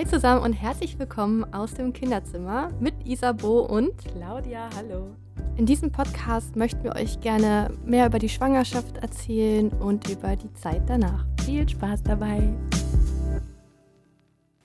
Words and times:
Hi 0.00 0.06
zusammen 0.06 0.42
und 0.42 0.54
herzlich 0.54 0.98
willkommen 0.98 1.44
aus 1.52 1.74
dem 1.74 1.92
Kinderzimmer 1.92 2.72
mit 2.80 2.94
Isabo 3.04 3.60
und 3.66 3.92
Claudia. 3.98 4.70
Hallo. 4.74 5.14
In 5.58 5.66
diesem 5.66 5.92
Podcast 5.92 6.56
möchten 6.56 6.82
wir 6.84 6.96
euch 6.96 7.20
gerne 7.20 7.70
mehr 7.84 8.06
über 8.06 8.18
die 8.18 8.30
Schwangerschaft 8.30 8.96
erzählen 8.96 9.68
und 9.68 10.08
über 10.08 10.36
die 10.36 10.50
Zeit 10.54 10.80
danach. 10.86 11.26
Viel 11.44 11.68
Spaß 11.68 12.02
dabei. 12.02 12.48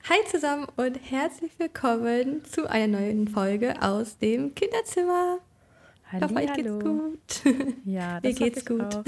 Hi 0.08 0.16
zusammen 0.30 0.68
und 0.78 0.98
herzlich 1.02 1.58
willkommen 1.58 2.42
zu 2.46 2.66
einer 2.70 2.98
neuen 2.98 3.28
Folge 3.28 3.74
aus 3.82 4.16
dem 4.16 4.54
Kinderzimmer. 4.54 5.40
Halli, 6.12 6.24
ich 6.24 6.30
hoffe, 6.30 6.34
euch 6.36 6.54
geht's 6.54 6.82
gut. 6.82 7.54
Ja, 7.84 8.20
das 8.22 8.32
Mir 8.32 8.38
geht's 8.38 8.64
gut. 8.64 8.96
Auch. 8.96 9.04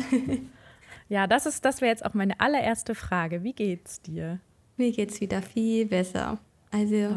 Ja, 1.09 1.27
das 1.27 1.47
ist, 1.47 1.65
das 1.65 1.81
wäre 1.81 1.91
jetzt 1.91 2.05
auch 2.05 2.13
meine 2.13 2.39
allererste 2.39 2.95
Frage. 2.95 3.43
Wie 3.45 3.55
geht's 3.55 4.03
dir? 4.03 4.41
Mir 4.79 4.93
geht's 4.93 5.21
wieder 5.21 5.43
viel 5.43 5.87
besser. 5.87 6.39
Also, 6.71 6.95
oh. 6.95 7.17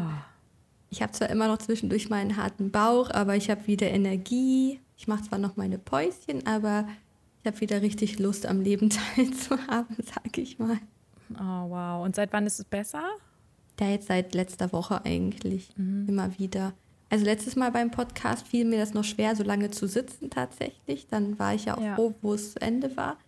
ich 0.90 1.00
habe 1.00 1.12
zwar 1.12 1.30
immer 1.30 1.46
noch 1.46 1.58
zwischendurch 1.58 2.10
meinen 2.10 2.36
harten 2.36 2.72
Bauch, 2.72 3.08
aber 3.10 3.36
ich 3.36 3.50
habe 3.50 3.66
wieder 3.68 3.88
Energie. 3.88 4.80
Ich 4.96 5.06
mache 5.06 5.22
zwar 5.22 5.38
noch 5.38 5.56
meine 5.56 5.78
Päuschen, 5.78 6.44
aber 6.46 6.88
ich 7.40 7.46
habe 7.46 7.60
wieder 7.60 7.80
richtig 7.80 8.18
Lust 8.18 8.46
am 8.46 8.60
Leben 8.60 8.90
teilzuhaben, 9.16 9.96
sag 9.98 10.36
ich 10.36 10.58
mal. 10.58 10.78
Oh, 11.34 11.70
wow. 11.70 12.04
Und 12.04 12.16
seit 12.16 12.32
wann 12.32 12.46
ist 12.46 12.58
es 12.58 12.64
besser? 12.64 13.04
Ja, 13.80 13.88
jetzt 13.88 14.08
seit 14.08 14.34
letzter 14.34 14.72
Woche 14.72 15.04
eigentlich. 15.04 15.70
Mhm. 15.76 16.08
Immer 16.08 16.38
wieder. 16.38 16.72
Also 17.10 17.24
letztes 17.24 17.56
Mal 17.56 17.70
beim 17.70 17.90
Podcast 17.90 18.46
fiel 18.46 18.64
mir 18.64 18.78
das 18.78 18.94
noch 18.94 19.04
schwer, 19.04 19.36
so 19.36 19.42
lange 19.44 19.70
zu 19.70 19.86
sitzen 19.86 20.30
tatsächlich. 20.30 21.06
Dann 21.08 21.38
war 21.38 21.54
ich 21.54 21.66
ja 21.66 21.76
auch 21.76 21.82
ja. 21.82 21.94
froh, 21.94 22.14
wo 22.22 22.34
es 22.34 22.54
zu 22.54 22.60
Ende 22.60 22.96
war. 22.96 23.18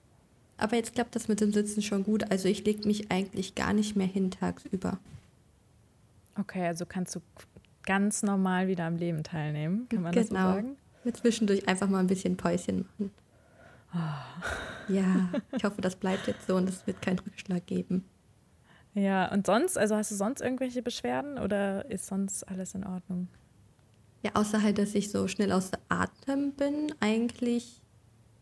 Aber 0.56 0.76
jetzt 0.76 0.94
klappt 0.94 1.16
das 1.16 1.28
mit 1.28 1.40
dem 1.40 1.52
Sitzen 1.52 1.82
schon 1.82 2.04
gut. 2.04 2.30
Also 2.30 2.48
ich 2.48 2.64
lege 2.64 2.86
mich 2.86 3.10
eigentlich 3.10 3.54
gar 3.54 3.72
nicht 3.72 3.96
mehr 3.96 4.06
hin 4.06 4.30
tagsüber. 4.30 4.98
Okay, 6.38 6.66
also 6.66 6.86
kannst 6.86 7.14
du 7.16 7.20
ganz 7.84 8.22
normal 8.22 8.68
wieder 8.68 8.84
am 8.84 8.96
Leben 8.96 9.22
teilnehmen, 9.22 9.86
kann 9.88 10.02
man 10.02 10.12
genau. 10.12 10.22
das 10.22 10.28
so 10.28 10.34
genau. 10.34 10.54
sagen? 10.54 10.76
Mit 11.04 11.16
zwischendurch 11.16 11.68
einfach 11.68 11.88
mal 11.88 12.00
ein 12.00 12.06
bisschen 12.06 12.36
Päuschen 12.36 12.86
machen. 12.98 13.10
Oh. 13.94 14.92
Ja, 14.92 15.30
ich 15.56 15.64
hoffe, 15.64 15.80
das 15.80 15.96
bleibt 15.96 16.26
jetzt 16.26 16.46
so 16.46 16.56
und 16.56 16.68
es 16.68 16.86
wird 16.86 17.00
keinen 17.02 17.18
Rückschlag 17.20 17.66
geben. 17.66 18.04
Ja, 18.94 19.30
und 19.32 19.46
sonst, 19.46 19.76
also 19.76 19.96
hast 19.96 20.10
du 20.10 20.14
sonst 20.14 20.40
irgendwelche 20.40 20.82
Beschwerden 20.82 21.38
oder 21.38 21.90
ist 21.90 22.06
sonst 22.06 22.44
alles 22.44 22.74
in 22.74 22.84
Ordnung? 22.84 23.28
Ja, 24.22 24.32
außer 24.34 24.62
halt, 24.62 24.78
dass 24.78 24.94
ich 24.94 25.10
so 25.10 25.28
schnell 25.28 25.52
außer 25.52 25.78
Atem 25.88 26.52
bin, 26.52 26.94
eigentlich 27.00 27.82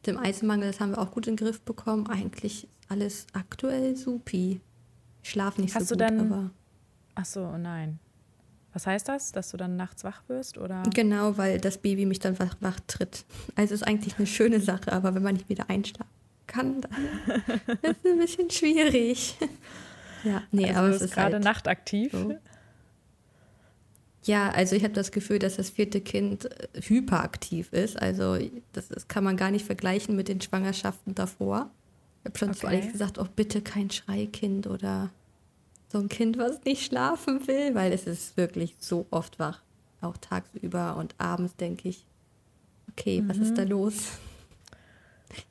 dem 0.06 0.18
Eisenmangel, 0.18 0.70
das 0.70 0.80
haben 0.80 0.90
wir 0.90 0.98
auch 0.98 1.10
gut 1.10 1.26
in 1.26 1.36
den 1.36 1.44
Griff 1.44 1.60
bekommen. 1.60 2.06
Eigentlich 2.08 2.68
alles 2.88 3.26
aktuell 3.32 3.96
supi. 3.96 4.60
Ich 5.22 5.30
schlafe 5.30 5.60
nicht 5.60 5.74
Hast 5.74 5.88
so 5.88 5.94
gut, 5.94 6.02
du 6.02 6.06
dann, 6.06 6.20
aber. 6.32 6.50
Ach 7.14 7.24
so, 7.24 7.42
oh 7.42 7.58
nein. 7.58 7.98
Was 8.72 8.86
heißt 8.86 9.08
das? 9.08 9.32
Dass 9.32 9.50
du 9.50 9.56
dann 9.56 9.76
nachts 9.76 10.02
wach 10.02 10.22
wirst? 10.28 10.56
Oder? 10.58 10.82
Genau, 10.94 11.36
weil 11.36 11.58
das 11.58 11.78
Baby 11.78 12.06
mich 12.06 12.20
dann 12.20 12.38
wach, 12.38 12.56
wach 12.60 12.80
tritt. 12.86 13.24
Also 13.54 13.74
ist 13.74 13.86
eigentlich 13.86 14.16
eine 14.16 14.26
schöne 14.26 14.60
Sache, 14.60 14.92
aber 14.92 15.14
wenn 15.14 15.22
man 15.22 15.34
nicht 15.34 15.48
wieder 15.48 15.68
einschlafen 15.68 16.10
kann, 16.46 16.80
dann 16.80 16.90
ist 17.82 17.98
es 18.04 18.10
ein 18.10 18.18
bisschen 18.18 18.50
schwierig. 18.50 19.36
ja, 20.24 20.42
nee, 20.50 20.68
also 20.68 20.78
aber 20.80 20.88
es 20.88 21.02
ist 21.02 21.14
gerade 21.14 21.34
halt 21.34 21.44
nachtaktiv. 21.44 22.12
So. 22.12 22.34
Ja, 24.24 24.50
also 24.50 24.76
ich 24.76 24.84
habe 24.84 24.94
das 24.94 25.10
Gefühl, 25.10 25.38
dass 25.38 25.56
das 25.56 25.70
vierte 25.70 26.00
Kind 26.00 26.44
äh, 26.44 26.80
hyperaktiv 26.80 27.72
ist. 27.72 28.00
Also 28.00 28.38
das, 28.72 28.88
das 28.88 29.08
kann 29.08 29.24
man 29.24 29.36
gar 29.36 29.50
nicht 29.50 29.66
vergleichen 29.66 30.14
mit 30.14 30.28
den 30.28 30.40
Schwangerschaften 30.40 31.14
davor. 31.14 31.70
Ich 32.20 32.26
habe 32.26 32.38
schon 32.38 32.50
okay. 32.50 32.58
zu 32.58 32.66
Alex 32.68 32.92
gesagt, 32.92 33.18
oh 33.18 33.26
bitte 33.34 33.62
kein 33.62 33.90
Schreikind 33.90 34.68
oder 34.68 35.10
so 35.88 35.98
ein 35.98 36.08
Kind, 36.08 36.38
was 36.38 36.64
nicht 36.64 36.86
schlafen 36.86 37.46
will, 37.48 37.74
weil 37.74 37.92
es 37.92 38.06
ist 38.06 38.36
wirklich 38.36 38.76
so 38.78 39.06
oft 39.10 39.38
wach. 39.38 39.60
Auch 40.00 40.16
tagsüber 40.16 40.96
und 40.96 41.14
abends 41.18 41.56
denke 41.56 41.88
ich, 41.88 42.06
okay, 42.90 43.20
mhm. 43.20 43.28
was 43.28 43.38
ist 43.38 43.58
da 43.58 43.64
mhm. 43.64 43.70
los? 43.70 43.94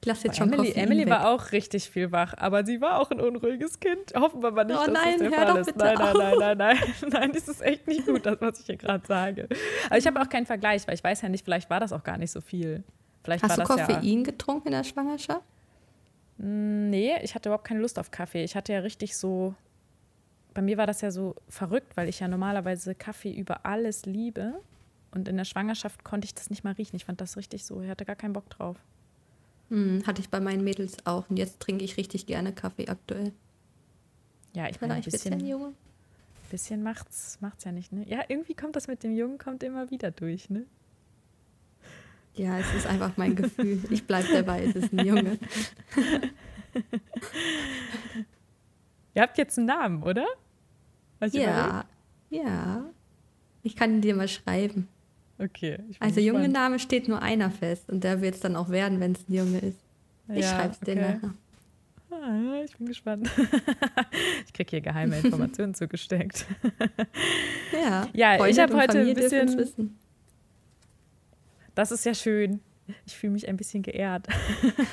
Ich 0.02 0.06
lasse 0.06 0.28
jetzt 0.28 0.38
schon 0.38 0.52
Emily, 0.52 0.72
Emily 0.74 1.10
war 1.10 1.30
auch 1.30 1.52
richtig 1.52 1.90
viel 1.90 2.12
wach, 2.12 2.34
aber 2.38 2.66
sie 2.66 2.82
war 2.82 3.00
auch 3.00 3.12
ein 3.12 3.20
unruhiges 3.20 3.80
Kind. 3.80 4.14
Hoffen 4.16 4.42
wir 4.42 4.52
mal 4.52 4.64
nicht, 4.64 4.80
oh, 4.80 4.86
dass 4.86 4.94
nein, 4.94 5.20
das 5.20 5.30
der 5.30 5.48
Fall 5.48 5.58
ist. 5.58 5.76
Nein, 5.76 5.96
nein, 5.98 6.14
nein, 6.18 6.38
nein, 6.38 6.58
nein, 6.58 7.10
nein, 7.10 7.32
das 7.34 7.48
ist 7.48 7.62
echt 7.62 7.88
nicht 7.88 8.06
gut, 8.06 8.26
das, 8.26 8.40
was 8.40 8.60
ich 8.60 8.66
hier 8.66 8.78
gerade 8.78 9.06
sage. 9.06 9.48
Aber 9.88 9.98
ich 9.98 10.08
habe 10.08 10.22
auch 10.22 10.30
keinen 10.30 10.46
Vergleich, 10.46 10.88
weil 10.88 10.96
ich 10.96 11.04
weiß 11.04 11.22
ja 11.22 11.30
nicht, 11.30 11.44
vielleicht 11.44 11.70
war 11.70 11.80
das 11.80 11.94
auch 11.94 12.04
gar 12.04 12.18
nicht 12.18 12.32
so 12.32 12.42
viel. 12.42 12.84
Vielleicht 13.24 13.44
Hast 13.44 13.58
du 13.58 13.64
Koffein 13.64 14.04
ja, 14.04 14.24
getrunken 14.24 14.70
in 14.70 14.74
der 14.74 14.84
Schwangerschaft? 14.84 15.44
Mm, 16.38 16.90
nee, 16.90 17.14
ich 17.22 17.36
hatte 17.36 17.50
überhaupt 17.50 17.68
keine 17.68 17.82
Lust 17.82 18.00
auf 18.00 18.12
Kaffee. 18.12 18.44
Ich 18.44 18.56
hatte 18.56 18.74
ja 18.74 18.80
richtig 18.80 19.16
so, 19.16 19.54
bei 20.54 20.62
mir 20.62 20.78
war 20.78 20.88
das 20.88 21.02
ja 21.02 21.12
so 21.12 21.36
verrückt, 21.48 21.96
weil 21.96 22.10
ich 22.10 22.20
ja 22.20 22.28
normalerweise 22.28 22.96
Kaffee 22.96 23.32
über 23.32 23.66
alles 23.66 24.06
liebe. 24.06 24.56
Und 25.14 25.28
in 25.28 25.38
der 25.38 25.46
Schwangerschaft 25.46 26.04
konnte 26.04 26.26
ich 26.26 26.34
das 26.34 26.50
nicht 26.50 26.64
mal 26.64 26.74
riechen. 26.74 26.96
Ich 26.96 27.06
fand 27.06 27.22
das 27.22 27.38
richtig 27.38 27.66
so, 27.66 27.82
ich 27.82 27.90
hatte 27.90 28.06
gar 28.06 28.16
keinen 28.16 28.34
Bock 28.34 28.50
drauf. 28.50 28.78
Hm, 29.72 30.04
hatte 30.06 30.22
ich 30.22 30.30
bei 30.30 30.40
meinen 30.42 30.64
Mädels 30.66 30.98
auch. 31.06 31.28
Und 31.30 31.38
jetzt 31.38 31.62
trinke 31.62 31.84
ich 31.86 31.96
richtig 31.98 32.26
gerne 32.26 32.52
Kaffee 32.52 32.90
aktuell. 32.90 33.32
Ja, 34.54 34.68
ich 34.68 34.82
meine, 34.82 34.96
ein 34.96 35.02
bisschen, 35.02 35.40
Junge. 35.48 35.74
bisschen 36.50 36.84
macht's, 36.84 37.38
macht's 37.40 37.64
ja 37.64 37.72
nicht, 37.72 37.94
ne? 37.94 38.06
Ja, 38.06 38.26
irgendwie 38.28 38.54
kommt 38.54 38.76
das 38.76 38.88
mit 38.88 39.02
dem 39.02 39.16
Jungen, 39.16 39.38
kommt 39.38 39.64
immer 39.64 39.90
wieder 39.90 40.12
durch, 40.12 40.50
ne? 40.50 40.66
Ja, 42.36 42.60
es 42.60 42.74
ist 42.74 42.86
einfach 42.86 43.16
mein 43.16 43.34
Gefühl. 43.38 43.82
Ich 43.90 44.06
bleibe 44.06 44.28
dabei, 44.34 44.66
es 44.66 44.76
ist 44.76 44.92
ein 44.92 45.06
Junge. 45.06 45.40
Ihr 49.14 49.22
habt 49.22 49.38
jetzt 49.38 49.58
einen 49.58 49.68
Namen, 49.68 50.04
oder? 50.04 50.26
ja, 51.32 51.86
ja. 52.30 52.90
Ich 53.64 53.78
kann 53.78 53.94
ihn 53.94 54.02
dir 54.02 54.16
mal 54.16 54.28
schreiben. 54.28 54.90
Okay. 55.42 55.80
Also 56.00 56.20
junge 56.20 56.50
Name 56.50 56.78
steht 56.78 57.08
nur 57.08 57.22
einer 57.22 57.50
fest 57.50 57.90
und 57.90 58.04
der 58.04 58.22
wird 58.22 58.36
es 58.36 58.42
dann 58.42 58.56
auch 58.56 58.70
werden, 58.70 59.00
wenn 59.00 59.14
es 59.14 59.28
ein 59.28 59.34
Junge 59.34 59.60
ist. 59.60 59.80
Ich 60.30 60.42
ja, 60.42 60.50
schreibe 60.50 60.74
es 60.74 60.80
dir 60.80 60.92
okay. 60.92 61.02
nachher. 61.02 61.34
Ah, 62.12 62.62
ich 62.64 62.78
bin 62.78 62.88
gespannt. 62.88 63.30
ich 64.46 64.54
kriege 64.54 64.70
hier 64.70 64.82
geheime 64.82 65.18
Informationen 65.18 65.74
zugesteckt. 65.76 66.46
ja, 67.72 68.08
ja 68.14 68.46
ich 68.46 68.60
habe 68.60 68.76
heute 68.76 69.00
ein 69.00 69.16
bisschen. 69.16 69.98
Das 71.74 71.92
ist 71.92 72.06
ja 72.06 72.14
schön. 72.14 72.60
Ich 73.06 73.16
fühle 73.16 73.34
mich 73.34 73.48
ein 73.48 73.58
bisschen 73.58 73.82
geehrt. 73.82 74.28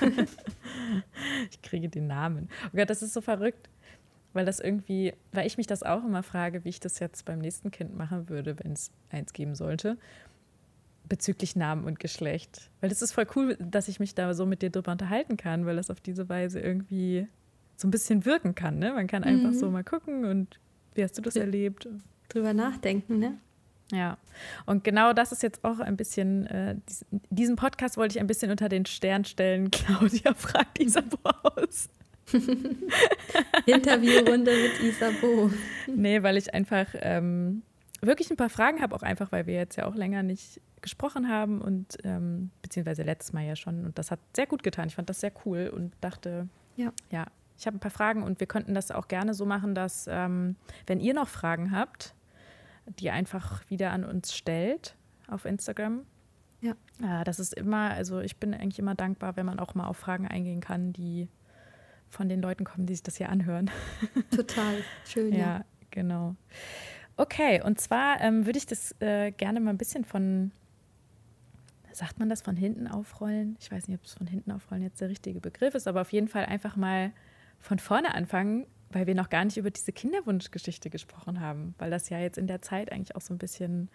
ich 1.51 1.61
kriege 1.61 1.89
den 1.89 2.07
Namen. 2.07 2.49
Oh 2.67 2.77
Gott, 2.77 2.89
das 2.89 3.03
ist 3.03 3.13
so 3.13 3.21
verrückt, 3.21 3.69
weil 4.33 4.47
das 4.47 4.61
irgendwie, 4.61 5.13
weil 5.33 5.47
ich 5.47 5.59
mich 5.59 5.67
das 5.67 5.83
auch 5.83 6.05
immer 6.05 6.23
frage, 6.23 6.65
wie 6.65 6.69
ich 6.69 6.79
das 6.79 7.01
jetzt 7.01 7.25
beim 7.25 7.41
nächsten 7.41 7.73
Kind 7.73 7.97
machen 7.97 8.29
würde, 8.29 8.57
wenn 8.61 8.73
es 8.73 8.93
eins 9.11 9.33
geben 9.33 9.57
sollte 9.57 9.99
bezüglich 11.09 11.57
Namen 11.57 11.85
und 11.85 11.99
Geschlecht. 11.99 12.71
Weil 12.81 12.91
das 12.91 13.03
ist 13.03 13.13
voll 13.13 13.27
cool, 13.37 13.57
dass 13.61 13.89
ich 13.89 14.01
mich 14.01 14.15
da 14.15 14.35
so 14.35 14.47
mit 14.47 14.63
dir 14.63 14.71
drüber 14.71 14.93
unterhalten 14.93 15.37
kann, 15.37 15.67
weil 15.67 15.77
das 15.77 15.91
auf 15.91 16.01
diese 16.01 16.29
Weise 16.29 16.61
irgendwie 16.61 17.27
so 17.77 17.89
ein 17.89 17.91
bisschen 17.91 18.25
wirken 18.25 18.55
kann. 18.55 18.79
Ne? 18.79 18.93
Man 18.93 19.07
kann 19.07 19.23
mhm. 19.23 19.29
einfach 19.29 19.53
so 19.53 19.71
mal 19.71 19.85
gucken 19.85 20.25
und 20.25 20.59
wie 20.95 21.03
hast 21.03 21.17
du 21.17 21.23
das 21.23 21.37
erlebt? 21.37 21.89
Drüber 22.29 22.53
nachdenken, 22.53 23.19
ne? 23.19 23.39
Ja, 23.91 24.19
und 24.67 24.85
genau 24.85 25.15
das 25.15 25.33
ist 25.33 25.43
jetzt 25.43 25.65
auch 25.65 25.79
ein 25.79 25.97
bisschen, 25.97 26.47
äh, 26.47 26.77
diesen 27.31 27.57
Podcast 27.57 27.97
wollte 27.97 28.17
ich 28.17 28.21
ein 28.21 28.27
bisschen 28.27 28.51
unter 28.51 28.69
den 28.69 28.85
Stern 28.85 29.25
stellen. 29.25 29.71
Claudia 29.71 30.35
fragt 30.35 30.79
Isabo 30.79 31.19
aus. 31.43 31.89
Interviewrunde 33.67 34.53
mit 34.53 34.83
Isabo. 34.83 35.51
Nee, 35.87 36.23
weil 36.23 36.37
ich 36.37 36.53
einfach 36.53 36.87
ähm, 36.95 37.63
wirklich 38.01 38.31
ein 38.31 38.37
paar 38.37 38.51
Fragen 38.51 38.81
habe, 38.81 38.95
auch 38.95 39.03
einfach, 39.03 39.33
weil 39.33 39.47
wir 39.47 39.55
jetzt 39.55 39.77
ja 39.77 39.87
auch 39.87 39.95
länger 39.95 40.23
nicht 40.23 40.61
gesprochen 40.81 41.29
haben 41.29 41.61
und 41.61 41.97
ähm, 42.05 42.51
beziehungsweise 42.63 43.03
letztes 43.03 43.33
Mal 43.33 43.45
ja 43.45 43.57
schon. 43.57 43.85
Und 43.85 43.99
das 43.99 44.11
hat 44.11 44.21
sehr 44.35 44.47
gut 44.47 44.63
getan. 44.63 44.89
Ich 44.89 44.95
fand 44.95 45.09
das 45.11 45.21
sehr 45.21 45.33
cool 45.45 45.71
und 45.75 45.93
dachte, 46.01 46.49
ja, 46.77 46.93
ja 47.11 47.27
ich 47.59 47.67
habe 47.67 47.77
ein 47.77 47.81
paar 47.81 47.91
Fragen 47.91 48.23
und 48.23 48.39
wir 48.39 48.47
könnten 48.47 48.75
das 48.75 48.93
auch 48.93 49.09
gerne 49.09 49.35
so 49.35 49.45
machen, 49.45 49.75
dass 49.75 50.07
ähm, 50.09 50.57
wenn 50.87 51.01
ihr 51.01 51.13
noch 51.13 51.29
Fragen 51.29 51.73
habt, 51.73 52.15
die 52.87 53.11
einfach 53.11 53.69
wieder 53.69 53.91
an 53.91 54.05
uns 54.05 54.35
stellt 54.35 54.97
auf 55.27 55.45
Instagram. 55.45 56.07
Ja. 56.61 56.73
Äh, 57.03 57.25
das 57.25 57.41
ist 57.41 57.55
immer, 57.55 57.91
also 57.91 58.21
ich 58.21 58.37
bin 58.37 58.55
eigentlich 58.55 58.79
immer 58.79 58.95
dankbar, 58.95 59.37
wenn 59.37 59.45
man 59.45 59.59
auch 59.59 59.75
mal 59.75 59.89
auf 59.89 59.97
Fragen 59.97 60.27
eingehen 60.29 60.61
kann, 60.61 60.93
die 60.93 61.29
von 62.09 62.29
den 62.29 62.41
Leuten 62.41 62.65
kommen, 62.65 62.87
die 62.87 62.95
sich 62.95 63.03
das 63.03 63.17
hier 63.17 63.29
anhören. 63.29 63.71
Total 64.31 64.77
schön. 65.05 65.33
ja, 65.33 65.39
ja, 65.39 65.65
genau. 65.91 66.37
Okay, 67.19 67.61
und 67.61 67.81
zwar 67.81 68.21
ähm, 68.21 68.47
würde 68.47 68.59
ich 68.59 68.67
das 68.67 68.95
äh, 69.01 69.33
gerne 69.33 69.59
mal 69.59 69.71
ein 69.71 69.79
bisschen 69.79 70.05
von 70.05 70.53
sagt 71.93 72.21
man 72.21 72.29
das 72.29 72.43
von 72.43 72.55
hinten 72.55 72.87
aufrollen? 72.87 73.57
Ich 73.61 73.73
weiß 73.73 73.89
nicht, 73.89 73.99
ob 73.99 74.07
es 74.07 74.15
von 74.15 74.29
hinten 74.29 74.53
aufrollen 74.53 74.85
jetzt 74.85 75.01
der 75.01 75.09
richtige 75.09 75.41
Begriff 75.41 75.75
ist, 75.75 75.89
aber 75.89 76.01
auf 76.01 76.13
jeden 76.13 76.29
Fall 76.29 76.47
einfach 76.47 76.77
mal 76.77 77.11
von 77.59 77.81
vorne 77.81 78.15
anfangen, 78.15 78.69
weil 78.93 79.09
wir 79.09 79.17
noch 79.17 79.31
gar 79.31 79.45
nicht 79.45 79.57
über 79.57 79.73
diese 79.73 79.91
Kinderwunschgeschichte 79.91 80.91
gesprochen 80.91 81.41
haben, 81.41 81.75
weil 81.79 81.91
das 81.91 82.09
ja 82.09 82.21
jetzt 82.21 82.39
in 82.39 82.47
der 82.47 82.63
Zeit 82.63 82.93
eigentlich 82.93 83.17
auch 83.17 83.21
so 83.21 83.35
ein 83.35 83.39
bisschen 83.39 83.89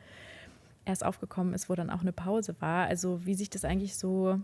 erst 0.84 1.06
aufgekommen 1.06 1.54
ist, 1.54 1.70
wo 1.70 1.76
dann 1.76 1.90
auch 1.90 2.02
eine 2.02 2.12
Pause 2.12 2.58
war. 2.60 2.88
Also 2.88 3.26
wie 3.26 3.36
sich 3.36 3.50
das 3.50 3.64
eigentlich 3.64 3.96
so 3.96 4.38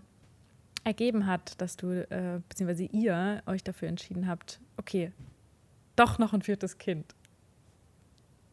ergeben 0.85 1.25
hat, 1.25 1.59
dass 1.59 1.75
du, 1.75 2.09
äh, 2.09 2.39
beziehungsweise 2.47 2.85
ihr 2.85 3.43
euch 3.45 3.61
dafür 3.61 3.89
entschieden 3.89 4.25
habt, 4.25 4.61
okay, 4.77 5.11
doch 5.97 6.17
noch 6.17 6.31
ein 6.31 6.43
viertes 6.43 6.77
Kind. 6.77 7.13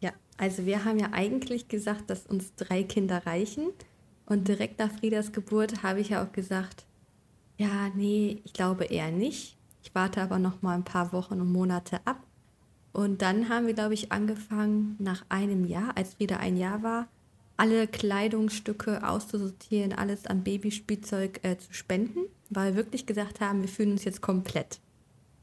Ja, 0.07 0.13
also 0.37 0.67
wir 0.67 0.85
haben 0.85 1.01
ja 1.01 1.09
eigentlich 1.11 1.67
gesagt, 1.67 2.11
dass 2.11 2.27
uns 2.27 2.55
drei 2.55 2.85
Kinder 2.85 3.27
reichen. 3.27 3.71
Und 4.25 4.47
direkt 4.47 4.79
nach 4.79 4.93
Friedas 4.93 5.33
Geburt 5.33 5.83
habe 5.83 6.01
ich 6.01 6.11
ja 6.11 6.25
auch 6.25 6.31
gesagt, 6.31 6.87
ja, 7.59 7.91
nee, 7.97 8.41
ich 8.45 8.53
glaube 8.53 8.85
eher 8.85 9.11
nicht. 9.11 9.57
Ich 9.83 9.93
warte 9.97 10.23
aber 10.23 10.39
noch 10.39 10.63
mal 10.63 10.77
ein 10.77 10.85
paar 10.85 11.13
Wochen 11.13 11.41
und 11.41 11.51
Monate 11.51 11.99
ab. 12.05 12.23
Und 12.93 13.21
dann 13.21 13.49
haben 13.49 13.67
wir, 13.67 13.75
glaube 13.75 13.95
ich, 13.95 14.13
angefangen, 14.13 14.95
nach 15.01 15.25
einem 15.29 15.65
Jahr, 15.65 15.97
als 15.97 16.15
Frieda 16.15 16.37
ein 16.37 16.57
Jahr 16.57 16.85
war, 16.85 17.09
alle 17.57 17.89
Kleidungsstücke 17.89 19.09
auszusortieren, 19.09 19.93
alles 19.93 20.27
an 20.27 20.45
Babyspielzeug 20.45 21.41
äh, 21.43 21.59
zu 21.59 21.75
spenden, 21.75 22.21
weil 22.49 22.75
wir 22.75 22.77
wirklich 22.77 23.07
gesagt 23.07 23.41
haben, 23.41 23.61
wir 23.61 23.69
fühlen 23.69 23.93
uns 23.93 24.05
jetzt 24.05 24.23
komplett. 24.23 24.79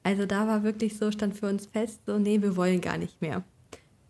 Also 0.04 0.25
da 0.25 0.48
war 0.48 0.63
wirklich 0.63 0.98
so, 0.98 1.12
stand 1.12 1.36
für 1.36 1.50
uns 1.50 1.65
fest, 1.65 2.00
so, 2.06 2.18
nee, 2.18 2.42
wir 2.42 2.56
wollen 2.56 2.80
gar 2.80 2.98
nicht 2.98 3.21
mehr. 3.21 3.44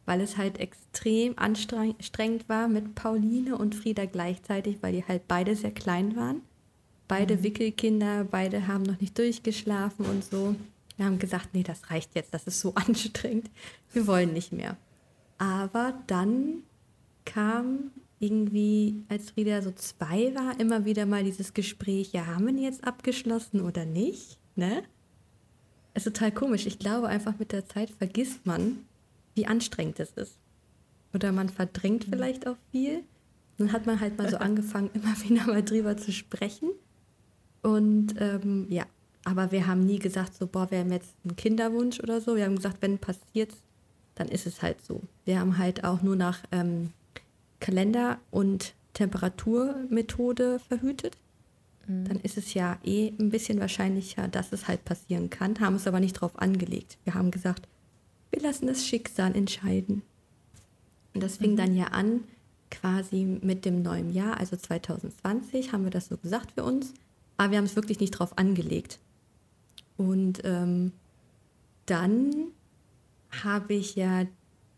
Weil 0.05 0.21
es 0.21 0.37
halt 0.37 0.59
extrem 0.59 1.37
anstrengend 1.37 2.49
war 2.49 2.67
mit 2.67 2.95
Pauline 2.95 3.57
und 3.57 3.75
Frieda 3.75 4.05
gleichzeitig, 4.05 4.77
weil 4.81 4.93
die 4.93 5.05
halt 5.05 5.27
beide 5.27 5.55
sehr 5.55 5.71
klein 5.71 6.15
waren. 6.15 6.41
Beide 7.07 7.37
mhm. 7.37 7.43
Wickelkinder, 7.43 8.25
beide 8.25 8.67
haben 8.67 8.83
noch 8.83 8.99
nicht 8.99 9.17
durchgeschlafen 9.17 10.05
und 10.05 10.23
so. 10.23 10.55
Wir 10.97 11.05
haben 11.05 11.19
gesagt, 11.19 11.49
nee, 11.53 11.63
das 11.63 11.89
reicht 11.89 12.15
jetzt, 12.15 12.33
das 12.33 12.47
ist 12.47 12.59
so 12.59 12.73
anstrengend. 12.75 13.49
Wir 13.91 14.07
wollen 14.07 14.33
nicht 14.33 14.51
mehr. 14.51 14.77
Aber 15.37 15.93
dann 16.07 16.63
kam 17.25 17.91
irgendwie, 18.19 19.03
als 19.09 19.31
Frieda 19.31 19.61
so 19.61 19.71
zwei 19.71 20.33
war, 20.33 20.59
immer 20.59 20.85
wieder 20.85 21.05
mal 21.05 21.23
dieses 21.23 21.53
Gespräch, 21.53 22.13
ja, 22.13 22.25
haben 22.25 22.45
wir 22.45 22.53
ihn 22.53 22.63
jetzt 22.63 22.83
abgeschlossen 22.85 23.61
oder 23.61 23.85
nicht? 23.85 24.39
Ne? 24.55 24.83
Es 25.93 26.05
ist 26.05 26.13
total 26.13 26.31
komisch. 26.31 26.65
Ich 26.65 26.79
glaube 26.79 27.07
einfach 27.07 27.37
mit 27.37 27.51
der 27.51 27.65
Zeit 27.65 27.89
vergisst 27.89 28.45
man, 28.45 28.85
wie 29.35 29.47
anstrengend 29.47 29.99
es 29.99 30.11
ist. 30.11 30.37
Oder 31.13 31.31
man 31.31 31.49
verdrängt 31.49 32.05
vielleicht 32.05 32.47
auch 32.47 32.57
viel. 32.71 33.03
Dann 33.57 33.71
hat 33.71 33.85
man 33.85 33.99
halt 33.99 34.17
mal 34.17 34.29
so 34.29 34.37
angefangen, 34.39 34.89
immer 34.93 35.15
wieder 35.21 35.45
mal 35.45 35.63
drüber 35.63 35.97
zu 35.97 36.11
sprechen. 36.11 36.69
Und 37.61 38.15
ähm, 38.19 38.67
ja, 38.69 38.85
aber 39.23 39.51
wir 39.51 39.67
haben 39.67 39.85
nie 39.85 39.99
gesagt, 39.99 40.35
so, 40.35 40.47
boah, 40.47 40.69
wir 40.69 40.79
haben 40.79 40.91
jetzt 40.91 41.15
einen 41.23 41.35
Kinderwunsch 41.35 41.99
oder 41.99 42.19
so. 42.19 42.35
Wir 42.35 42.45
haben 42.45 42.57
gesagt, 42.57 42.77
wenn 42.81 42.97
passiert, 42.97 43.53
dann 44.15 44.27
ist 44.27 44.45
es 44.45 44.61
halt 44.61 44.83
so. 44.83 45.01
Wir 45.25 45.39
haben 45.39 45.57
halt 45.57 45.83
auch 45.83 46.01
nur 46.01 46.15
nach 46.15 46.39
ähm, 46.51 46.91
Kalender 47.59 48.19
und 48.31 48.73
Temperaturmethode 48.93 50.59
verhütet. 50.59 51.17
Mhm. 51.87 52.05
Dann 52.05 52.19
ist 52.19 52.37
es 52.37 52.53
ja 52.53 52.77
eh 52.83 53.13
ein 53.19 53.29
bisschen 53.29 53.59
wahrscheinlicher, 53.59 54.27
dass 54.27 54.51
es 54.51 54.67
halt 54.67 54.83
passieren 54.85 55.29
kann, 55.29 55.59
haben 55.59 55.75
es 55.75 55.87
aber 55.87 55.99
nicht 55.99 56.13
drauf 56.13 56.37
angelegt. 56.39 56.97
Wir 57.05 57.13
haben 57.13 57.31
gesagt, 57.31 57.67
wir 58.33 58.41
lassen 58.41 58.67
das 58.67 58.85
Schicksal 58.85 59.35
entscheiden. 59.35 60.01
Und 61.13 61.21
das 61.21 61.37
fing 61.37 61.51
mhm. 61.51 61.57
dann 61.57 61.75
ja 61.75 61.85
an, 61.87 62.23
quasi 62.71 63.39
mit 63.41 63.65
dem 63.65 63.83
neuen 63.83 64.11
Jahr, 64.11 64.37
also 64.37 64.57
2020, 64.57 65.71
haben 65.71 65.83
wir 65.83 65.91
das 65.91 66.07
so 66.07 66.17
gesagt 66.17 66.53
für 66.53 66.63
uns. 66.63 66.93
Aber 67.37 67.51
wir 67.51 67.57
haben 67.59 67.65
es 67.65 67.75
wirklich 67.75 67.99
nicht 67.99 68.11
drauf 68.11 68.37
angelegt. 68.37 68.99
Und 69.97 70.41
ähm, 70.43 70.91
dann 71.85 72.47
habe 73.43 73.75
ich 73.75 73.95
ja, 73.95 74.25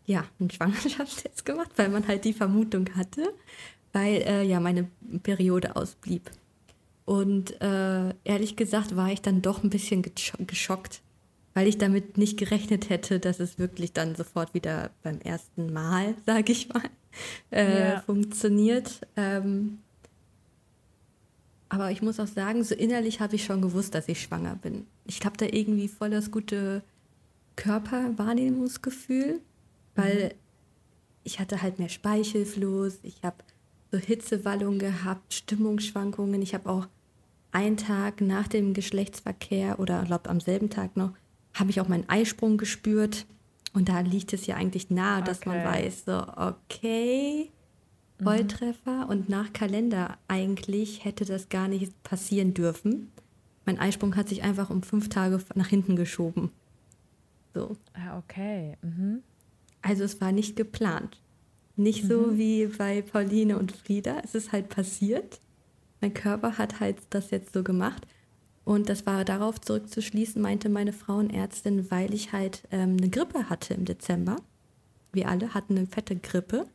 ja 0.04 0.24
einen 0.38 0.50
Schwangerschaftstest 0.50 1.44
gemacht, 1.44 1.70
weil 1.76 1.88
man 1.88 2.06
halt 2.06 2.24
die 2.24 2.34
Vermutung 2.34 2.94
hatte, 2.94 3.32
weil 3.92 4.22
äh, 4.22 4.42
ja 4.42 4.60
meine 4.60 4.88
Periode 5.22 5.76
ausblieb. 5.76 6.30
Und 7.06 7.60
äh, 7.62 8.12
ehrlich 8.24 8.56
gesagt 8.56 8.96
war 8.96 9.10
ich 9.12 9.22
dann 9.22 9.40
doch 9.40 9.62
ein 9.62 9.70
bisschen 9.70 10.02
geschockt, 10.02 11.00
weil 11.56 11.68
ich 11.68 11.78
damit 11.78 12.18
nicht 12.18 12.36
gerechnet 12.36 12.90
hätte, 12.90 13.18
dass 13.18 13.40
es 13.40 13.58
wirklich 13.58 13.94
dann 13.94 14.14
sofort 14.14 14.52
wieder 14.52 14.90
beim 15.02 15.22
ersten 15.22 15.72
Mal, 15.72 16.14
sage 16.26 16.52
ich 16.52 16.68
mal, 16.68 16.82
äh, 17.50 17.92
ja. 17.92 18.00
funktioniert. 18.02 19.00
Ähm, 19.16 19.78
aber 21.70 21.90
ich 21.90 22.02
muss 22.02 22.20
auch 22.20 22.26
sagen, 22.26 22.62
so 22.62 22.74
innerlich 22.74 23.20
habe 23.20 23.36
ich 23.36 23.44
schon 23.44 23.62
gewusst, 23.62 23.94
dass 23.94 24.06
ich 24.06 24.20
schwanger 24.20 24.56
bin. 24.56 24.86
Ich 25.06 25.24
habe 25.24 25.38
da 25.38 25.46
irgendwie 25.46 25.88
voll 25.88 26.10
das 26.10 26.30
gute 26.30 26.82
Körperwahrnehmungsgefühl, 27.56 29.40
weil 29.94 30.24
mhm. 30.24 30.30
ich 31.24 31.40
hatte 31.40 31.62
halt 31.62 31.78
mehr 31.78 31.88
Speichelfluss, 31.88 32.98
ich 33.02 33.22
habe 33.22 33.36
so 33.90 33.96
Hitzewallungen 33.96 34.78
gehabt, 34.78 35.32
Stimmungsschwankungen. 35.32 36.42
Ich 36.42 36.52
habe 36.52 36.68
auch 36.68 36.86
einen 37.50 37.78
Tag 37.78 38.20
nach 38.20 38.46
dem 38.46 38.74
Geschlechtsverkehr 38.74 39.80
oder 39.80 40.04
glaube 40.04 40.28
am 40.28 40.40
selben 40.40 40.68
Tag 40.68 40.98
noch, 40.98 41.12
habe 41.58 41.70
ich 41.70 41.80
auch 41.80 41.88
meinen 41.88 42.08
Eisprung 42.08 42.58
gespürt. 42.58 43.26
Und 43.72 43.88
da 43.88 44.00
liegt 44.00 44.32
es 44.32 44.46
ja 44.46 44.56
eigentlich 44.56 44.88
nahe, 44.90 45.22
dass 45.22 45.40
okay. 45.40 45.48
man 45.50 45.64
weiß, 45.64 46.04
so, 46.06 46.26
okay, 46.36 47.50
Volltreffer 48.22 49.04
mhm. 49.04 49.10
und 49.10 49.28
nach 49.28 49.52
Kalender 49.52 50.16
eigentlich 50.28 51.04
hätte 51.04 51.24
das 51.24 51.48
gar 51.48 51.68
nicht 51.68 52.02
passieren 52.02 52.54
dürfen. 52.54 53.10
Mein 53.66 53.78
Eisprung 53.78 54.16
hat 54.16 54.28
sich 54.28 54.42
einfach 54.42 54.70
um 54.70 54.82
fünf 54.82 55.08
Tage 55.08 55.38
nach 55.54 55.68
hinten 55.68 55.96
geschoben. 55.96 56.50
So. 57.52 57.76
Ah, 57.94 58.18
okay. 58.18 58.76
Mhm. 58.82 59.22
Also 59.82 60.04
es 60.04 60.20
war 60.20 60.32
nicht 60.32 60.56
geplant. 60.56 61.20
Nicht 61.76 62.04
mhm. 62.04 62.08
so 62.08 62.38
wie 62.38 62.66
bei 62.66 63.02
Pauline 63.02 63.58
und 63.58 63.72
Frieda. 63.72 64.20
Es 64.24 64.34
ist 64.34 64.52
halt 64.52 64.68
passiert. 64.68 65.40
Mein 66.00 66.14
Körper 66.14 66.58
hat 66.58 66.80
halt 66.80 66.98
das 67.10 67.30
jetzt 67.30 67.52
so 67.52 67.62
gemacht. 67.62 68.06
Und 68.66 68.88
das 68.88 69.06
war 69.06 69.24
darauf 69.24 69.60
zurückzuschließen, 69.60 70.42
meinte 70.42 70.68
meine 70.68 70.92
Frauenärztin, 70.92 71.88
weil 71.92 72.12
ich 72.12 72.32
halt 72.32 72.64
ähm, 72.72 72.96
eine 72.98 73.08
Grippe 73.08 73.48
hatte 73.48 73.74
im 73.74 73.84
Dezember. 73.84 74.38
Wir 75.12 75.28
alle 75.28 75.54
hatten 75.54 75.78
eine 75.78 75.86
fette 75.86 76.16
Grippe. 76.16 76.66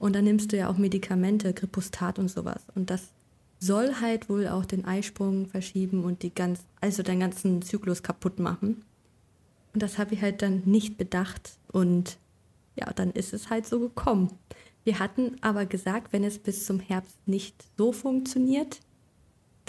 Und 0.00 0.16
dann 0.16 0.24
nimmst 0.24 0.50
du 0.50 0.56
ja 0.56 0.68
auch 0.68 0.78
Medikamente, 0.78 1.54
Gripostat 1.54 2.18
und 2.18 2.28
sowas. 2.28 2.66
Und 2.74 2.90
das 2.90 3.12
soll 3.60 4.00
halt 4.00 4.28
wohl 4.28 4.48
auch 4.48 4.64
den 4.64 4.84
Eisprung 4.84 5.46
verschieben 5.46 6.02
und 6.02 6.24
die 6.24 6.34
ganz, 6.34 6.64
also 6.80 7.04
den 7.04 7.20
ganzen 7.20 7.62
Zyklus 7.62 8.02
kaputt 8.02 8.40
machen. 8.40 8.82
Und 9.72 9.84
das 9.84 9.96
habe 9.96 10.14
ich 10.14 10.22
halt 10.22 10.42
dann 10.42 10.62
nicht 10.64 10.98
bedacht. 10.98 11.52
Und 11.70 12.18
ja, 12.74 12.92
dann 12.92 13.12
ist 13.12 13.32
es 13.32 13.48
halt 13.48 13.64
so 13.64 13.78
gekommen. 13.78 14.32
Wir 14.82 14.98
hatten 14.98 15.36
aber 15.40 15.66
gesagt, 15.66 16.12
wenn 16.12 16.24
es 16.24 16.40
bis 16.40 16.66
zum 16.66 16.80
Herbst 16.80 17.16
nicht 17.26 17.64
so 17.76 17.92
funktioniert, 17.92 18.80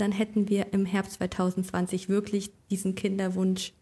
dann 0.01 0.11
hätten 0.11 0.49
wir 0.49 0.73
im 0.73 0.85
Herbst 0.85 1.13
2020 1.13 2.09
wirklich 2.09 2.51
diesen 2.69 2.95
Kinderwunsch 2.95 3.73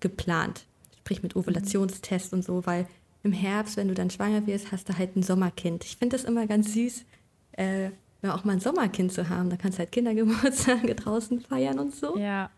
geplant. 0.00 0.66
Sprich 0.98 1.22
mit 1.22 1.36
Ovulationstest 1.36 2.32
und 2.32 2.44
so, 2.44 2.66
weil 2.66 2.86
im 3.22 3.32
Herbst, 3.32 3.76
wenn 3.76 3.88
du 3.88 3.94
dann 3.94 4.10
schwanger 4.10 4.46
wirst, 4.46 4.72
hast 4.72 4.88
du 4.88 4.96
halt 4.96 5.16
ein 5.16 5.22
Sommerkind. 5.22 5.84
Ich 5.84 5.96
finde 5.96 6.16
das 6.16 6.24
immer 6.24 6.46
ganz 6.46 6.72
süß, 6.74 7.04
äh, 7.52 7.90
auch 8.22 8.44
mal 8.44 8.54
ein 8.54 8.60
Sommerkind 8.60 9.12
zu 9.12 9.28
haben. 9.28 9.50
Da 9.50 9.56
kannst 9.56 9.78
du 9.78 9.80
halt 9.80 9.92
Kindergeburtstage 9.92 10.94
draußen 10.96 11.40
feiern 11.40 11.78
und 11.78 11.94
so. 11.94 12.16
Ja. 12.18 12.50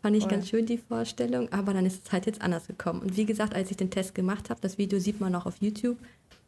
Fand 0.00 0.16
ich 0.16 0.24
Voll. 0.24 0.32
ganz 0.32 0.48
schön 0.48 0.66
die 0.66 0.78
Vorstellung, 0.78 1.52
aber 1.52 1.74
dann 1.74 1.86
ist 1.86 2.06
es 2.06 2.12
halt 2.12 2.26
jetzt 2.26 2.42
anders 2.42 2.66
gekommen. 2.66 3.02
Und 3.02 3.16
wie 3.16 3.24
gesagt, 3.24 3.54
als 3.54 3.70
ich 3.70 3.76
den 3.76 3.90
Test 3.90 4.14
gemacht 4.14 4.50
habe, 4.50 4.60
das 4.60 4.78
Video 4.78 4.98
sieht 4.98 5.20
man 5.20 5.34
auch 5.34 5.46
auf 5.46 5.56
YouTube, 5.60 5.96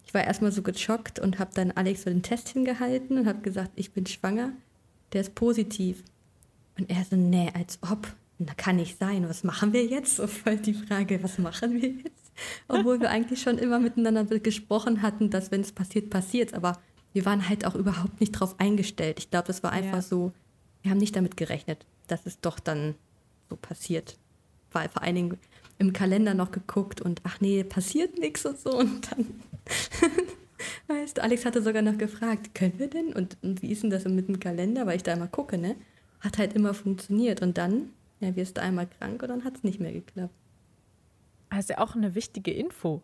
ich 0.06 0.12
war 0.12 0.24
erstmal 0.24 0.52
so 0.52 0.62
geschockt 0.62 1.18
und 1.18 1.38
habe 1.38 1.50
dann 1.54 1.70
Alex 1.72 2.02
so 2.02 2.10
den 2.10 2.22
Test 2.22 2.48
hingehalten 2.48 3.18
und 3.18 3.26
habe 3.26 3.40
gesagt, 3.40 3.70
ich 3.76 3.92
bin 3.92 4.06
schwanger, 4.06 4.52
der 5.14 5.22
ist 5.22 5.34
positiv. 5.34 6.02
Und 6.78 6.90
er 6.90 7.04
so, 7.04 7.16
nee, 7.16 7.50
als 7.54 7.78
ob, 7.82 8.12
da 8.38 8.52
kann 8.54 8.76
nicht 8.76 8.98
sein, 8.98 9.28
was 9.28 9.44
machen 9.44 9.72
wir 9.72 9.86
jetzt? 9.86 10.16
So 10.16 10.26
voll 10.26 10.56
die 10.56 10.74
Frage, 10.74 11.22
was 11.22 11.38
machen 11.38 11.80
wir 11.80 11.88
jetzt? 11.88 12.32
Obwohl 12.68 13.00
wir 13.00 13.10
eigentlich 13.10 13.40
schon 13.40 13.58
immer 13.58 13.78
miteinander 13.78 14.24
gesprochen 14.24 15.02
hatten, 15.02 15.30
dass 15.30 15.52
wenn 15.52 15.60
es 15.60 15.72
passiert, 15.72 16.10
passiert 16.10 16.52
Aber 16.52 16.80
wir 17.12 17.24
waren 17.24 17.48
halt 17.48 17.64
auch 17.64 17.76
überhaupt 17.76 18.20
nicht 18.20 18.32
drauf 18.32 18.56
eingestellt. 18.58 19.20
Ich 19.20 19.30
glaube, 19.30 19.46
das 19.46 19.62
war 19.62 19.70
einfach 19.70 19.98
ja. 19.98 20.02
so, 20.02 20.32
wir 20.82 20.90
haben 20.90 20.98
nicht 20.98 21.14
damit 21.14 21.36
gerechnet, 21.36 21.86
dass 22.08 22.26
es 22.26 22.40
doch 22.40 22.58
dann 22.58 22.96
so 23.48 23.56
passiert. 23.56 24.18
Weil 24.72 24.88
vor 24.88 25.02
allen 25.02 25.14
Dingen 25.14 25.38
im 25.78 25.92
Kalender 25.92 26.34
noch 26.34 26.50
geguckt 26.50 27.00
und 27.00 27.20
ach 27.24 27.40
nee, 27.40 27.62
passiert 27.62 28.18
nichts 28.18 28.44
und 28.44 28.58
so. 28.58 28.78
Und 28.78 29.10
dann, 29.12 29.26
du, 31.12 31.22
Alex 31.22 31.44
hatte 31.44 31.62
sogar 31.62 31.82
noch 31.82 31.98
gefragt, 31.98 32.54
können 32.54 32.78
wir 32.78 32.88
denn? 32.88 33.12
Und, 33.12 33.36
und 33.42 33.62
wie 33.62 33.70
ist 33.70 33.82
denn 33.82 33.90
das 33.90 34.04
mit 34.04 34.28
dem 34.28 34.40
Kalender? 34.40 34.86
Weil 34.86 34.96
ich 34.96 35.02
da 35.02 35.12
immer 35.12 35.28
gucke, 35.28 35.58
ne? 35.58 35.76
Hat 36.20 36.38
halt 36.38 36.54
immer 36.54 36.74
funktioniert. 36.74 37.42
Und 37.42 37.58
dann, 37.58 37.90
ja, 38.20 38.34
wirst 38.36 38.56
du 38.56 38.62
einmal 38.62 38.86
krank 38.86 39.22
und 39.22 39.28
dann 39.28 39.44
hat 39.44 39.56
es 39.56 39.64
nicht 39.64 39.80
mehr 39.80 39.92
geklappt. 39.92 40.34
Das 41.50 41.60
ist 41.60 41.70
ja 41.70 41.78
auch 41.78 41.94
eine 41.94 42.14
wichtige 42.14 42.52
Info. 42.52 43.02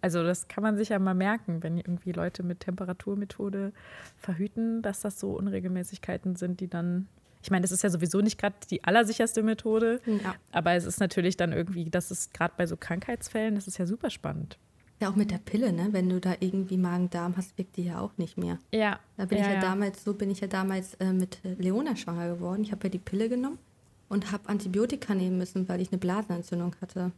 Also 0.00 0.22
das 0.22 0.48
kann 0.48 0.62
man 0.62 0.76
sich 0.76 0.90
ja 0.90 0.98
mal 0.98 1.14
merken, 1.14 1.62
wenn 1.62 1.78
irgendwie 1.78 2.12
Leute 2.12 2.42
mit 2.42 2.60
Temperaturmethode 2.60 3.72
verhüten, 4.18 4.82
dass 4.82 5.00
das 5.00 5.18
so 5.18 5.30
Unregelmäßigkeiten 5.30 6.36
sind, 6.36 6.60
die 6.60 6.68
dann 6.68 7.08
ich 7.44 7.50
meine, 7.50 7.60
das 7.60 7.72
ist 7.72 7.82
ja 7.82 7.90
sowieso 7.90 8.22
nicht 8.22 8.38
gerade 8.38 8.54
die 8.70 8.82
allersicherste 8.84 9.42
Methode, 9.42 10.00
ja. 10.06 10.34
aber 10.50 10.72
es 10.72 10.86
ist 10.86 10.98
natürlich 10.98 11.36
dann 11.36 11.52
irgendwie, 11.52 11.90
das 11.90 12.10
ist 12.10 12.32
gerade 12.32 12.54
bei 12.56 12.66
so 12.66 12.78
Krankheitsfällen, 12.78 13.54
das 13.54 13.66
ist 13.68 13.76
ja 13.76 13.84
super 13.84 14.08
spannend. 14.08 14.58
Ja, 15.04 15.10
auch 15.10 15.16
mit 15.16 15.30
der 15.30 15.36
Pille, 15.36 15.70
ne? 15.70 15.88
Wenn 15.90 16.08
du 16.08 16.18
da 16.18 16.34
irgendwie 16.40 16.78
Magen-Darm 16.78 17.36
hast, 17.36 17.58
wirkt 17.58 17.76
die 17.76 17.84
ja 17.84 18.00
auch 18.00 18.16
nicht 18.16 18.38
mehr. 18.38 18.58
Ja. 18.72 18.98
Da 19.18 19.26
bin 19.26 19.36
ja, 19.36 19.44
ich 19.44 19.50
ja, 19.50 19.54
ja, 19.56 19.60
damals, 19.60 20.02
so 20.02 20.14
bin 20.14 20.30
ich 20.30 20.40
ja 20.40 20.46
damals 20.46 20.94
äh, 20.94 21.12
mit 21.12 21.40
Leona 21.42 21.94
schwanger 21.94 22.26
geworden. 22.26 22.62
Ich 22.62 22.72
habe 22.72 22.84
ja 22.84 22.88
die 22.88 22.98
Pille 22.98 23.28
genommen 23.28 23.58
und 24.08 24.32
habe 24.32 24.48
Antibiotika 24.48 25.14
nehmen 25.14 25.36
müssen, 25.36 25.68
weil 25.68 25.82
ich 25.82 25.92
eine 25.92 25.98
Blasenentzündung 25.98 26.74
hatte. 26.80 27.12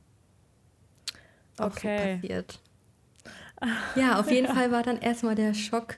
Auch 1.59 1.67
okay. 1.67 2.15
So 2.17 2.21
passiert. 2.21 2.61
Ja, 3.95 4.19
auf 4.19 4.33
jeden 4.33 4.49
ja. 4.49 4.55
Fall 4.57 4.73
war 4.73 4.83
dann 4.83 4.99
erstmal 4.99 5.37
der 5.37 5.55
Schock 5.55 5.97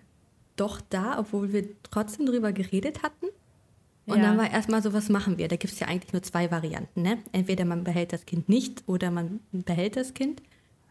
doch 0.56 0.82
da, 0.90 1.18
obwohl 1.18 1.54
wir 1.54 1.68
trotzdem 1.84 2.26
drüber 2.26 2.52
geredet 2.52 3.02
hatten. 3.02 3.28
Und 4.04 4.18
ja. 4.18 4.24
dann 4.24 4.36
war 4.36 4.50
erstmal 4.50 4.82
so, 4.82 4.92
was 4.92 5.08
machen 5.08 5.38
wir? 5.38 5.48
Da 5.48 5.56
gibt 5.56 5.72
es 5.72 5.80
ja 5.80 5.86
eigentlich 5.86 6.12
nur 6.12 6.22
zwei 6.22 6.50
Varianten. 6.50 7.00
Ne? 7.00 7.16
Entweder 7.32 7.64
man 7.64 7.82
behält 7.82 8.12
das 8.12 8.26
Kind 8.26 8.50
nicht 8.50 8.86
oder 8.86 9.10
man 9.10 9.40
behält 9.52 9.96
das 9.96 10.12
Kind. 10.12 10.42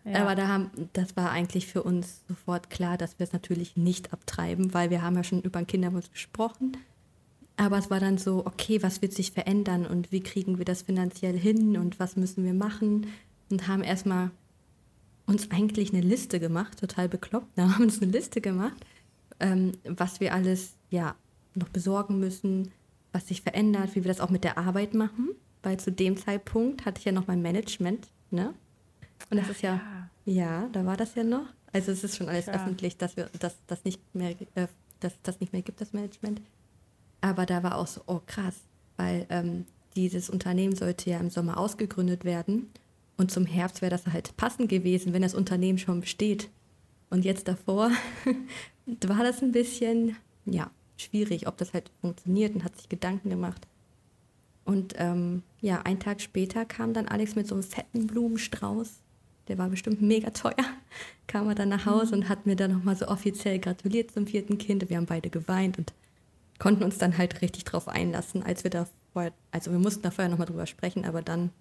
Ja. 0.08 0.22
Aber 0.22 0.36
da 0.36 0.48
haben, 0.48 0.72
das 0.94 1.18
war 1.18 1.32
eigentlich 1.32 1.68
für 1.68 1.84
uns 1.84 2.22
sofort 2.28 2.70
klar, 2.70 2.98
dass 2.98 3.20
wir 3.20 3.26
es 3.26 3.34
natürlich 3.34 3.76
nicht 3.76 4.14
abtreiben, 4.14 4.74
weil 4.74 4.90
wir 4.90 5.02
haben 5.02 5.16
ja 5.16 5.24
schon 5.24 5.42
über 5.42 5.60
den 5.60 5.68
Kinderwunsch 5.68 6.10
gesprochen. 6.12 6.78
Aber 7.58 7.78
es 7.78 7.90
war 7.90 8.00
dann 8.00 8.18
so, 8.18 8.46
okay, 8.46 8.82
was 8.84 9.02
wird 9.02 9.14
sich 9.14 9.32
verändern 9.32 9.86
und 9.86 10.12
wie 10.12 10.22
kriegen 10.22 10.60
wir 10.60 10.66
das 10.66 10.84
finanziell 10.84 11.38
hin 11.38 11.76
und 11.78 12.00
was 12.00 12.16
müssen 12.16 12.46
wir 12.46 12.54
machen? 12.54 13.08
Und 13.50 13.68
haben 13.68 13.84
erstmal 13.84 14.32
uns 15.26 15.52
eigentlich 15.52 15.92
eine 15.92 16.02
Liste 16.02 16.40
gemacht, 16.40 16.80
total 16.80 17.10
bekloppt, 17.10 17.58
da 17.58 17.70
haben 17.74 17.84
uns 17.84 18.02
eine 18.02 18.12
Liste 18.12 18.40
gemacht, 18.40 18.78
ähm, 19.40 19.74
was 19.84 20.20
wir 20.20 20.34
alles 20.34 20.76
ja 20.90 21.16
noch 21.54 21.70
besorgen 21.70 22.20
müssen, 22.20 22.72
was 23.12 23.28
sich 23.28 23.42
verändert, 23.42 23.96
wie 23.96 24.04
wir 24.04 24.10
das 24.10 24.22
auch 24.22 24.30
mit 24.30 24.44
der 24.44 24.58
Arbeit 24.58 24.94
machen, 24.94 25.32
weil 25.64 25.80
zu 25.80 25.92
dem 25.92 26.16
Zeitpunkt 26.16 26.86
hatte 26.86 27.00
ich 27.00 27.06
ja 27.06 27.12
noch 27.12 27.28
mein 27.28 27.42
Management, 27.42 28.08
ne? 28.32 28.54
Und 29.30 29.38
das 29.38 29.48
Ach, 29.48 29.52
ist 29.52 29.62
ja, 29.62 29.82
ja, 30.26 30.34
ja, 30.34 30.70
da 30.72 30.86
war 30.86 30.98
das 30.98 31.16
ja 31.16 31.24
noch. 31.24 31.46
Also 31.74 31.92
es 31.92 32.04
ist 32.04 32.16
schon 32.16 32.30
alles 32.30 32.46
ja. 32.48 32.54
öffentlich, 32.54 32.98
dass 32.98 33.18
wir 33.18 33.30
dass 33.40 33.56
das 33.68 33.84
nicht 33.84 34.02
mehr, 34.16 34.36
äh, 34.56 34.68
dass 35.00 35.14
das 35.24 35.40
nicht 35.40 35.54
mehr 35.54 35.62
gibt, 35.62 35.82
das 35.82 35.94
Management. 35.94 36.42
Aber 37.22 37.46
da 37.46 37.64
war 37.64 37.78
auch 37.78 37.88
so, 37.88 38.02
oh 38.08 38.22
krass, 38.26 38.56
weil 38.96 39.26
ähm, 39.30 39.66
dieses 39.96 40.30
Unternehmen 40.30 40.76
sollte 40.76 41.10
ja 41.10 41.20
im 41.20 41.30
Sommer 41.30 41.58
ausgegründet 41.58 42.24
werden 42.24 42.70
und 43.18 43.32
zum 43.32 43.46
Herbst 43.46 43.82
wäre 43.82 43.90
das 43.90 44.06
halt 44.06 44.38
passend 44.38 44.70
gewesen, 44.70 45.12
wenn 45.14 45.24
das 45.24 45.34
Unternehmen 45.34 45.80
schon 45.80 46.02
besteht. 46.02 46.50
Und 47.10 47.26
jetzt 47.26 47.48
davor 47.48 47.92
war 48.86 49.24
das 49.24 49.42
ein 49.42 49.52
bisschen, 49.52 50.16
ja, 50.46 50.70
schwierig, 50.98 51.48
ob 51.48 51.58
das 51.58 51.74
halt 51.74 51.92
funktioniert 52.02 52.56
und 52.56 52.64
hat 52.64 52.76
sich 52.76 52.90
Gedanken 52.90 53.30
gemacht. 53.30 53.68
Und 54.66 54.94
ähm, 54.98 55.44
ja, 55.62 55.82
einen 55.84 56.00
Tag 56.00 56.22
später 56.22 56.66
kam 56.66 56.94
dann 56.94 57.08
Alex 57.08 57.36
mit 57.36 57.48
so 57.48 57.56
einem 57.56 57.64
fetten 57.64 58.06
Blumenstrauß. 58.06 59.02
Der 59.48 59.58
war 59.58 59.70
bestimmt 59.70 60.02
mega 60.02 60.30
teuer. 60.32 60.56
Kam 61.28 61.48
er 61.48 61.56
dann 61.56 61.70
nach 61.70 61.86
Hause 61.86 62.16
und 62.16 62.30
hat 62.30 62.46
mir 62.46 62.56
dann 62.56 62.72
nochmal 62.72 62.96
so 62.96 63.08
offiziell 63.08 63.60
gratuliert 63.60 64.12
zum 64.12 64.28
vierten 64.28 64.58
Kind. 64.58 64.90
Wir 64.90 64.98
haben 64.98 65.06
beide 65.06 65.30
geweint 65.30 65.78
und 65.78 65.94
konnten 66.60 66.84
uns 66.84 66.98
dann 66.98 67.18
halt 67.18 67.42
richtig 67.42 67.64
drauf 67.66 67.88
einlassen, 67.88 68.44
als 68.44 68.64
wir 68.64 68.72
da 68.72 68.88
vorher, 69.14 69.34
also 69.52 69.72
wir 69.72 69.80
mussten 69.80 70.02
da 70.02 70.12
vorher 70.12 70.30
nochmal 70.30 70.48
drüber 70.48 70.66
sprechen, 70.66 71.06
aber 71.06 71.22
dann 71.22 71.52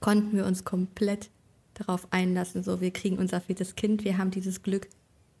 konnten 0.00 0.36
wir 0.36 0.46
uns 0.46 0.64
komplett 0.64 1.30
darauf 1.74 2.06
einlassen, 2.12 2.62
so 2.62 2.80
wir 2.80 2.90
kriegen 2.90 3.18
unser 3.18 3.40
viertes 3.40 3.74
Kind, 3.74 4.04
wir 4.04 4.18
haben 4.18 4.30
dieses 4.30 4.62
Glück, 4.62 4.88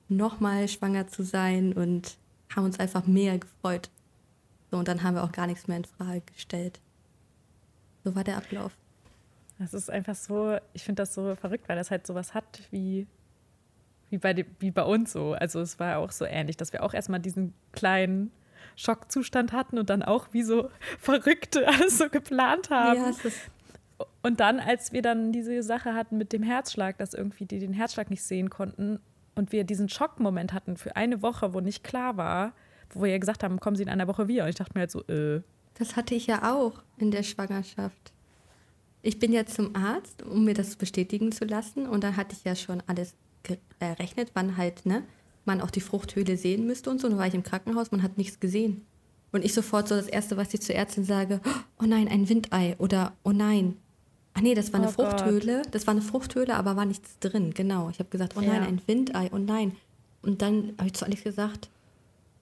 nochmal 0.08 0.68
schwanger 0.68 1.08
zu 1.08 1.22
sein 1.22 1.72
und 1.72 2.16
haben 2.54 2.64
uns 2.64 2.78
einfach 2.78 3.06
mehr 3.06 3.38
gefreut. 3.38 3.90
So, 4.70 4.78
und 4.78 4.88
dann 4.88 5.02
haben 5.02 5.14
wir 5.14 5.24
auch 5.24 5.32
gar 5.32 5.46
nichts 5.46 5.68
mehr 5.68 5.76
in 5.76 5.84
Frage 5.84 6.22
gestellt. 6.34 6.80
So 8.04 8.14
war 8.14 8.24
der 8.24 8.36
Ablauf. 8.38 8.72
Das 9.62 9.74
ist 9.74 9.90
einfach 9.90 10.14
so, 10.14 10.58
ich 10.72 10.84
finde 10.84 11.02
das 11.02 11.14
so 11.14 11.34
verrückt, 11.36 11.68
weil 11.68 11.76
das 11.76 11.90
halt 11.90 12.06
sowas 12.06 12.34
hat 12.34 12.60
wie, 12.70 13.06
wie, 14.10 14.18
bei, 14.18 14.44
wie 14.58 14.70
bei 14.70 14.82
uns 14.82 15.12
so. 15.12 15.32
Also 15.32 15.60
es 15.60 15.78
war 15.78 15.98
auch 15.98 16.10
so 16.10 16.24
ähnlich, 16.24 16.56
dass 16.56 16.72
wir 16.72 16.82
auch 16.82 16.94
erstmal 16.94 17.20
diesen 17.20 17.54
kleinen 17.72 18.30
Schockzustand 18.76 19.52
hatten 19.52 19.78
und 19.78 19.90
dann 19.90 20.02
auch 20.02 20.28
wie 20.32 20.42
so 20.42 20.70
Verrückte 20.98 21.66
alles 21.66 21.98
so 21.98 22.08
geplant 22.08 22.70
haben. 22.70 23.00
Ja, 23.00 23.10
es 23.10 23.24
ist 23.24 23.40
und 24.22 24.40
dann, 24.40 24.60
als 24.60 24.92
wir 24.92 25.02
dann 25.02 25.32
diese 25.32 25.62
Sache 25.62 25.94
hatten 25.94 26.16
mit 26.16 26.32
dem 26.32 26.42
Herzschlag, 26.42 26.98
dass 26.98 27.14
irgendwie 27.14 27.44
die 27.44 27.58
den 27.58 27.72
Herzschlag 27.72 28.10
nicht 28.10 28.22
sehen 28.22 28.50
konnten 28.50 29.00
und 29.34 29.52
wir 29.52 29.64
diesen 29.64 29.88
Schockmoment 29.88 30.52
hatten 30.52 30.76
für 30.76 30.96
eine 30.96 31.22
Woche, 31.22 31.54
wo 31.54 31.60
nicht 31.60 31.82
klar 31.82 32.16
war, 32.16 32.52
wo 32.90 33.02
wir 33.02 33.10
ja 33.10 33.18
gesagt 33.18 33.42
haben, 33.42 33.58
kommen 33.60 33.76
Sie 33.76 33.82
in 33.82 33.88
einer 33.88 34.06
Woche 34.06 34.28
wieder. 34.28 34.44
Und 34.44 34.50
ich 34.50 34.56
dachte 34.56 34.72
mir 34.74 34.80
halt 34.80 34.90
so, 34.90 35.02
äh. 35.06 35.42
Das 35.74 35.96
hatte 35.96 36.14
ich 36.14 36.26
ja 36.26 36.54
auch 36.54 36.82
in 36.98 37.10
der 37.10 37.22
Schwangerschaft. 37.22 38.11
Ich 39.02 39.18
bin 39.18 39.32
ja 39.32 39.46
zum 39.46 39.74
Arzt, 39.74 40.22
um 40.22 40.44
mir 40.44 40.54
das 40.54 40.76
bestätigen 40.76 41.32
zu 41.32 41.44
lassen. 41.44 41.86
Und 41.86 42.04
dann 42.04 42.16
hatte 42.16 42.36
ich 42.36 42.44
ja 42.44 42.54
schon 42.54 42.82
alles 42.86 43.14
errechnet, 43.80 44.30
wann 44.34 44.56
halt, 44.56 44.86
ne, 44.86 45.02
man 45.44 45.60
auch 45.60 45.70
die 45.70 45.80
Fruchthöhle 45.80 46.36
sehen 46.36 46.66
müsste 46.66 46.90
und 46.90 47.00
so. 47.00 47.06
Und 47.06 47.12
dann 47.12 47.20
war 47.20 47.26
ich 47.26 47.34
im 47.34 47.42
Krankenhaus, 47.42 47.90
man 47.90 48.02
hat 48.02 48.16
nichts 48.16 48.38
gesehen. 48.38 48.82
Und 49.32 49.44
ich 49.44 49.54
sofort 49.54 49.88
so 49.88 49.96
das 49.96 50.06
Erste, 50.06 50.36
was 50.36 50.54
ich 50.54 50.60
zur 50.60 50.74
Ärztin 50.74 51.04
sage, 51.04 51.40
oh 51.80 51.86
nein, 51.86 52.06
ein 52.06 52.28
Windei 52.28 52.76
oder 52.78 53.14
oh 53.24 53.32
nein, 53.32 53.76
Ach 54.34 54.40
nee, 54.40 54.54
das 54.54 54.72
war 54.72 54.80
eine 54.80 54.88
oh 54.88 54.92
Fruchthöhle. 54.92 55.62
Gott. 55.62 55.74
Das 55.74 55.86
war 55.86 55.92
eine 55.92 56.02
Fruchthöhle, 56.02 56.54
aber 56.54 56.76
war 56.76 56.86
nichts 56.86 57.18
drin. 57.18 57.52
Genau. 57.54 57.90
Ich 57.90 57.98
habe 57.98 58.08
gesagt, 58.08 58.34
oh 58.36 58.40
nein, 58.40 58.62
ja. 58.62 58.68
ein 58.68 58.80
Windei, 58.86 59.30
oh 59.32 59.38
nein. 59.38 59.76
Und 60.22 60.42
dann 60.42 60.74
habe 60.78 60.86
ich 60.86 60.94
zu 60.94 61.04
Alex 61.04 61.24
gesagt, 61.24 61.68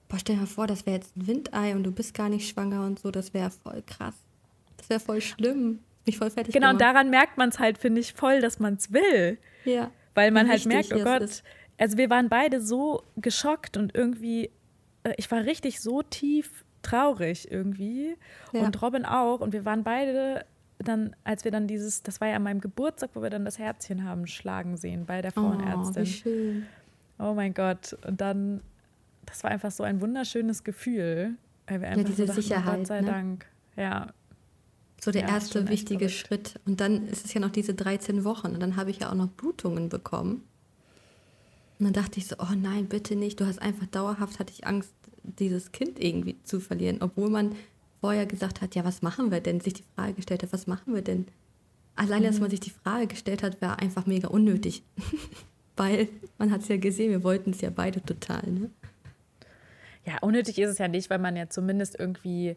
boah, 0.07 0.19
stell 0.19 0.35
dir 0.35 0.41
mal 0.41 0.47
vor, 0.47 0.67
das 0.67 0.85
wäre 0.85 0.97
jetzt 0.97 1.17
ein 1.17 1.27
Windei 1.27 1.75
und 1.75 1.83
du 1.83 1.91
bist 1.91 2.13
gar 2.13 2.29
nicht 2.29 2.47
schwanger 2.47 2.85
und 2.85 2.99
so. 2.99 3.11
Das 3.11 3.33
wäre 3.33 3.49
voll 3.49 3.83
krass. 3.85 4.15
Das 4.77 4.89
wäre 4.89 4.99
voll 4.99 5.21
schlimm. 5.21 5.79
Mich 6.05 6.17
voll 6.17 6.29
fertig 6.29 6.53
Genau, 6.53 6.67
gemacht. 6.67 6.73
und 6.73 6.81
daran 6.81 7.09
merkt 7.09 7.37
man 7.37 7.49
es 7.49 7.59
halt, 7.59 7.77
finde 7.77 8.01
ich, 8.01 8.13
voll, 8.13 8.41
dass 8.41 8.59
man 8.59 8.75
es 8.75 8.91
will. 8.91 9.37
Ja. 9.65 9.91
Weil 10.15 10.31
man 10.31 10.49
halt 10.49 10.65
merkt, 10.65 10.93
oh 10.93 11.03
Gott. 11.03 11.43
Also 11.77 11.97
wir 11.97 12.09
waren 12.09 12.29
beide 12.29 12.61
so 12.61 13.03
geschockt 13.17 13.77
und 13.77 13.95
irgendwie, 13.95 14.51
äh, 15.03 15.13
ich 15.17 15.29
war 15.31 15.43
richtig 15.45 15.79
so 15.81 16.01
tief 16.03 16.63
traurig 16.81 17.51
irgendwie. 17.51 18.15
Ja. 18.51 18.61
Und 18.61 18.81
Robin 18.81 19.05
auch. 19.05 19.39
Und 19.39 19.53
wir 19.53 19.65
waren 19.65 19.83
beide 19.83 20.45
dann, 20.79 21.15
als 21.23 21.43
wir 21.43 21.51
dann 21.51 21.67
dieses, 21.67 22.03
das 22.03 22.21
war 22.21 22.27
ja 22.27 22.35
an 22.35 22.43
meinem 22.43 22.61
Geburtstag, 22.61 23.11
wo 23.13 23.21
wir 23.21 23.29
dann 23.29 23.45
das 23.45 23.59
Herzchen 23.59 24.03
haben 24.03 24.27
schlagen 24.27 24.77
sehen 24.77 25.05
bei 25.05 25.21
der 25.21 25.31
Frauenärztin. 25.31 26.03
Oh, 26.03 26.05
wie 26.05 26.11
schön. 26.11 26.65
Oh 27.19 27.33
mein 27.33 27.53
Gott. 27.53 27.95
Und 28.05 28.21
dann, 28.21 28.61
das 29.25 29.43
war 29.43 29.51
einfach 29.51 29.71
so 29.71 29.83
ein 29.83 30.01
wunderschönes 30.01 30.63
Gefühl. 30.63 31.35
Weil 31.67 31.81
wir 31.81 31.87
einfach 31.89 32.01
ja, 32.01 32.07
diese 32.07 32.23
so 32.23 32.27
dachten, 32.27 32.41
Sicherheit. 32.41 32.77
Gott 32.79 32.87
sei 32.87 33.01
ne? 33.01 33.07
Dank. 33.07 33.45
Ja. 33.75 34.07
So 35.03 35.09
der 35.09 35.23
ja, 35.23 35.29
erste 35.29 35.67
wichtige 35.67 36.09
Schritt. 36.09 36.59
Und 36.65 36.79
dann 36.79 37.07
ist 37.07 37.25
es 37.25 37.33
ja 37.33 37.41
noch 37.41 37.49
diese 37.49 37.73
13 37.73 38.23
Wochen. 38.23 38.47
Und 38.49 38.59
dann 38.59 38.75
habe 38.75 38.91
ich 38.91 38.99
ja 38.99 39.09
auch 39.09 39.15
noch 39.15 39.29
Blutungen 39.29 39.89
bekommen. 39.89 40.43
Und 41.79 41.85
dann 41.85 41.93
dachte 41.93 42.19
ich 42.19 42.27
so, 42.27 42.35
oh 42.39 42.53
nein, 42.55 42.85
bitte 42.85 43.15
nicht. 43.15 43.39
Du 43.39 43.47
hast 43.47 43.59
einfach 43.59 43.87
dauerhaft, 43.87 44.37
hatte 44.37 44.53
ich 44.53 44.67
Angst, 44.67 44.93
dieses 45.23 45.71
Kind 45.71 45.99
irgendwie 45.99 46.37
zu 46.43 46.59
verlieren. 46.59 46.97
Obwohl 47.01 47.31
man 47.31 47.55
vorher 47.99 48.27
gesagt 48.27 48.61
hat, 48.61 48.75
ja, 48.75 48.85
was 48.85 49.01
machen 49.01 49.31
wir 49.31 49.41
denn? 49.41 49.59
Sich 49.59 49.73
die 49.73 49.83
Frage 49.95 50.13
gestellt 50.13 50.43
hat, 50.43 50.53
was 50.53 50.67
machen 50.67 50.93
wir 50.93 51.01
denn? 51.01 51.25
Alleine, 51.95 52.27
dass 52.27 52.35
mhm. 52.35 52.41
man 52.41 52.51
sich 52.51 52.59
die 52.59 52.69
Frage 52.69 53.07
gestellt 53.07 53.41
hat, 53.41 53.59
war 53.59 53.79
einfach 53.79 54.05
mega 54.05 54.27
unnötig. 54.27 54.83
Weil 55.77 56.09
man 56.37 56.51
hat 56.51 56.61
es 56.61 56.67
ja 56.67 56.77
gesehen, 56.77 57.09
wir 57.09 57.23
wollten 57.23 57.51
es 57.51 57.61
ja 57.61 57.71
beide 57.71 58.03
total. 58.03 58.51
Ne? 58.51 58.69
Ja, 60.05 60.19
unnötig 60.21 60.59
ist 60.59 60.69
es 60.69 60.77
ja 60.77 60.87
nicht, 60.87 61.09
weil 61.09 61.19
man 61.19 61.35
ja 61.35 61.49
zumindest 61.49 61.97
irgendwie 61.97 62.55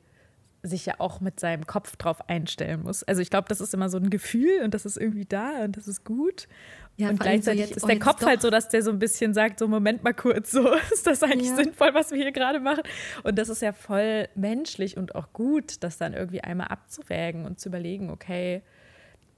sich 0.64 0.86
ja 0.86 0.94
auch 0.98 1.20
mit 1.20 1.38
seinem 1.38 1.66
Kopf 1.66 1.96
drauf 1.96 2.28
einstellen 2.28 2.82
muss. 2.82 3.02
Also 3.02 3.20
ich 3.20 3.28
glaube, 3.28 3.48
das 3.48 3.60
ist 3.60 3.74
immer 3.74 3.90
so 3.90 3.98
ein 3.98 4.08
Gefühl 4.08 4.62
und 4.64 4.72
das 4.72 4.86
ist 4.86 4.96
irgendwie 4.96 5.26
da 5.26 5.64
und 5.64 5.76
das 5.76 5.86
ist 5.86 6.04
gut. 6.04 6.48
Ja, 6.96 7.10
und 7.10 7.20
gleichzeitig 7.20 7.68
so 7.68 7.74
ist 7.74 7.88
der 7.88 7.98
Kopf 7.98 8.24
halt 8.24 8.40
so, 8.40 8.50
dass 8.50 8.70
der 8.70 8.82
so 8.82 8.90
ein 8.90 8.98
bisschen 8.98 9.34
sagt, 9.34 9.58
so 9.58 9.68
Moment 9.68 10.02
mal 10.02 10.14
kurz, 10.14 10.52
so 10.52 10.72
ist 10.92 11.06
das 11.06 11.22
eigentlich 11.22 11.50
ja. 11.50 11.56
sinnvoll, 11.56 11.92
was 11.92 12.10
wir 12.12 12.18
hier 12.18 12.32
gerade 12.32 12.60
machen? 12.60 12.82
Und 13.24 13.38
das 13.38 13.48
ist 13.48 13.62
ja 13.62 13.72
voll 13.72 14.28
menschlich 14.34 14.96
und 14.96 15.14
auch 15.14 15.32
gut, 15.32 15.82
das 15.82 15.98
dann 15.98 16.14
irgendwie 16.14 16.40
einmal 16.40 16.68
abzuwägen 16.68 17.44
und 17.44 17.60
zu 17.60 17.68
überlegen, 17.68 18.10
okay, 18.10 18.62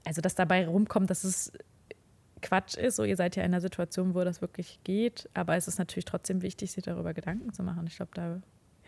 also 0.05 0.21
dass 0.21 0.35
dabei 0.35 0.65
rumkommt, 0.65 1.09
dass 1.09 1.25
es 1.25 1.51
Quatsch 2.41 2.75
ist, 2.77 2.95
so 2.95 3.03
ihr 3.03 3.17
seid 3.17 3.35
ja 3.35 3.43
in 3.43 3.51
einer 3.51 3.61
Situation, 3.61 4.13
wo 4.13 4.23
das 4.23 4.41
wirklich 4.41 4.79
geht, 4.83 5.27
aber 5.33 5.57
es 5.57 5.67
ist 5.67 5.79
natürlich 5.79 6.05
trotzdem 6.05 6.41
wichtig, 6.43 6.71
sich 6.71 6.83
darüber 6.83 7.13
Gedanken 7.13 7.51
zu 7.51 7.63
machen. 7.63 7.87
Ich 7.87 7.97
glaube, 7.97 8.11
da 8.13 8.41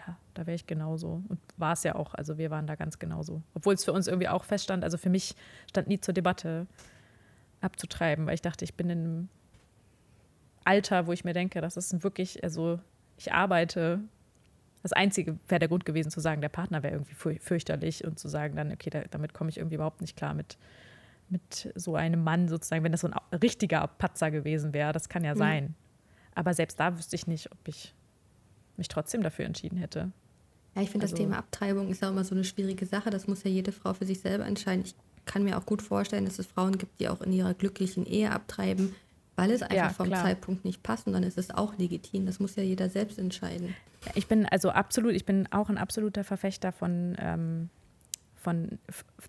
ja, 0.09 0.17
da 0.33 0.45
wäre 0.45 0.55
ich 0.55 0.67
genauso. 0.67 1.23
Und 1.27 1.39
war 1.57 1.73
es 1.73 1.83
ja 1.83 1.95
auch. 1.95 2.13
Also 2.13 2.37
wir 2.37 2.49
waren 2.49 2.67
da 2.67 2.75
ganz 2.75 2.99
genauso. 2.99 3.41
Obwohl 3.53 3.73
es 3.73 3.85
für 3.85 3.93
uns 3.93 4.07
irgendwie 4.07 4.27
auch 4.27 4.43
feststand, 4.43 4.83
also 4.83 4.97
für 4.97 5.09
mich 5.09 5.35
stand 5.69 5.87
nie 5.87 5.99
zur 5.99 6.13
Debatte, 6.13 6.67
abzutreiben, 7.61 8.25
weil 8.25 8.35
ich 8.35 8.41
dachte, 8.41 8.63
ich 8.63 8.75
bin 8.75 8.89
in 8.89 8.99
einem 8.99 9.29
Alter, 10.63 11.07
wo 11.07 11.11
ich 11.11 11.25
mir 11.25 11.33
denke, 11.33 11.61
das 11.61 11.77
ist 11.77 12.03
wirklich, 12.03 12.43
also 12.43 12.79
ich 13.17 13.33
arbeite. 13.33 13.99
Das 14.81 14.93
Einzige 14.93 15.37
wäre 15.49 15.59
der 15.59 15.67
Grund 15.67 15.85
gewesen, 15.85 16.09
zu 16.09 16.21
sagen, 16.21 16.39
der 16.39 16.49
Partner 16.49 16.83
wäre 16.83 16.93
irgendwie 16.93 17.39
fürchterlich 17.39 18.05
und 18.05 18.17
zu 18.17 18.29
sagen 18.29 18.55
dann, 18.55 18.71
okay, 18.71 18.89
da, 18.89 19.01
damit 19.11 19.33
komme 19.33 19.49
ich 19.49 19.57
irgendwie 19.57 19.75
überhaupt 19.75 19.99
nicht 19.99 20.15
klar 20.15 20.33
mit, 20.33 20.57
mit 21.27 21.73
so 21.75 21.95
einem 21.95 22.23
Mann 22.23 22.47
sozusagen, 22.47 22.83
wenn 22.85 22.93
das 22.93 23.01
so 23.01 23.09
ein 23.09 23.37
richtiger 23.37 23.85
Patzer 23.87 24.31
gewesen 24.31 24.73
wäre, 24.73 24.93
das 24.93 25.09
kann 25.09 25.25
ja 25.25 25.33
mhm. 25.33 25.39
sein. 25.39 25.75
Aber 26.33 26.53
selbst 26.53 26.79
da 26.79 26.97
wüsste 26.97 27.17
ich 27.17 27.27
nicht, 27.27 27.51
ob 27.51 27.67
ich 27.67 27.93
mich 28.79 28.88
trotzdem 28.88 29.21
dafür 29.21 29.45
entschieden 29.45 29.77
hätte. 29.77 30.12
Ja, 30.75 30.81
ich 30.81 30.89
finde 30.89 31.05
also, 31.05 31.15
das 31.15 31.21
Thema 31.21 31.38
Abtreibung 31.38 31.89
ist 31.89 32.03
auch 32.03 32.09
immer 32.09 32.24
so 32.24 32.33
eine 32.33 32.43
schwierige 32.43 32.86
Sache. 32.86 33.09
Das 33.09 33.27
muss 33.27 33.43
ja 33.43 33.51
jede 33.51 33.71
Frau 33.71 33.93
für 33.93 34.05
sich 34.05 34.19
selber 34.19 34.45
entscheiden. 34.45 34.83
Ich 34.86 34.95
kann 35.25 35.43
mir 35.43 35.57
auch 35.57 35.65
gut 35.65 35.81
vorstellen, 35.81 36.25
dass 36.25 36.39
es 36.39 36.48
Frauen 36.48 36.77
gibt, 36.77 37.00
die 37.00 37.07
auch 37.07 37.21
in 37.21 37.31
ihrer 37.31 37.53
glücklichen 37.53 38.05
Ehe 38.05 38.31
abtreiben, 38.31 38.95
weil 39.36 39.51
es 39.51 39.62
einfach 39.62 39.75
ja, 39.75 39.89
vom. 39.89 40.12
Zeitpunkt 40.12 40.65
nicht 40.65 40.81
passt 40.81 41.07
und 41.07 41.13
dann 41.13 41.24
ist 41.24 41.38
es 41.38 41.51
auch 41.51 41.77
legitim. 41.77 42.25
Das 42.25 42.39
muss 42.39 42.55
ja 42.55 42.63
jeder 42.63 42.89
selbst 42.89 43.19
entscheiden. 43.19 43.75
Ich 44.15 44.27
bin 44.27 44.45
also 44.45 44.69
absolut, 44.69 45.13
ich 45.13 45.25
bin 45.25 45.48
auch 45.51 45.69
ein 45.69 45.77
absoluter 45.77 46.24
Verfechter 46.24 46.71
von, 46.71 47.15
ähm, 47.19 47.69
von 48.36 48.79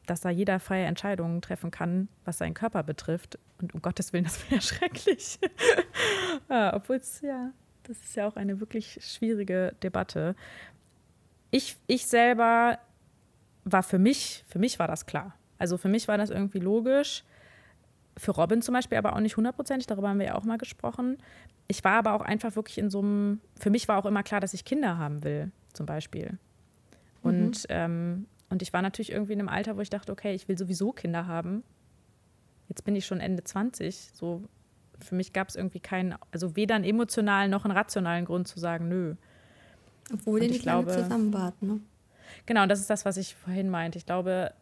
dass 0.06 0.20
da 0.20 0.30
jeder 0.30 0.60
freie 0.60 0.86
Entscheidungen 0.86 1.42
treffen 1.42 1.70
kann, 1.70 2.08
was 2.24 2.38
seinen 2.38 2.54
Körper 2.54 2.82
betrifft. 2.82 3.38
Und 3.60 3.74
um 3.74 3.82
Gottes 3.82 4.12
Willen, 4.12 4.24
das 4.24 4.42
wäre 4.44 4.56
ja 4.56 4.60
schrecklich. 4.62 5.38
ja, 6.48 6.74
Obwohl 6.74 6.96
es, 6.96 7.20
ja, 7.20 7.52
das 7.90 7.98
ist 8.04 8.16
ja 8.16 8.28
auch 8.28 8.36
eine 8.36 8.60
wirklich 8.60 8.98
schwierige 9.02 9.74
Debatte. 9.82 10.36
Ich, 11.50 11.76
ich 11.88 12.06
selber 12.06 12.78
war 13.64 13.82
für 13.82 13.98
mich, 13.98 14.44
für 14.46 14.58
mich 14.58 14.78
war 14.78 14.86
das 14.86 15.06
klar. 15.06 15.34
Also 15.58 15.76
für 15.76 15.88
mich 15.88 16.06
war 16.08 16.16
das 16.16 16.30
irgendwie 16.30 16.60
logisch. 16.60 17.24
Für 18.16 18.30
Robin 18.30 18.62
zum 18.62 18.74
Beispiel 18.74 18.96
aber 18.96 19.14
auch 19.14 19.20
nicht 19.20 19.36
hundertprozentig, 19.36 19.86
darüber 19.86 20.08
haben 20.08 20.18
wir 20.18 20.26
ja 20.26 20.34
auch 20.36 20.44
mal 20.44 20.58
gesprochen. 20.58 21.18
Ich 21.66 21.82
war 21.84 21.94
aber 21.94 22.14
auch 22.14 22.22
einfach 22.22 22.56
wirklich 22.56 22.78
in 22.78 22.90
so 22.90 23.00
einem, 23.00 23.40
für 23.58 23.70
mich 23.70 23.88
war 23.88 23.98
auch 23.98 24.06
immer 24.06 24.22
klar, 24.22 24.40
dass 24.40 24.54
ich 24.54 24.64
Kinder 24.64 24.98
haben 24.98 25.24
will, 25.24 25.50
zum 25.72 25.86
Beispiel. 25.86 26.38
Und, 27.22 27.68
mhm. 27.68 27.68
ähm, 27.68 28.26
und 28.48 28.62
ich 28.62 28.72
war 28.72 28.82
natürlich 28.82 29.12
irgendwie 29.12 29.32
in 29.32 29.40
einem 29.40 29.48
Alter, 29.48 29.76
wo 29.76 29.80
ich 29.80 29.90
dachte, 29.90 30.12
okay, 30.12 30.34
ich 30.34 30.48
will 30.48 30.56
sowieso 30.56 30.92
Kinder 30.92 31.26
haben. 31.26 31.64
Jetzt 32.68 32.84
bin 32.84 32.94
ich 32.94 33.04
schon 33.04 33.20
Ende 33.20 33.42
20. 33.42 34.10
So, 34.12 34.44
für 35.02 35.14
mich 35.14 35.32
gab 35.32 35.48
es 35.48 35.56
irgendwie 35.56 35.80
keinen, 35.80 36.14
also 36.32 36.56
weder 36.56 36.74
einen 36.74 36.84
emotionalen 36.84 37.50
noch 37.50 37.64
einen 37.64 37.76
rationalen 37.76 38.24
Grund 38.24 38.48
zu 38.48 38.58
sagen, 38.58 38.88
nö. 38.88 39.14
Obwohl 40.12 40.42
ihr 40.42 40.48
nicht 40.48 40.62
glaube, 40.62 40.90
lange 40.90 41.02
zusammen 41.04 41.32
wart, 41.32 41.62
ne? 41.62 41.80
Genau, 42.46 42.66
das 42.66 42.80
ist 42.80 42.90
das, 42.90 43.04
was 43.04 43.16
ich 43.16 43.34
vorhin 43.34 43.70
meinte. 43.70 43.98
Ich 43.98 44.06
glaube, 44.06 44.52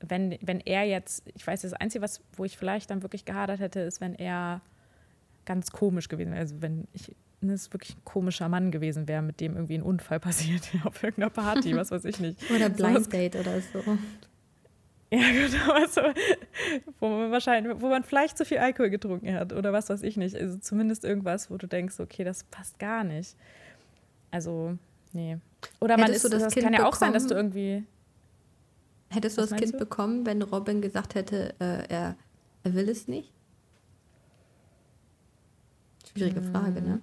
wenn, 0.00 0.38
wenn 0.42 0.60
er 0.60 0.84
jetzt, 0.84 1.24
ich 1.34 1.46
weiß, 1.46 1.62
das 1.62 1.72
Einzige, 1.72 2.02
was, 2.02 2.20
wo 2.34 2.44
ich 2.44 2.56
vielleicht 2.56 2.90
dann 2.90 3.02
wirklich 3.02 3.24
gehadert 3.24 3.60
hätte, 3.60 3.80
ist, 3.80 4.00
wenn 4.00 4.14
er 4.14 4.60
ganz 5.44 5.70
komisch 5.70 6.08
gewesen 6.08 6.30
wäre. 6.30 6.40
Also 6.40 6.60
wenn 6.60 6.86
ich 6.92 7.14
ne, 7.40 7.54
es 7.54 7.72
wirklich 7.72 7.96
ein 7.96 8.04
komischer 8.04 8.48
Mann 8.48 8.70
gewesen 8.70 9.08
wäre, 9.08 9.22
mit 9.22 9.40
dem 9.40 9.54
irgendwie 9.54 9.74
ein 9.78 9.82
Unfall 9.82 10.20
passiert 10.20 10.68
auf 10.84 11.02
irgendeiner 11.02 11.30
Party, 11.30 11.74
was 11.76 11.90
weiß 11.90 12.04
ich 12.04 12.20
nicht. 12.20 12.50
oder 12.50 12.68
Blind 12.68 13.12
Date 13.12 13.36
oder 13.36 13.60
so. 13.60 13.82
Ja, 15.16 15.32
genau. 15.32 15.72
Also, 15.72 16.00
wo 17.00 17.08
man 17.08 17.30
wahrscheinlich, 17.30 17.80
wo 17.80 17.88
man 17.88 18.04
vielleicht 18.04 18.36
zu 18.36 18.44
viel 18.44 18.58
Alkohol 18.58 18.90
getrunken 18.90 19.34
hat 19.34 19.52
oder 19.52 19.72
was 19.72 19.88
weiß 19.88 20.02
ich 20.02 20.16
nicht. 20.16 20.36
Also 20.36 20.58
zumindest 20.58 21.04
irgendwas, 21.04 21.50
wo 21.50 21.56
du 21.56 21.66
denkst, 21.66 22.00
okay, 22.00 22.24
das 22.24 22.44
passt 22.44 22.78
gar 22.78 23.04
nicht. 23.04 23.36
Also, 24.30 24.76
nee. 25.12 25.38
Oder 25.80 25.96
man 25.96 26.12
ist, 26.12 26.24
das, 26.24 26.42
das 26.42 26.54
kann 26.54 26.72
ja 26.72 26.86
auch 26.86 26.94
sein, 26.94 27.12
dass 27.12 27.26
du 27.26 27.34
irgendwie. 27.34 27.84
Hättest 29.08 29.38
du 29.38 29.42
das 29.42 29.54
Kind 29.54 29.74
du? 29.74 29.78
bekommen, 29.78 30.26
wenn 30.26 30.42
Robin 30.42 30.82
gesagt 30.82 31.14
hätte, 31.14 31.54
äh, 31.60 31.86
er, 31.88 32.16
er 32.64 32.74
will 32.74 32.88
es 32.88 33.06
nicht? 33.06 33.32
Schwierige 36.10 36.40
hm. 36.40 36.52
Frage, 36.52 36.82
ne? 36.82 37.00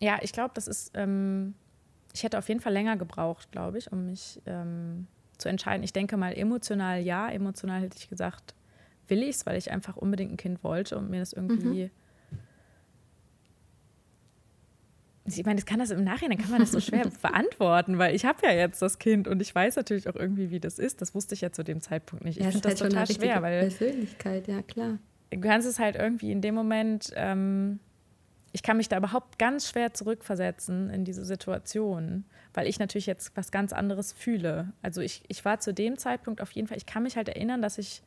Ja, 0.00 0.18
ich 0.22 0.32
glaube, 0.32 0.52
das 0.54 0.66
ist. 0.66 0.92
Ähm, 0.94 1.54
ich 2.14 2.24
hätte 2.24 2.38
auf 2.38 2.48
jeden 2.48 2.60
Fall 2.60 2.72
länger 2.72 2.96
gebraucht, 2.96 3.52
glaube 3.52 3.78
ich, 3.78 3.92
um 3.92 4.06
mich 4.06 4.40
ähm, 4.46 5.06
zu 5.38 5.48
entscheiden. 5.48 5.82
Ich 5.82 5.92
denke 5.92 6.16
mal 6.16 6.36
emotional 6.36 7.00
ja, 7.00 7.30
emotional 7.30 7.80
hätte 7.80 7.96
ich 7.98 8.08
gesagt, 8.08 8.54
will 9.08 9.22
ich 9.22 9.36
es, 9.36 9.46
weil 9.46 9.56
ich 9.56 9.70
einfach 9.70 9.96
unbedingt 9.96 10.32
ein 10.32 10.36
Kind 10.36 10.62
wollte 10.62 10.98
und 10.98 11.10
mir 11.10 11.20
das 11.20 11.32
irgendwie. 11.32 11.84
Mhm. 11.84 11.90
Ich 15.26 15.44
meine, 15.44 15.56
das 15.56 15.66
kann 15.66 15.78
das 15.78 15.90
im 15.90 16.04
Nachhinein 16.04 16.38
kann 16.38 16.50
man 16.50 16.60
das 16.60 16.72
so 16.72 16.80
schwer 16.80 17.06
beantworten, 17.22 17.98
weil 17.98 18.14
ich 18.14 18.24
habe 18.24 18.46
ja 18.46 18.52
jetzt 18.52 18.80
das 18.80 18.98
Kind 18.98 19.28
und 19.28 19.42
ich 19.42 19.54
weiß 19.54 19.76
natürlich 19.76 20.08
auch 20.08 20.14
irgendwie, 20.14 20.50
wie 20.50 20.58
das 20.58 20.78
ist. 20.78 21.02
Das 21.02 21.14
wusste 21.14 21.34
ich 21.34 21.42
ja 21.42 21.52
zu 21.52 21.62
dem 21.62 21.82
Zeitpunkt 21.82 22.24
nicht. 22.24 22.38
Ich 22.38 22.44
ja, 22.44 22.50
finde 22.50 22.70
das 22.70 22.80
halt 22.80 22.92
total 22.92 23.06
schwer, 23.06 23.42
weil 23.42 23.60
Persönlichkeit, 23.60 24.48
ja 24.48 24.62
klar. 24.62 24.98
Du 25.30 25.40
kannst 25.40 25.68
es 25.68 25.78
halt 25.78 25.96
irgendwie 25.96 26.32
in 26.32 26.40
dem 26.40 26.54
Moment 26.54 27.12
ähm, 27.14 27.78
ich 28.58 28.62
kann 28.64 28.76
mich 28.76 28.88
da 28.88 28.96
überhaupt 28.96 29.38
ganz 29.38 29.68
schwer 29.68 29.94
zurückversetzen 29.94 30.90
in 30.90 31.04
diese 31.04 31.24
Situation, 31.24 32.24
weil 32.54 32.66
ich 32.66 32.80
natürlich 32.80 33.06
jetzt 33.06 33.36
was 33.36 33.52
ganz 33.52 33.72
anderes 33.72 34.12
fühle. 34.12 34.72
Also 34.82 35.00
ich, 35.00 35.22
ich 35.28 35.44
war 35.44 35.60
zu 35.60 35.72
dem 35.72 35.96
Zeitpunkt 35.96 36.40
auf 36.40 36.50
jeden 36.50 36.66
Fall, 36.66 36.76
ich 36.76 36.84
kann 36.84 37.04
mich 37.04 37.16
halt 37.16 37.28
erinnern, 37.28 37.62
dass 37.62 37.78
ich, 37.78 38.02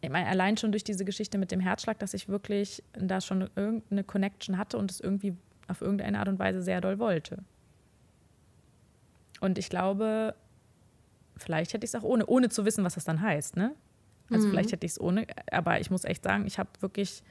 ich 0.00 0.10
meine, 0.10 0.26
allein 0.26 0.56
schon 0.56 0.72
durch 0.72 0.82
diese 0.82 1.04
Geschichte 1.04 1.38
mit 1.38 1.52
dem 1.52 1.60
Herzschlag, 1.60 2.00
dass 2.00 2.12
ich 2.12 2.28
wirklich 2.28 2.82
da 2.92 3.20
schon 3.20 3.48
irgendeine 3.54 4.02
Connection 4.02 4.58
hatte 4.58 4.78
und 4.78 4.90
es 4.90 4.98
irgendwie 4.98 5.36
auf 5.68 5.80
irgendeine 5.80 6.18
Art 6.18 6.26
und 6.26 6.40
Weise 6.40 6.60
sehr 6.60 6.80
doll 6.80 6.98
wollte. 6.98 7.44
Und 9.40 9.58
ich 9.58 9.70
glaube, 9.70 10.34
vielleicht 11.36 11.72
hätte 11.72 11.84
ich 11.84 11.90
es 11.90 11.94
auch 11.94 12.02
ohne, 12.02 12.26
ohne 12.26 12.48
zu 12.48 12.64
wissen, 12.64 12.82
was 12.82 12.94
das 12.94 13.04
dann 13.04 13.20
heißt, 13.20 13.56
ne? 13.56 13.76
Also 14.28 14.48
mhm. 14.48 14.50
vielleicht 14.50 14.72
hätte 14.72 14.86
ich 14.86 14.92
es 14.92 15.00
ohne, 15.00 15.24
aber 15.52 15.78
ich 15.78 15.88
muss 15.88 16.04
echt 16.04 16.24
sagen, 16.24 16.48
ich 16.48 16.58
habe 16.58 16.70
wirklich 16.80 17.22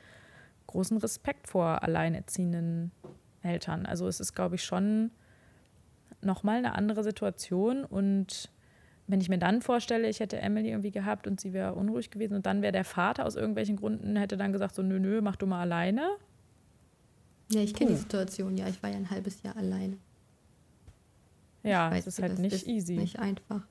großen 0.67 0.97
Respekt 0.97 1.47
vor 1.47 1.83
alleinerziehenden 1.83 2.91
Eltern. 3.41 3.85
Also 3.85 4.07
es 4.07 4.19
ist, 4.19 4.33
glaube 4.33 4.55
ich, 4.55 4.63
schon 4.63 5.11
nochmal 6.21 6.57
eine 6.57 6.75
andere 6.75 7.03
Situation. 7.03 7.83
Und 7.83 8.51
wenn 9.07 9.21
ich 9.21 9.29
mir 9.29 9.39
dann 9.39 9.61
vorstelle, 9.61 10.09
ich 10.09 10.19
hätte 10.19 10.39
Emily 10.39 10.69
irgendwie 10.69 10.91
gehabt 10.91 11.27
und 11.27 11.39
sie 11.39 11.53
wäre 11.53 11.73
unruhig 11.73 12.11
gewesen 12.11 12.35
und 12.35 12.45
dann 12.45 12.61
wäre 12.61 12.73
der 12.73 12.83
Vater 12.83 13.25
aus 13.25 13.35
irgendwelchen 13.35 13.77
Gründen, 13.77 14.15
hätte 14.15 14.37
dann 14.37 14.51
gesagt, 14.51 14.75
so 14.75 14.81
nö, 14.81 14.99
nö, 14.99 15.21
mach 15.21 15.35
du 15.35 15.47
mal 15.47 15.61
alleine. 15.61 16.09
Ja, 17.49 17.61
ich 17.61 17.73
kenne 17.73 17.91
die 17.91 17.97
Situation, 17.97 18.57
ja. 18.57 18.67
Ich 18.67 18.83
war 18.83 18.89
ja 18.89 18.97
ein 18.97 19.09
halbes 19.09 19.41
Jahr 19.41 19.55
alleine. 19.55 19.97
Ja, 21.63 21.93
es 21.95 22.07
ist 22.07 22.21
halt 22.21 22.39
nicht 22.39 22.53
ist 22.53 22.67
easy. 22.67 22.95
Nicht 22.95 23.19
einfach. 23.19 23.65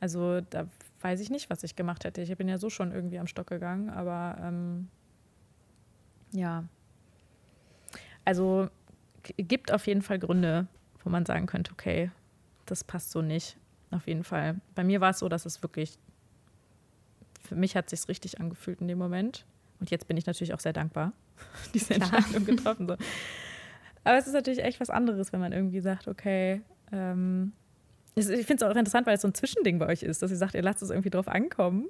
Also 0.00 0.40
da 0.42 0.68
weiß 1.00 1.20
ich 1.20 1.30
nicht, 1.30 1.50
was 1.50 1.62
ich 1.62 1.76
gemacht 1.76 2.04
hätte. 2.04 2.20
Ich 2.20 2.36
bin 2.36 2.48
ja 2.48 2.58
so 2.58 2.70
schon 2.70 2.92
irgendwie 2.92 3.18
am 3.18 3.26
Stock 3.26 3.46
gegangen, 3.46 3.90
aber 3.90 4.36
ähm, 4.42 4.88
ja. 6.34 6.64
Also 8.24 8.68
gibt 9.36 9.72
auf 9.72 9.86
jeden 9.86 10.02
Fall 10.02 10.18
Gründe, 10.18 10.66
wo 11.02 11.10
man 11.10 11.24
sagen 11.24 11.46
könnte, 11.46 11.72
okay, 11.72 12.10
das 12.66 12.84
passt 12.84 13.10
so 13.10 13.22
nicht. 13.22 13.56
Auf 13.90 14.06
jeden 14.06 14.24
Fall. 14.24 14.60
Bei 14.74 14.82
mir 14.82 15.00
war 15.00 15.10
es 15.10 15.20
so, 15.20 15.28
dass 15.28 15.46
es 15.46 15.62
wirklich, 15.62 15.98
für 17.40 17.54
mich 17.54 17.76
hat 17.76 17.92
es 17.92 18.02
sich 18.02 18.08
richtig 18.08 18.40
angefühlt 18.40 18.80
in 18.80 18.88
dem 18.88 18.98
Moment. 18.98 19.46
Und 19.78 19.90
jetzt 19.90 20.08
bin 20.08 20.16
ich 20.16 20.26
natürlich 20.26 20.52
auch 20.54 20.60
sehr 20.60 20.72
dankbar, 20.72 21.12
diese 21.74 21.94
Entscheidung 21.94 22.44
getroffen. 22.44 22.88
So. 22.88 22.96
Aber 24.02 24.18
es 24.18 24.26
ist 24.26 24.32
natürlich 24.32 24.62
echt 24.62 24.80
was 24.80 24.90
anderes, 24.90 25.32
wenn 25.32 25.40
man 25.40 25.52
irgendwie 25.52 25.80
sagt, 25.80 26.08
okay, 26.08 26.62
ähm, 26.92 27.52
ich 28.16 28.26
finde 28.26 28.54
es 28.54 28.62
auch 28.62 28.76
interessant, 28.76 29.06
weil 29.06 29.16
es 29.16 29.22
so 29.22 29.28
ein 29.28 29.34
Zwischending 29.34 29.78
bei 29.78 29.86
euch 29.86 30.02
ist, 30.02 30.22
dass 30.22 30.30
ihr 30.30 30.36
sagt, 30.36 30.54
ihr 30.54 30.62
lasst 30.62 30.82
es 30.82 30.90
irgendwie 30.90 31.10
drauf 31.10 31.28
ankommen 31.28 31.88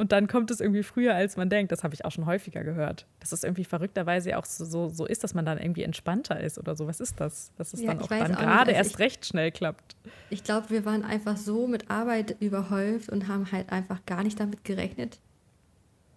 und 0.00 0.12
dann 0.12 0.28
kommt 0.28 0.50
es 0.50 0.60
irgendwie 0.60 0.82
früher, 0.82 1.14
als 1.14 1.36
man 1.36 1.50
denkt. 1.50 1.72
Das 1.72 1.84
habe 1.84 1.92
ich 1.92 2.06
auch 2.06 2.10
schon 2.10 2.24
häufiger 2.24 2.64
gehört. 2.64 3.06
Dass 3.20 3.32
es 3.32 3.44
irgendwie 3.44 3.64
verrückterweise 3.64 4.38
auch 4.38 4.46
so, 4.46 4.64
so, 4.64 4.88
so, 4.88 5.04
ist, 5.04 5.22
dass 5.22 5.34
man 5.34 5.44
dann 5.44 5.58
irgendwie 5.58 5.82
entspannter 5.82 6.40
ist 6.40 6.58
oder 6.58 6.74
so. 6.74 6.86
Was 6.86 7.00
ist 7.00 7.20
das? 7.20 7.52
Dass 7.58 7.74
es 7.74 7.82
ja, 7.82 7.88
dann 7.88 8.00
auch 8.00 8.08
dann 8.08 8.32
gerade 8.32 8.70
also 8.70 8.70
erst 8.70 8.90
ich, 8.92 8.98
recht 8.98 9.26
schnell 9.26 9.52
klappt. 9.52 9.96
Ich 10.30 10.42
glaube, 10.42 10.70
wir 10.70 10.86
waren 10.86 11.04
einfach 11.04 11.36
so 11.36 11.66
mit 11.66 11.90
Arbeit 11.90 12.34
überhäuft 12.40 13.10
und 13.10 13.28
haben 13.28 13.52
halt 13.52 13.70
einfach 13.70 13.98
gar 14.06 14.22
nicht 14.22 14.40
damit 14.40 14.64
gerechnet. 14.64 15.18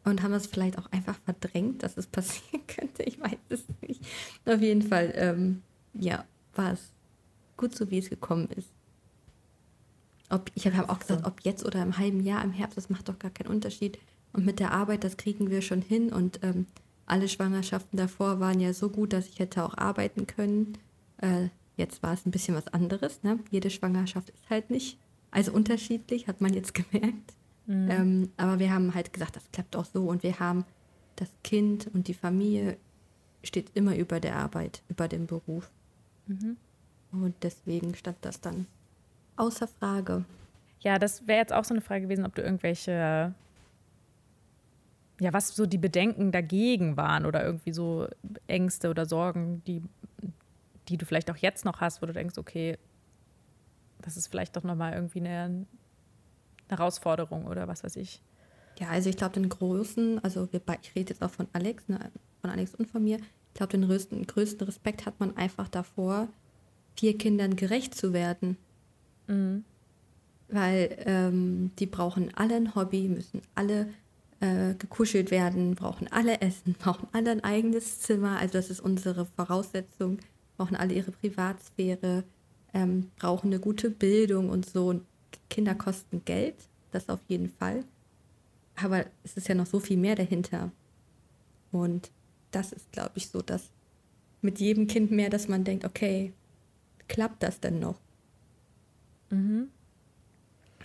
Und 0.05 0.23
haben 0.23 0.33
es 0.33 0.47
vielleicht 0.47 0.77
auch 0.77 0.89
einfach 0.93 1.17
verdrängt, 1.25 1.83
dass 1.83 1.97
es 1.97 2.07
passieren 2.11 2.65
könnte. 2.67 3.03
Ich 3.03 3.19
weiß 3.19 3.37
es 3.49 3.65
nicht. 3.81 4.01
Auf 4.45 4.61
jeden 4.61 4.83
Fall, 4.83 5.11
ähm, 5.15 5.61
ja, 5.93 6.23
war 6.55 6.71
es 6.71 6.93
gut 7.57 7.75
so, 7.75 7.91
wie 7.91 7.97
es 7.97 8.09
gekommen 8.09 8.47
ist. 8.55 8.69
Ob, 10.33 10.49
ich 10.55 10.65
habe 10.65 10.89
auch 10.89 10.99
gesagt, 10.99 11.25
ob 11.25 11.41
jetzt 11.41 11.63
oder 11.63 11.83
im 11.83 11.97
halben 11.97 12.23
Jahr, 12.23 12.43
im 12.43 12.51
Herbst, 12.51 12.75
das 12.75 12.89
macht 12.89 13.07
doch 13.07 13.19
gar 13.19 13.29
keinen 13.29 13.47
Unterschied. 13.47 13.99
Und 14.31 14.45
mit 14.45 14.59
der 14.59 14.71
Arbeit, 14.71 15.03
das 15.03 15.15
kriegen 15.15 15.51
wir 15.51 15.61
schon 15.61 15.81
hin. 15.81 16.11
Und 16.11 16.39
ähm, 16.41 16.65
alle 17.05 17.29
Schwangerschaften 17.29 17.97
davor 17.97 18.39
waren 18.39 18.59
ja 18.59 18.73
so 18.73 18.89
gut, 18.89 19.13
dass 19.13 19.27
ich 19.27 19.37
hätte 19.37 19.63
auch 19.63 19.77
arbeiten 19.77 20.25
können. 20.25 20.77
Äh, 21.17 21.49
jetzt 21.77 22.01
war 22.01 22.13
es 22.13 22.25
ein 22.25 22.31
bisschen 22.31 22.55
was 22.55 22.67
anderes. 22.69 23.21
Ne? 23.21 23.37
Jede 23.51 23.69
Schwangerschaft 23.69 24.31
ist 24.31 24.49
halt 24.49 24.71
nicht. 24.71 24.97
Also 25.29 25.51
unterschiedlich, 25.51 26.27
hat 26.27 26.41
man 26.41 26.53
jetzt 26.53 26.73
gemerkt. 26.91 27.33
Mhm. 27.67 27.91
Ähm, 27.91 28.29
aber 28.37 28.57
wir 28.57 28.73
haben 28.73 28.95
halt 28.95 29.13
gesagt, 29.13 29.35
das 29.35 29.43
klappt 29.51 29.75
auch 29.75 29.85
so. 29.85 30.05
Und 30.05 30.23
wir 30.23 30.39
haben 30.39 30.65
das 31.15 31.29
Kind 31.43 31.91
und 31.93 32.07
die 32.07 32.15
Familie 32.15 32.77
steht 33.43 33.69
immer 33.75 33.95
über 33.95 34.19
der 34.19 34.37
Arbeit, 34.37 34.81
über 34.89 35.07
dem 35.07 35.27
Beruf. 35.27 35.69
Mhm. 36.25 36.57
Und 37.11 37.35
deswegen 37.43 37.93
stand 37.93 38.17
das 38.21 38.41
dann 38.41 38.65
Außer 39.35 39.67
Frage. 39.67 40.25
Ja, 40.79 40.99
das 40.99 41.27
wäre 41.27 41.39
jetzt 41.39 41.53
auch 41.53 41.63
so 41.63 41.73
eine 41.73 41.81
Frage 41.81 42.03
gewesen, 42.03 42.25
ob 42.25 42.35
du 42.35 42.41
irgendwelche, 42.41 43.33
ja, 45.19 45.33
was 45.33 45.55
so 45.55 45.65
die 45.65 45.77
Bedenken 45.77 46.31
dagegen 46.31 46.97
waren 46.97 47.25
oder 47.25 47.43
irgendwie 47.43 47.73
so 47.73 48.07
Ängste 48.47 48.89
oder 48.89 49.05
Sorgen, 49.05 49.63
die, 49.65 49.81
die 50.89 50.97
du 50.97 51.05
vielleicht 51.05 51.31
auch 51.31 51.37
jetzt 51.37 51.63
noch 51.65 51.79
hast, 51.79 52.01
wo 52.01 52.05
du 52.05 52.13
denkst, 52.13 52.37
okay, 52.37 52.77
das 54.01 54.17
ist 54.17 54.27
vielleicht 54.27 54.55
doch 54.57 54.63
nochmal 54.63 54.93
irgendwie 54.93 55.19
eine, 55.19 55.29
eine 55.39 55.67
Herausforderung 56.69 57.45
oder 57.45 57.67
was 57.67 57.83
weiß 57.83 57.95
ich. 57.95 58.21
Ja, 58.79 58.89
also 58.89 59.09
ich 59.09 59.17
glaube, 59.17 59.33
den 59.33 59.49
großen, 59.49 60.23
also 60.23 60.51
wir, 60.51 60.61
ich 60.81 60.95
rede 60.95 61.13
jetzt 61.13 61.23
auch 61.23 61.29
von 61.29 61.47
Alex, 61.53 61.87
ne, 61.87 62.11
von 62.41 62.49
Alex 62.49 62.75
und 62.75 62.89
von 62.89 63.03
mir, 63.03 63.17
ich 63.17 63.53
glaube, 63.53 63.71
den 63.71 63.83
größten, 63.83 64.25
größten 64.25 64.65
Respekt 64.65 65.05
hat 65.05 65.19
man 65.19 65.37
einfach 65.37 65.69
davor, 65.69 66.27
vier 66.97 67.17
Kindern 67.17 67.55
gerecht 67.55 67.95
zu 67.95 68.13
werden. 68.13 68.57
Mhm. 69.33 69.63
Weil 70.49 70.95
ähm, 71.05 71.71
die 71.79 71.87
brauchen 71.87 72.33
alle 72.35 72.55
ein 72.55 72.75
Hobby, 72.75 73.07
müssen 73.07 73.41
alle 73.55 73.89
äh, 74.39 74.75
gekuschelt 74.75 75.31
werden, 75.31 75.75
brauchen 75.75 76.07
alle 76.11 76.41
Essen, 76.41 76.73
brauchen 76.79 77.07
alle 77.11 77.31
ein 77.31 77.43
eigenes 77.43 78.01
Zimmer. 78.01 78.39
Also 78.39 78.53
das 78.53 78.69
ist 78.69 78.79
unsere 78.79 79.25
Voraussetzung. 79.25 80.19
Brauchen 80.57 80.75
alle 80.75 80.93
ihre 80.93 81.11
Privatsphäre, 81.11 82.23
ähm, 82.75 83.09
brauchen 83.17 83.47
eine 83.47 83.59
gute 83.59 83.89
Bildung 83.89 84.49
und 84.49 84.69
so. 84.69 85.01
Kinder 85.49 85.73
kosten 85.73 86.23
Geld, 86.25 86.55
das 86.91 87.09
auf 87.09 87.21
jeden 87.27 87.49
Fall. 87.49 87.83
Aber 88.75 89.05
es 89.23 89.35
ist 89.35 89.47
ja 89.47 89.55
noch 89.55 89.65
so 89.65 89.79
viel 89.79 89.97
mehr 89.97 90.15
dahinter. 90.15 90.71
Und 91.71 92.11
das 92.51 92.71
ist, 92.71 92.91
glaube 92.91 93.13
ich, 93.15 93.29
so, 93.29 93.41
dass 93.41 93.71
mit 94.41 94.59
jedem 94.59 94.85
Kind 94.87 95.09
mehr, 95.09 95.29
dass 95.29 95.47
man 95.47 95.63
denkt, 95.63 95.85
okay, 95.85 96.33
klappt 97.07 97.41
das 97.41 97.59
denn 97.59 97.79
noch? 97.79 97.95
Mhm. 99.33 99.67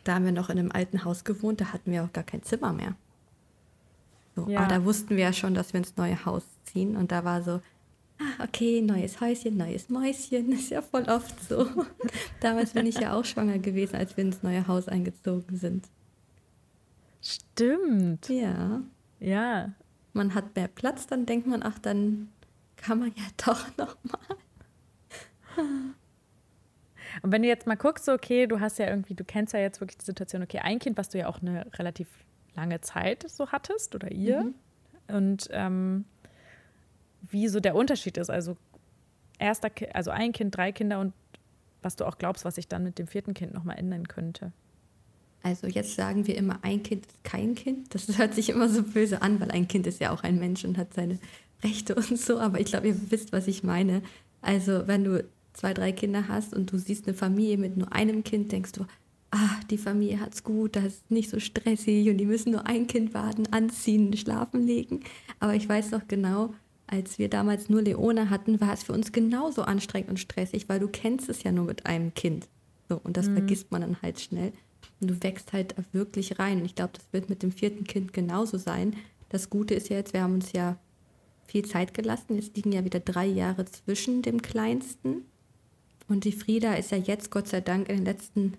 Da 0.05 0.15
haben 0.15 0.25
wir 0.25 0.33
noch 0.33 0.49
in 0.49 0.59
einem 0.59 0.73
alten 0.73 1.05
Haus 1.05 1.25
gewohnt, 1.25 1.61
da 1.61 1.73
hatten 1.73 1.93
wir 1.93 2.05
auch 2.05 2.13
gar 2.13 2.25
kein 2.25 2.43
Zimmer 2.43 2.73
mehr. 2.73 2.97
So, 4.35 4.49
ja. 4.49 4.61
Aber 4.61 4.69
da 4.69 4.85
wussten 4.85 5.17
wir 5.17 5.25
ja 5.25 5.33
schon, 5.33 5.55
dass 5.55 5.73
wir 5.73 5.79
ins 5.79 5.97
neue 5.97 6.25
Haus 6.25 6.45
ziehen. 6.65 6.97
Und 6.97 7.13
da 7.13 7.25
war 7.25 7.43
so, 7.43 7.61
ah, 8.19 8.45
okay, 8.45 8.81
neues 8.81 9.21
Häuschen, 9.21 9.57
neues 9.57 9.89
Mäuschen. 9.89 10.53
Ist 10.53 10.71
ja 10.71 10.81
voll 10.81 11.05
oft 11.05 11.43
so. 11.43 11.69
Damals 12.41 12.73
bin 12.73 12.87
ich 12.87 12.99
ja 12.99 13.15
auch 13.15 13.25
schwanger 13.25 13.59
gewesen, 13.59 13.97
als 13.97 14.17
wir 14.17 14.25
ins 14.25 14.43
neue 14.43 14.67
Haus 14.67 14.89
eingezogen 14.89 15.57
sind. 15.57 15.89
Stimmt. 17.21 18.29
Ja. 18.29 18.83
Ja. 19.21 19.73
Man 20.13 20.35
hat 20.35 20.55
mehr 20.55 20.69
Platz, 20.69 21.07
dann 21.07 21.27
denkt 21.27 21.47
man, 21.47 21.63
ach, 21.63 21.79
dann 21.79 22.29
kann 22.77 23.01
man 23.01 23.09
ja 23.09 23.25
doch 23.45 23.77
noch 23.77 23.97
mal. 24.05 24.37
Und 27.23 27.33
wenn 27.33 27.43
du 27.43 27.49
jetzt 27.49 27.67
mal 27.67 27.77
guckst, 27.77 28.09
okay, 28.09 28.47
du 28.47 28.61
hast 28.61 28.79
ja 28.79 28.89
irgendwie, 28.89 29.15
du 29.15 29.25
kennst 29.25 29.53
ja 29.55 29.61
jetzt 29.61 29.81
wirklich 29.81 29.99
die 29.99 30.05
Situation, 30.05 30.43
okay, 30.43 30.59
ein 30.59 30.79
Kind, 30.79 30.97
was 30.97 31.09
du 31.09 31.19
ja 31.19 31.29
auch 31.29 31.41
eine 31.41 31.67
relativ 31.79 32.09
lange 32.55 32.81
Zeit 32.81 33.25
so 33.29 33.49
hattest 33.49 33.95
oder 33.95 34.11
ihr. 34.11 34.43
Mhm. 34.43 34.55
Und 35.09 35.49
ähm, 35.53 36.05
wie 37.23 37.49
so 37.49 37.61
der 37.61 37.75
Unterschied 37.75 38.17
ist. 38.17 38.31
Also 38.31 38.57
erster, 39.39 39.71
also 39.95 40.11
ein 40.11 40.33
Kind, 40.33 40.57
drei 40.57 40.73
Kinder 40.73 41.01
und 41.01 41.13
was 41.83 41.97
du 41.97 42.05
auch 42.05 42.19
glaubst, 42.19 42.45
was 42.45 42.57
sich 42.57 42.69
dann 42.69 42.83
mit 42.83 42.99
dem 42.99 43.07
vierten 43.07 43.35
Kind 43.35 43.55
nochmal 43.55 43.79
ändern 43.79 44.09
könnte. 44.09 44.53
Also 45.43 45.69
jetzt 45.69 45.95
sagen 45.95 46.27
wir 46.27 46.37
immer, 46.37 46.59
ein 46.63 46.83
Kind 46.83 47.07
ist 47.07 47.25
kein 47.25 47.55
Kind. 47.55 47.95
Das 47.95 48.07
hört 48.19 48.35
sich 48.35 48.49
immer 48.49 48.69
so 48.69 48.83
böse 48.83 49.23
an, 49.23 49.41
weil 49.41 49.51
ein 49.51 49.69
Kind 49.69 49.87
ist 49.87 50.01
ja 50.01 50.11
auch 50.11 50.23
ein 50.23 50.39
Mensch 50.39 50.65
und 50.65 50.77
hat 50.77 50.95
seine 50.95 51.19
Rechte 51.63 51.95
und 51.95 52.19
so. 52.19 52.39
Aber 52.39 52.61
ich 52.61 52.67
glaube, 52.67 52.89
ihr 52.89 53.11
wisst, 53.11 53.33
was 53.33 53.47
ich 53.47 53.63
meine. 53.63 54.03
Also 54.41 54.87
wenn 54.87 55.05
du 55.05 55.25
zwei, 55.59 55.75
drei 55.75 55.93
Kinder 55.93 56.29
hast 56.29 56.55
und 56.55 56.73
du 56.73 56.79
siehst 56.79 57.07
eine 57.07 57.17
Familie 57.17 57.59
mit 57.59 57.77
nur 57.77 57.93
einem 57.93 58.23
Kind, 58.23 58.53
denkst 58.53 58.73
du, 58.73 58.87
ah, 59.31 59.61
die 59.71 59.79
Familie 59.79 60.21
hat's 60.21 60.45
gut, 60.45 60.77
das 60.77 60.85
ist 60.85 61.11
nicht 61.11 61.31
so 61.31 61.41
stressig 61.41 62.09
und 62.09 62.19
die 62.19 62.27
müssen 62.27 62.53
nur 62.53 62.67
ein 62.67 62.87
Kind 62.87 63.13
warten, 63.13 63.47
anziehen, 63.51 64.17
schlafen 64.17 64.67
legen. 64.67 65.01
Aber 65.41 65.55
ich 65.55 65.69
weiß 65.69 65.91
noch 65.91 66.07
genau, 66.07 66.55
als 66.87 67.19
wir 67.19 67.29
damals 67.29 67.69
nur 67.69 67.83
Leone 67.83 68.31
hatten, 68.31 68.61
war 68.61 68.73
es 68.73 68.85
für 68.85 68.93
uns 68.93 69.13
genauso 69.13 69.63
anstrengend 69.63 70.11
und 70.11 70.21
stressig, 70.21 70.69
weil 70.69 70.81
du 70.81 70.89
kennst 70.89 71.29
es 71.29 71.43
ja 71.43 71.53
nur 71.53 71.67
mit 71.67 71.87
einem 71.87 72.15
Kind. 72.15 72.49
So, 72.89 73.01
und 73.03 73.17
das 73.17 73.29
mhm. 73.29 73.35
vergisst 73.35 73.71
man 73.71 73.83
dann 73.83 74.01
halt 74.01 74.21
schnell. 74.21 74.53
Und 75.01 75.11
du 75.11 75.23
wächst 75.23 75.53
halt 75.53 75.75
wirklich 75.93 76.39
rein. 76.39 76.61
Und 76.61 76.65
ich 76.65 76.75
glaube, 76.75 76.93
das 76.95 77.05
wird 77.13 77.29
mit 77.29 77.43
dem 77.43 77.53
vierten 77.53 77.85
Kind 77.85 78.13
genauso 78.13 78.57
sein. 78.57 78.97
Das 79.29 79.51
Gute 79.51 79.75
ist 79.75 79.91
ja 79.91 79.97
jetzt, 79.97 80.15
wir 80.15 80.23
haben 80.23 80.35
uns 80.35 80.53
ja 80.53 80.79
viel 81.47 81.65
Zeit 81.67 81.93
gelassen. 81.93 82.37
Jetzt 82.37 82.57
liegen 82.57 82.73
ja 82.73 82.85
wieder 82.85 83.01
drei 83.01 83.27
Jahre 83.27 83.67
zwischen 83.67 84.23
dem 84.23 84.41
Kleinsten. 84.41 85.25
Und 86.09 86.25
die 86.25 86.33
Frieda 86.33 86.75
ist 86.75 86.91
ja 86.91 86.97
jetzt, 86.97 87.31
Gott 87.31 87.49
sei 87.49 87.61
Dank, 87.61 87.89
in 87.89 87.97
den 87.97 88.05
letzten 88.05 88.55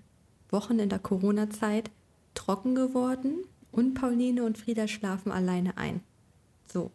Wochen 0.50 0.80
in 0.80 0.90
der 0.90 1.00
Corona-Zeit 1.00 1.90
trocken 2.36 2.76
geworden. 2.76 3.44
Und 3.72 3.94
Pauline 3.94 4.44
und 4.44 4.58
Frieda 4.58 4.88
schlafen 4.88 5.32
alleine 5.32 5.78
ein. 5.78 6.02
So, 6.72 6.92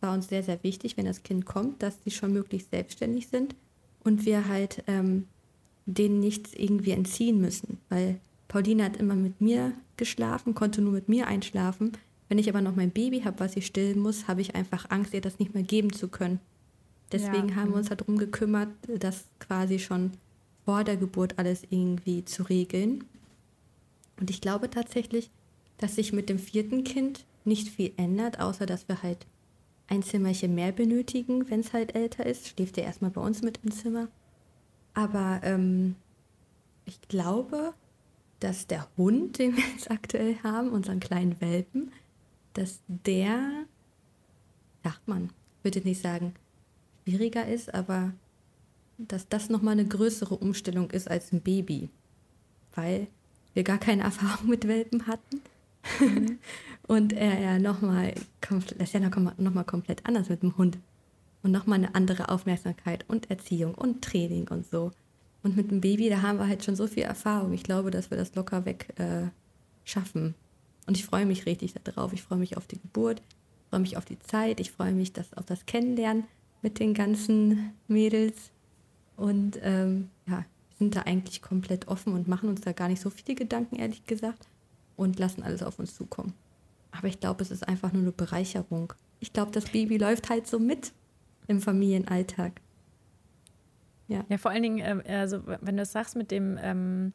war 0.00 0.14
uns 0.14 0.28
sehr, 0.28 0.42
sehr 0.42 0.62
wichtig, 0.62 0.96
wenn 0.96 1.04
das 1.04 1.22
Kind 1.22 1.46
kommt, 1.46 1.82
dass 1.82 2.00
die 2.00 2.10
schon 2.10 2.32
möglichst 2.32 2.70
selbstständig 2.70 3.28
sind 3.28 3.54
und 4.02 4.24
wir 4.24 4.48
halt 4.48 4.82
ähm, 4.86 5.26
denen 5.86 6.20
nichts 6.20 6.54
irgendwie 6.54 6.92
entziehen 6.92 7.40
müssen. 7.40 7.78
Weil 7.88 8.20
Pauline 8.48 8.84
hat 8.84 8.96
immer 8.96 9.14
mit 9.14 9.40
mir 9.40 9.72
geschlafen, 9.96 10.54
konnte 10.54 10.82
nur 10.82 10.92
mit 10.92 11.08
mir 11.08 11.26
einschlafen. 11.26 11.92
Wenn 12.28 12.38
ich 12.38 12.48
aber 12.48 12.60
noch 12.60 12.76
mein 12.76 12.90
Baby 12.90 13.20
habe, 13.20 13.40
was 13.40 13.56
ich 13.56 13.66
stillen 13.66 14.00
muss, 14.00 14.28
habe 14.28 14.40
ich 14.40 14.54
einfach 14.54 14.90
Angst, 14.90 15.14
ihr 15.14 15.20
das 15.20 15.38
nicht 15.38 15.54
mehr 15.54 15.62
geben 15.62 15.92
zu 15.92 16.08
können. 16.08 16.40
Deswegen 17.12 17.50
ja. 17.50 17.54
haben 17.56 17.70
wir 17.70 17.76
uns 17.76 17.88
darum 17.88 18.18
gekümmert, 18.18 18.68
das 18.98 19.24
quasi 19.38 19.78
schon 19.78 20.12
vor 20.64 20.84
der 20.84 20.96
Geburt 20.96 21.38
alles 21.38 21.62
irgendwie 21.70 22.24
zu 22.24 22.44
regeln. 22.44 23.04
Und 24.18 24.30
ich 24.30 24.40
glaube 24.40 24.70
tatsächlich, 24.70 25.30
dass 25.78 25.96
sich 25.96 26.12
mit 26.12 26.28
dem 26.28 26.38
vierten 26.38 26.84
Kind 26.84 27.24
nicht 27.44 27.68
viel 27.68 27.92
ändert, 27.96 28.38
außer 28.38 28.66
dass 28.66 28.86
wir 28.88 29.02
halt 29.02 29.26
ein 29.88 30.02
Zimmerchen 30.02 30.54
mehr 30.54 30.72
benötigen, 30.72 31.50
wenn 31.50 31.60
es 31.60 31.72
halt 31.72 31.94
älter 31.94 32.24
ist. 32.24 32.48
Schläft 32.48 32.78
er 32.78 32.84
erstmal 32.84 33.10
bei 33.10 33.20
uns 33.20 33.42
mit 33.42 33.58
im 33.64 33.72
Zimmer. 33.72 34.08
Aber 34.94 35.40
ähm, 35.42 35.96
ich 36.84 37.00
glaube, 37.02 37.72
dass 38.38 38.66
der 38.66 38.88
Hund, 38.96 39.38
den 39.38 39.56
wir 39.56 39.64
jetzt 39.72 39.90
aktuell 39.90 40.36
haben, 40.42 40.70
unseren 40.70 41.00
kleinen 41.00 41.40
Welpen, 41.40 41.92
dass 42.52 42.80
der, 42.86 43.64
sagt 44.84 45.06
man, 45.08 45.30
würde 45.62 45.80
nicht 45.80 46.02
sagen, 46.02 46.34
schwieriger 47.10 47.46
ist, 47.46 47.74
aber 47.74 48.12
dass 48.98 49.28
das 49.28 49.48
nochmal 49.48 49.72
eine 49.72 49.86
größere 49.86 50.36
Umstellung 50.36 50.90
ist 50.90 51.10
als 51.10 51.32
ein 51.32 51.40
Baby. 51.40 51.88
Weil 52.74 53.08
wir 53.54 53.64
gar 53.64 53.78
keine 53.78 54.02
Erfahrung 54.04 54.48
mit 54.48 54.68
Welpen 54.68 55.06
hatten. 55.06 55.42
Mhm. 56.00 56.38
Und 56.86 57.12
er 57.12 57.40
ja 57.40 57.58
nochmal, 57.58 58.14
das 58.40 58.72
ist 58.76 58.94
ja 58.94 59.00
nochmal 59.00 59.34
noch 59.38 59.66
komplett 59.66 60.06
anders 60.06 60.28
mit 60.28 60.42
dem 60.42 60.56
Hund. 60.56 60.78
Und 61.42 61.52
nochmal 61.52 61.78
eine 61.78 61.94
andere 61.94 62.28
Aufmerksamkeit 62.28 63.06
und 63.08 63.30
Erziehung 63.30 63.74
und 63.74 64.02
Training 64.02 64.48
und 64.48 64.68
so. 64.68 64.90
Und 65.42 65.56
mit 65.56 65.70
dem 65.70 65.80
Baby, 65.80 66.10
da 66.10 66.20
haben 66.20 66.38
wir 66.38 66.48
halt 66.48 66.64
schon 66.64 66.76
so 66.76 66.86
viel 66.86 67.04
Erfahrung. 67.04 67.54
Ich 67.54 67.62
glaube, 67.62 67.90
dass 67.90 68.10
wir 68.10 68.18
das 68.18 68.34
locker 68.34 68.66
weg 68.66 68.92
äh, 68.96 69.28
schaffen. 69.84 70.34
Und 70.86 70.98
ich 70.98 71.06
freue 71.06 71.24
mich 71.24 71.46
richtig 71.46 71.74
darauf. 71.84 72.12
Ich 72.12 72.22
freue 72.22 72.38
mich 72.38 72.58
auf 72.58 72.66
die 72.66 72.78
Geburt, 72.78 73.20
ich 73.20 73.70
freue 73.70 73.80
mich 73.80 73.96
auf 73.96 74.04
die 74.04 74.18
Zeit, 74.18 74.60
ich 74.60 74.72
freue 74.72 74.92
mich 74.92 75.14
das, 75.14 75.32
auf 75.34 75.46
das 75.46 75.64
Kennenlernen 75.64 76.24
mit 76.62 76.78
den 76.78 76.94
ganzen 76.94 77.72
Mädels. 77.88 78.50
Und 79.16 79.58
ähm, 79.62 80.08
ja, 80.26 80.44
sind 80.78 80.96
da 80.96 81.02
eigentlich 81.02 81.42
komplett 81.42 81.88
offen 81.88 82.14
und 82.14 82.26
machen 82.26 82.48
uns 82.48 82.62
da 82.62 82.72
gar 82.72 82.88
nicht 82.88 83.00
so 83.00 83.10
viele 83.10 83.34
Gedanken, 83.34 83.76
ehrlich 83.76 84.06
gesagt, 84.06 84.48
und 84.96 85.18
lassen 85.18 85.42
alles 85.42 85.62
auf 85.62 85.78
uns 85.78 85.94
zukommen. 85.94 86.32
Aber 86.90 87.08
ich 87.08 87.20
glaube, 87.20 87.42
es 87.42 87.50
ist 87.50 87.68
einfach 87.68 87.92
nur 87.92 88.02
eine 88.02 88.12
Bereicherung. 88.12 88.92
Ich 89.20 89.32
glaube, 89.32 89.52
das 89.52 89.66
Baby 89.66 89.98
läuft 89.98 90.30
halt 90.30 90.46
so 90.46 90.58
mit 90.58 90.92
im 91.46 91.60
Familienalltag. 91.60 92.60
Ja, 94.08 94.24
ja 94.28 94.38
vor 94.38 94.50
allen 94.50 94.62
Dingen, 94.62 95.02
äh, 95.04 95.14
also 95.14 95.42
wenn 95.60 95.76
du 95.76 95.82
es 95.82 95.92
sagst 95.92 96.16
mit 96.16 96.30
dem, 96.30 96.58
ähm, 96.60 97.12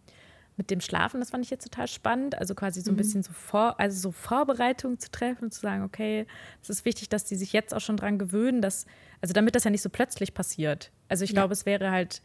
mit 0.57 0.71
dem 0.71 0.79
Schlafen, 0.79 1.19
das 1.19 1.31
fand 1.31 1.43
ich 1.43 1.51
jetzt 1.51 1.63
total 1.63 1.87
spannend. 1.87 2.37
Also 2.37 2.55
quasi 2.55 2.81
so 2.81 2.91
ein 2.91 2.93
mhm. 2.93 2.97
bisschen 2.97 3.23
so 3.23 3.33
vor, 3.33 3.79
also 3.79 3.99
so 3.99 4.11
Vorbereitungen 4.11 4.99
zu 4.99 5.11
treffen, 5.11 5.51
zu 5.51 5.59
sagen, 5.59 5.83
okay, 5.83 6.25
es 6.61 6.69
ist 6.69 6.85
wichtig, 6.85 7.09
dass 7.09 7.25
die 7.25 7.35
sich 7.35 7.53
jetzt 7.53 7.73
auch 7.73 7.81
schon 7.81 7.97
dran 7.97 8.17
gewöhnen, 8.17 8.61
dass, 8.61 8.85
also 9.21 9.33
damit 9.33 9.55
das 9.55 9.65
ja 9.65 9.71
nicht 9.71 9.81
so 9.81 9.89
plötzlich 9.89 10.33
passiert. 10.33 10.91
Also 11.09 11.23
ich 11.23 11.31
ja. 11.31 11.35
glaube, 11.35 11.53
es 11.53 11.65
wäre 11.65 11.91
halt 11.91 12.21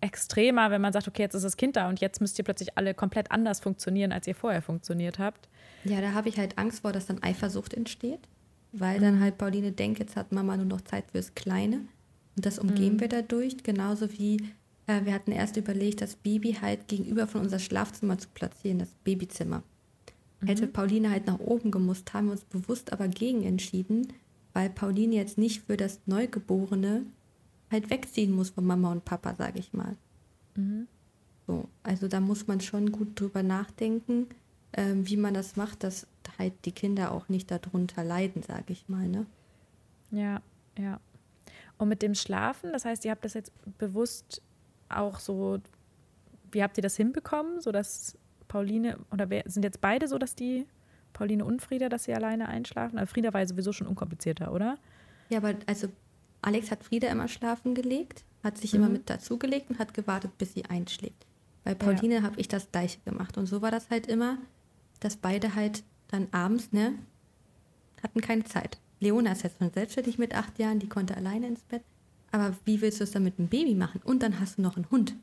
extremer, 0.00 0.70
wenn 0.70 0.80
man 0.80 0.92
sagt, 0.92 1.08
okay, 1.08 1.22
jetzt 1.22 1.34
ist 1.34 1.44
das 1.44 1.56
Kind 1.56 1.76
da 1.76 1.88
und 1.88 2.00
jetzt 2.00 2.20
müsst 2.20 2.38
ihr 2.38 2.44
plötzlich 2.44 2.76
alle 2.76 2.94
komplett 2.94 3.30
anders 3.30 3.60
funktionieren, 3.60 4.12
als 4.12 4.26
ihr 4.26 4.34
vorher 4.34 4.62
funktioniert 4.62 5.18
habt. 5.18 5.48
Ja, 5.84 6.00
da 6.00 6.12
habe 6.12 6.28
ich 6.28 6.38
halt 6.38 6.58
Angst 6.58 6.80
vor, 6.80 6.92
dass 6.92 7.06
dann 7.06 7.22
Eifersucht 7.22 7.74
entsteht, 7.74 8.20
weil 8.72 8.98
mhm. 8.98 9.02
dann 9.02 9.20
halt 9.20 9.38
Pauline 9.38 9.72
denkt, 9.72 9.98
jetzt 9.98 10.16
hat 10.16 10.32
Mama 10.32 10.56
nur 10.56 10.66
noch 10.66 10.80
Zeit 10.82 11.04
fürs 11.10 11.34
Kleine 11.34 11.82
und 12.36 12.46
das 12.46 12.58
umgehen 12.58 12.94
mhm. 12.94 13.00
wir 13.00 13.08
dadurch, 13.08 13.62
genauso 13.62 14.12
wie 14.12 14.38
äh, 14.90 15.04
wir 15.04 15.14
hatten 15.14 15.32
erst 15.32 15.56
überlegt, 15.56 16.00
das 16.00 16.16
Baby 16.16 16.58
halt 16.60 16.88
gegenüber 16.88 17.26
von 17.26 17.42
unser 17.42 17.58
Schlafzimmer 17.58 18.18
zu 18.18 18.28
platzieren, 18.34 18.78
das 18.78 18.90
Babyzimmer. 19.04 19.62
Mhm. 20.40 20.46
Hätte 20.46 20.66
Pauline 20.66 21.10
halt 21.10 21.26
nach 21.26 21.38
oben 21.38 21.70
gemusst, 21.70 22.12
haben 22.12 22.26
wir 22.26 22.32
uns 22.32 22.44
bewusst 22.44 22.92
aber 22.92 23.08
gegen 23.08 23.44
entschieden, 23.44 24.12
weil 24.52 24.70
Pauline 24.70 25.14
jetzt 25.14 25.38
nicht 25.38 25.62
für 25.62 25.76
das 25.76 26.00
Neugeborene 26.06 27.04
halt 27.70 27.90
wegziehen 27.90 28.32
muss 28.32 28.50
von 28.50 28.66
Mama 28.66 28.90
und 28.90 29.04
Papa, 29.04 29.34
sage 29.34 29.60
ich 29.60 29.72
mal. 29.72 29.96
Mhm. 30.56 30.88
So, 31.46 31.68
also 31.82 32.08
da 32.08 32.20
muss 32.20 32.46
man 32.46 32.60
schon 32.60 32.90
gut 32.90 33.18
drüber 33.18 33.42
nachdenken, 33.42 34.26
ähm, 34.72 35.06
wie 35.08 35.16
man 35.16 35.34
das 35.34 35.56
macht, 35.56 35.84
dass 35.84 36.06
halt 36.38 36.52
die 36.64 36.72
Kinder 36.72 37.12
auch 37.12 37.28
nicht 37.28 37.50
darunter 37.50 38.04
leiden, 38.04 38.42
sage 38.42 38.72
ich 38.72 38.88
mal. 38.88 39.08
Ne? 39.08 39.26
Ja, 40.10 40.42
ja. 40.78 41.00
Und 41.78 41.88
mit 41.88 42.02
dem 42.02 42.14
Schlafen, 42.14 42.72
das 42.72 42.84
heißt, 42.84 43.04
ihr 43.04 43.10
habt 43.10 43.24
das 43.24 43.34
jetzt 43.34 43.52
bewusst 43.78 44.42
auch 44.90 45.18
so, 45.18 45.58
wie 46.52 46.62
habt 46.62 46.76
ihr 46.78 46.82
das 46.82 46.96
hinbekommen, 46.96 47.60
sodass 47.60 48.16
Pauline, 48.48 48.98
oder 49.10 49.30
wer, 49.30 49.44
sind 49.46 49.62
jetzt 49.62 49.80
beide 49.80 50.08
so, 50.08 50.18
dass 50.18 50.34
die, 50.34 50.66
Pauline 51.12 51.44
und 51.44 51.62
Frieda, 51.62 51.88
dass 51.88 52.04
sie 52.04 52.14
alleine 52.14 52.48
einschlafen? 52.48 52.98
Also 52.98 53.12
Frieda 53.12 53.32
war 53.32 53.40
ja 53.40 53.46
sowieso 53.46 53.72
schon 53.72 53.86
unkomplizierter, 53.86 54.52
oder? 54.52 54.78
Ja, 55.28 55.38
aber 55.38 55.54
also 55.66 55.88
Alex 56.42 56.70
hat 56.70 56.84
Frieda 56.84 57.08
immer 57.08 57.28
schlafen 57.28 57.74
gelegt, 57.74 58.24
hat 58.42 58.58
sich 58.58 58.72
mhm. 58.72 58.78
immer 58.78 58.88
mit 58.88 59.10
dazugelegt 59.10 59.70
und 59.70 59.78
hat 59.78 59.94
gewartet, 59.94 60.36
bis 60.38 60.54
sie 60.54 60.64
einschläft. 60.64 61.26
Bei 61.64 61.74
Pauline 61.74 62.16
ja. 62.16 62.22
habe 62.22 62.40
ich 62.40 62.48
das 62.48 62.70
gleiche 62.72 63.00
gemacht. 63.04 63.36
Und 63.36 63.46
so 63.46 63.60
war 63.60 63.70
das 63.70 63.90
halt 63.90 64.06
immer, 64.06 64.38
dass 65.00 65.16
beide 65.16 65.54
halt 65.54 65.82
dann 66.08 66.28
abends, 66.32 66.72
ne, 66.72 66.94
hatten 68.02 68.20
keine 68.20 68.44
Zeit. 68.44 68.78
Leona 68.98 69.32
ist 69.32 69.42
jetzt 69.42 69.58
schon 69.58 69.72
selbstständig 69.72 70.18
mit 70.18 70.34
acht 70.34 70.58
Jahren, 70.58 70.78
die 70.78 70.88
konnte 70.88 71.16
alleine 71.16 71.46
ins 71.46 71.62
Bett. 71.62 71.82
Aber 72.32 72.56
wie 72.64 72.80
willst 72.80 73.00
du 73.00 73.04
es 73.04 73.10
dann 73.10 73.24
mit 73.24 73.38
einem 73.38 73.48
Baby 73.48 73.74
machen? 73.74 74.00
Und 74.04 74.22
dann 74.22 74.38
hast 74.40 74.58
du 74.58 74.62
noch 74.62 74.76
einen 74.76 74.90
Hund 74.90 75.14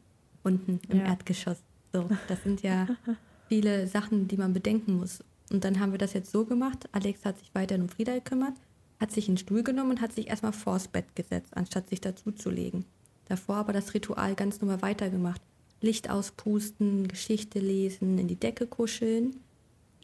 unten 0.43 0.79
im 0.89 0.99
ja. 0.99 1.05
Erdgeschoss. 1.05 1.57
So, 1.93 2.09
das 2.27 2.43
sind 2.43 2.61
ja 2.61 2.87
viele 3.47 3.87
Sachen, 3.87 4.27
die 4.27 4.37
man 4.37 4.53
bedenken 4.53 4.97
muss. 4.97 5.23
Und 5.51 5.63
dann 5.63 5.79
haben 5.79 5.91
wir 5.91 5.99
das 5.99 6.13
jetzt 6.13 6.31
so 6.31 6.45
gemacht. 6.45 6.89
Alex 6.91 7.23
hat 7.23 7.39
sich 7.39 7.53
weiter 7.55 7.75
um 7.75 7.89
Frieda 7.89 8.13
gekümmert, 8.13 8.53
hat 8.99 9.11
sich 9.11 9.27
einen 9.27 9.37
Stuhl 9.37 9.63
genommen 9.63 9.91
und 9.91 10.01
hat 10.01 10.13
sich 10.13 10.27
erstmal 10.27 10.53
vors 10.53 10.87
Bett 10.87 11.15
gesetzt, 11.15 11.55
anstatt 11.55 11.89
sich 11.89 12.01
dazuzulegen. 12.01 12.85
Davor 13.25 13.57
aber 13.57 13.73
das 13.73 13.93
Ritual 13.93 14.35
ganz 14.35 14.61
normal 14.61 14.81
weitergemacht. 14.81 15.41
Licht 15.79 16.09
auspusten, 16.09 17.07
Geschichte 17.07 17.59
lesen, 17.59 18.17
in 18.17 18.27
die 18.27 18.39
Decke 18.39 18.67
kuscheln 18.67 19.37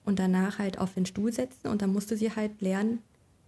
und 0.05 0.19
danach 0.19 0.59
halt 0.59 0.77
auf 0.77 0.93
den 0.93 1.05
Stuhl 1.05 1.33
setzen 1.33 1.67
und 1.67 1.81
dann 1.81 1.91
musste 1.91 2.15
sie 2.15 2.35
halt 2.35 2.61
lernen, 2.61 2.99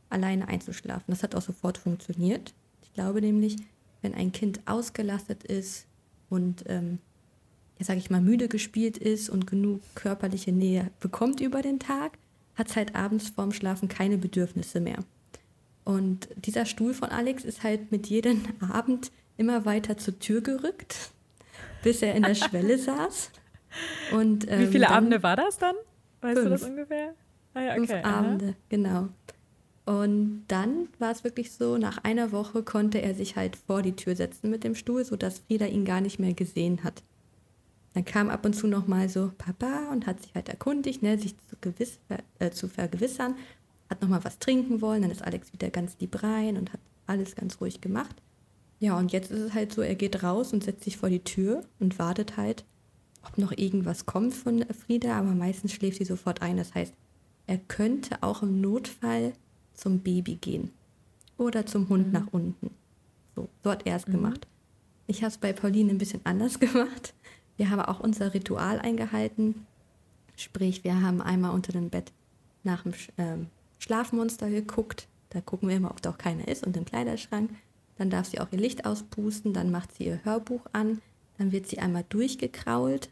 alleine 0.09 0.47
einzuschlafen. 0.47 1.05
Das 1.07 1.23
hat 1.23 1.35
auch 1.35 1.41
sofort 1.41 1.77
funktioniert. 1.77 2.53
Ich 2.95 3.01
glaube 3.01 3.19
nämlich, 3.19 3.58
wenn 4.01 4.13
ein 4.13 4.31
Kind 4.31 4.62
ausgelastet 4.67 5.43
ist 5.43 5.86
und, 6.29 6.63
ähm, 6.67 6.99
ja, 7.77 7.84
sage 7.84 7.99
ich 7.99 8.10
mal, 8.10 8.21
müde 8.21 8.47
gespielt 8.47 8.97
ist 8.97 9.29
und 9.29 9.47
genug 9.47 9.81
körperliche 9.95 10.53
Nähe 10.53 10.91
bekommt 11.01 11.41
über 11.41 11.62
den 11.62 11.77
Tag, 11.77 12.17
hat 12.55 12.69
es 12.69 12.77
halt 12.77 12.95
abends 12.95 13.27
vorm 13.27 13.51
Schlafen 13.51 13.89
keine 13.89 14.17
Bedürfnisse 14.17 14.79
mehr. 14.79 14.99
Und 15.84 16.29
dieser 16.38 16.65
Stuhl 16.65 16.93
von 16.93 17.10
Alex 17.10 17.43
ist 17.43 17.63
halt 17.63 17.91
mit 17.91 18.08
jedem 18.08 18.43
Abend 18.71 19.12
immer 19.36 19.65
weiter 19.65 19.97
zur 19.97 20.17
Tür 20.17 20.39
gerückt, 20.39 21.12
bis 21.84 22.01
er 22.01 22.15
in 22.15 22.23
der 22.23 22.36
Schwelle 22.36 22.77
saß. 22.79 23.29
Und, 24.13 24.49
ähm, 24.49 24.62
Wie 24.62 24.67
viele 24.67 24.89
Abende 24.89 25.21
war 25.21 25.36
das 25.36 25.58
dann? 25.58 25.75
Weißt 26.21 26.38
fünf. 26.38 26.45
du 26.45 26.49
das 26.49 26.63
ungefähr? 26.63 27.13
Ah, 27.55 27.60
ja, 27.60 27.71
okay. 27.73 27.88
Fünf 27.88 28.05
Abende, 28.05 28.45
Aha. 28.45 28.55
genau. 28.69 29.10
Und 29.86 30.45
dann 30.48 30.89
war 30.98 31.12
es 31.12 31.24
wirklich 31.24 31.52
so, 31.52 31.78
nach 31.78 32.00
einer 32.00 32.32
Woche 32.32 32.63
konnte 32.63 33.02
er 33.02 33.13
sich 33.13 33.36
halt 33.36 33.56
vor 33.56 33.84
die 33.84 33.95
Tür 33.95 34.15
setzen 34.15 34.50
mit 34.50 34.63
dem 34.63 34.74
Stuhl, 34.74 35.06
sodass 35.06 35.39
Frieda 35.39 35.67
ihn 35.67 35.86
gar 35.86 36.02
nicht 36.02 36.19
mehr 36.19 36.34
gesehen 36.34 36.84
hat. 36.84 37.04
Dann 37.93 38.04
kam 38.04 38.30
ab 38.30 38.45
und 38.45 38.54
zu 38.54 38.67
noch 38.67 38.88
mal 38.88 39.08
so 39.10 39.32
Papa 39.38 39.89
und 39.91 40.08
hat 40.08 40.21
sich 40.21 40.34
halt 40.34 40.50
erkundigt, 40.50 41.04
ne, 41.04 41.17
sich 41.17 41.36
zu, 41.38 41.56
gewiss, 41.62 42.00
äh, 42.39 42.50
zu 42.50 42.67
vergewissern, 42.67 43.36
hat 43.89 44.02
noch 44.02 44.10
mal 44.10 44.24
was 44.26 44.39
trinken 44.39 44.82
wollen, 44.82 45.04
dann 45.04 45.12
ist 45.12 45.24
Alex 45.24 45.54
wieder 45.54 45.69
ganz 45.69 45.95
lieb 46.00 46.21
rein 46.21 46.58
und 46.58 46.74
hat 46.74 46.80
alles 47.06 47.36
ganz 47.36 47.62
ruhig 47.62 47.80
gemacht. 47.80 48.15
Ja, 48.80 48.98
und 48.98 49.12
jetzt 49.13 49.32
ist 49.32 49.39
es 49.39 49.54
halt 49.54 49.71
so, 49.71 49.82
er 49.82 49.95
geht 49.95 50.24
raus 50.24 50.52
und 50.52 50.63
setzt 50.63 50.84
sich 50.84 50.98
vor 50.98 51.10
die 51.10 51.24
Tür 51.24 51.63
und 51.80 51.98
wartet 51.98 52.38
halt, 52.38 52.65
ob 53.26 53.38
noch 53.38 53.52
irgendwas 53.52 54.06
kommt 54.06 54.34
von 54.34 54.65
Frieda, 54.86 55.17
aber 55.17 55.34
meistens 55.34 55.71
schläft 55.71 56.00
sie 56.00 56.06
sofort 56.06 56.41
ein. 56.41 56.58
Das 56.58 56.74
heißt, 56.74 56.93
er 57.48 57.58
könnte 57.58 58.21
auch 58.21 58.43
im 58.43 58.60
Notfall 58.60 59.34
zum 59.75 59.99
Baby 59.99 60.35
gehen 60.35 60.71
oder 61.38 61.65
zum 61.65 61.89
Hund 61.89 62.07
mhm. 62.07 62.13
nach 62.13 62.27
unten. 62.31 62.71
So, 63.35 63.49
so 63.63 63.71
hat 63.71 63.85
er 63.85 63.97
es 63.97 64.07
mhm. 64.07 64.13
gemacht. 64.13 64.47
Ich 65.07 65.21
habe 65.21 65.31
es 65.31 65.38
bei 65.38 65.53
Pauline 65.53 65.91
ein 65.91 65.97
bisschen 65.97 66.21
anders 66.23 66.59
gemacht. 66.59 67.13
Wir 67.57 67.69
haben 67.69 67.81
auch 67.81 67.99
unser 67.99 68.33
Ritual 68.33 68.79
eingehalten. 68.79 69.65
Sprich, 70.35 70.83
wir 70.83 71.01
haben 71.01 71.21
einmal 71.21 71.51
unter 71.51 71.71
dem 71.71 71.89
Bett 71.89 72.11
nach 72.63 72.83
dem 72.83 72.93
ähm, 73.17 73.47
Schlafmonster 73.79 74.49
geguckt. 74.49 75.07
Da 75.29 75.41
gucken 75.41 75.69
wir 75.69 75.77
immer, 75.77 75.91
ob 75.91 76.01
da 76.01 76.09
auch 76.11 76.17
keiner 76.17 76.47
ist 76.47 76.65
und 76.65 76.75
im 76.75 76.85
Kleiderschrank. 76.85 77.51
Dann 77.97 78.09
darf 78.09 78.27
sie 78.27 78.39
auch 78.39 78.51
ihr 78.51 78.59
Licht 78.59 78.85
auspusten, 78.85 79.53
dann 79.53 79.71
macht 79.71 79.93
sie 79.93 80.05
ihr 80.05 80.19
Hörbuch 80.23 80.65
an, 80.73 81.01
dann 81.38 81.51
wird 81.51 81.67
sie 81.67 81.79
einmal 81.79 82.03
durchgekrault. 82.09 83.09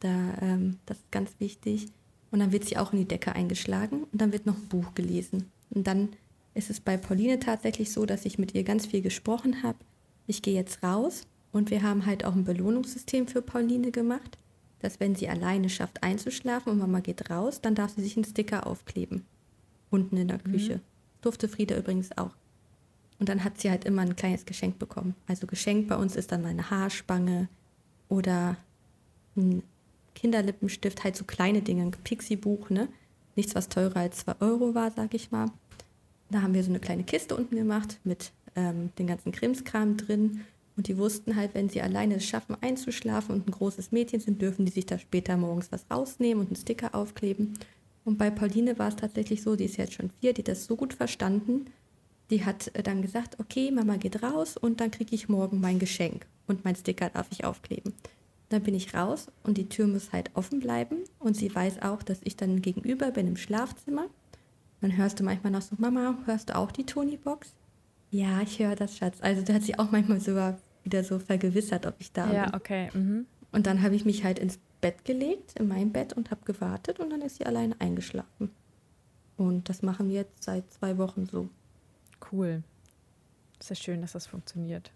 Da, 0.00 0.34
ähm, 0.40 0.78
das 0.86 0.98
ist 0.98 1.10
ganz 1.10 1.30
wichtig. 1.38 1.86
Und 2.30 2.40
dann 2.40 2.52
wird 2.52 2.66
sie 2.66 2.76
auch 2.76 2.92
in 2.92 2.98
die 2.98 3.08
Decke 3.08 3.34
eingeschlagen 3.34 4.04
und 4.04 4.20
dann 4.20 4.32
wird 4.32 4.44
noch 4.44 4.56
ein 4.56 4.68
Buch 4.68 4.94
gelesen. 4.94 5.50
Und 5.70 5.86
dann 5.86 6.10
ist 6.54 6.70
es 6.70 6.80
bei 6.80 6.96
Pauline 6.96 7.38
tatsächlich 7.38 7.92
so, 7.92 8.06
dass 8.06 8.24
ich 8.24 8.38
mit 8.38 8.54
ihr 8.54 8.64
ganz 8.64 8.86
viel 8.86 9.02
gesprochen 9.02 9.62
habe. 9.62 9.78
Ich 10.26 10.42
gehe 10.42 10.54
jetzt 10.54 10.82
raus 10.82 11.26
und 11.52 11.70
wir 11.70 11.82
haben 11.82 12.06
halt 12.06 12.24
auch 12.24 12.34
ein 12.34 12.44
Belohnungssystem 12.44 13.28
für 13.28 13.42
Pauline 13.42 13.90
gemacht, 13.90 14.38
dass 14.80 15.00
wenn 15.00 15.14
sie 15.14 15.28
alleine 15.28 15.68
schafft 15.68 16.02
einzuschlafen 16.02 16.72
und 16.72 16.78
Mama 16.78 17.00
geht 17.00 17.30
raus, 17.30 17.60
dann 17.60 17.74
darf 17.74 17.94
sie 17.94 18.02
sich 18.02 18.16
einen 18.16 18.24
Sticker 18.24 18.66
aufkleben. 18.66 19.24
Unten 19.90 20.16
in 20.16 20.28
der 20.28 20.38
Küche. 20.38 20.76
Mhm. 20.76 20.80
Durfte 21.22 21.48
Frieda 21.48 21.76
übrigens 21.76 22.16
auch. 22.16 22.34
Und 23.18 23.28
dann 23.28 23.42
hat 23.42 23.60
sie 23.60 23.70
halt 23.70 23.84
immer 23.84 24.02
ein 24.02 24.16
kleines 24.16 24.46
Geschenk 24.46 24.78
bekommen. 24.78 25.14
Also 25.26 25.46
Geschenk 25.46 25.88
bei 25.88 25.96
uns 25.96 26.14
ist 26.14 26.30
dann 26.30 26.42
mal 26.42 26.50
eine 26.50 26.70
Haarspange 26.70 27.48
oder 28.08 28.56
ein 29.36 29.62
Kinderlippenstift, 30.14 31.04
halt 31.04 31.16
so 31.16 31.24
kleine 31.24 31.62
Dinge, 31.62 31.82
ein 31.82 31.90
Pixie-Buch, 31.90 32.70
ne? 32.70 32.88
Nichts, 33.38 33.54
was 33.54 33.70
teurer 33.70 33.96
als 33.96 34.18
2 34.18 34.40
Euro 34.40 34.74
war, 34.74 34.90
sag 34.90 35.14
ich 35.14 35.30
mal. 35.30 35.50
Da 36.30 36.42
haben 36.42 36.52
wir 36.52 36.62
so 36.62 36.70
eine 36.70 36.80
kleine 36.80 37.04
Kiste 37.04 37.34
unten 37.34 37.56
gemacht 37.56 37.98
mit 38.04 38.32
ähm, 38.54 38.90
den 38.98 39.06
ganzen 39.06 39.32
Krimskram 39.32 39.96
drin. 39.96 40.44
Und 40.76 40.86
die 40.88 40.98
wussten 40.98 41.34
halt, 41.34 41.54
wenn 41.54 41.68
sie 41.68 41.80
alleine 41.80 42.16
es 42.16 42.26
schaffen, 42.26 42.56
einzuschlafen 42.60 43.34
und 43.34 43.48
ein 43.48 43.52
großes 43.52 43.90
Mädchen 43.90 44.20
sind, 44.20 44.42
dürfen 44.42 44.66
die 44.66 44.72
sich 44.72 44.86
da 44.86 44.98
später 44.98 45.36
morgens 45.36 45.72
was 45.72 45.86
rausnehmen 45.90 46.40
und 46.40 46.48
einen 46.48 46.56
Sticker 46.56 46.94
aufkleben. 46.94 47.54
Und 48.04 48.18
bei 48.18 48.30
Pauline 48.30 48.78
war 48.78 48.88
es 48.88 48.96
tatsächlich 48.96 49.42
so, 49.42 49.56
die 49.56 49.64
ist 49.64 49.76
jetzt 49.76 49.94
schon 49.94 50.10
vier, 50.20 50.32
die 50.32 50.42
hat 50.42 50.48
das 50.48 50.66
so 50.66 50.76
gut 50.76 50.94
verstanden. 50.94 51.66
Die 52.30 52.44
hat 52.44 52.70
äh, 52.74 52.82
dann 52.82 53.02
gesagt, 53.02 53.40
okay, 53.40 53.70
Mama 53.70 53.96
geht 53.96 54.22
raus 54.22 54.56
und 54.56 54.80
dann 54.80 54.90
kriege 54.90 55.14
ich 55.14 55.28
morgen 55.28 55.60
mein 55.60 55.78
Geschenk 55.78 56.26
und 56.46 56.64
mein 56.64 56.76
Sticker 56.76 57.10
darf 57.10 57.26
ich 57.30 57.44
aufkleben. 57.44 57.94
Dann 58.48 58.62
bin 58.62 58.74
ich 58.74 58.94
raus 58.94 59.28
und 59.42 59.58
die 59.58 59.68
Tür 59.68 59.86
muss 59.86 60.12
halt 60.12 60.30
offen 60.34 60.60
bleiben. 60.60 61.04
Und 61.18 61.36
sie 61.36 61.54
weiß 61.54 61.82
auch, 61.82 62.02
dass 62.02 62.20
ich 62.24 62.36
dann 62.36 62.62
gegenüber 62.62 63.10
bin 63.10 63.28
im 63.28 63.36
Schlafzimmer. 63.36 64.06
Dann 64.80 64.96
hörst 64.96 65.20
du 65.20 65.24
manchmal 65.24 65.52
noch 65.52 65.62
so, 65.62 65.76
Mama, 65.78 66.16
hörst 66.24 66.50
du 66.50 66.56
auch 66.56 66.70
die 66.72 66.86
Tony-Box? 66.86 67.52
Ja, 68.10 68.40
ich 68.40 68.58
höre 68.58 68.76
das, 68.76 68.96
Schatz. 68.96 69.18
Also 69.20 69.42
da 69.42 69.54
hat 69.54 69.62
sie 69.62 69.78
auch 69.78 69.90
manchmal 69.90 70.20
sogar 70.20 70.58
wieder 70.82 71.04
so 71.04 71.18
vergewissert, 71.18 71.84
ob 71.84 71.94
ich 71.98 72.12
da 72.12 72.32
ja, 72.32 72.44
bin. 72.44 72.52
Ja, 72.52 72.54
okay. 72.54 72.90
Mhm. 72.94 73.26
Und 73.52 73.66
dann 73.66 73.82
habe 73.82 73.94
ich 73.94 74.04
mich 74.04 74.24
halt 74.24 74.38
ins 74.38 74.58
Bett 74.80 75.04
gelegt, 75.04 75.58
in 75.58 75.68
mein 75.68 75.92
Bett 75.92 76.12
und 76.12 76.30
habe 76.30 76.40
gewartet 76.44 77.00
und 77.00 77.10
dann 77.10 77.22
ist 77.22 77.36
sie 77.36 77.46
alleine 77.46 77.74
eingeschlafen. 77.80 78.50
Und 79.36 79.68
das 79.68 79.82
machen 79.82 80.08
wir 80.08 80.16
jetzt 80.16 80.42
seit 80.42 80.70
zwei 80.72 80.98
Wochen 80.98 81.26
so. 81.26 81.48
Cool. 82.32 82.62
Ist 83.58 83.70
ja 83.70 83.76
schön, 83.76 84.00
dass 84.00 84.12
das 84.12 84.26
funktioniert. 84.26 84.90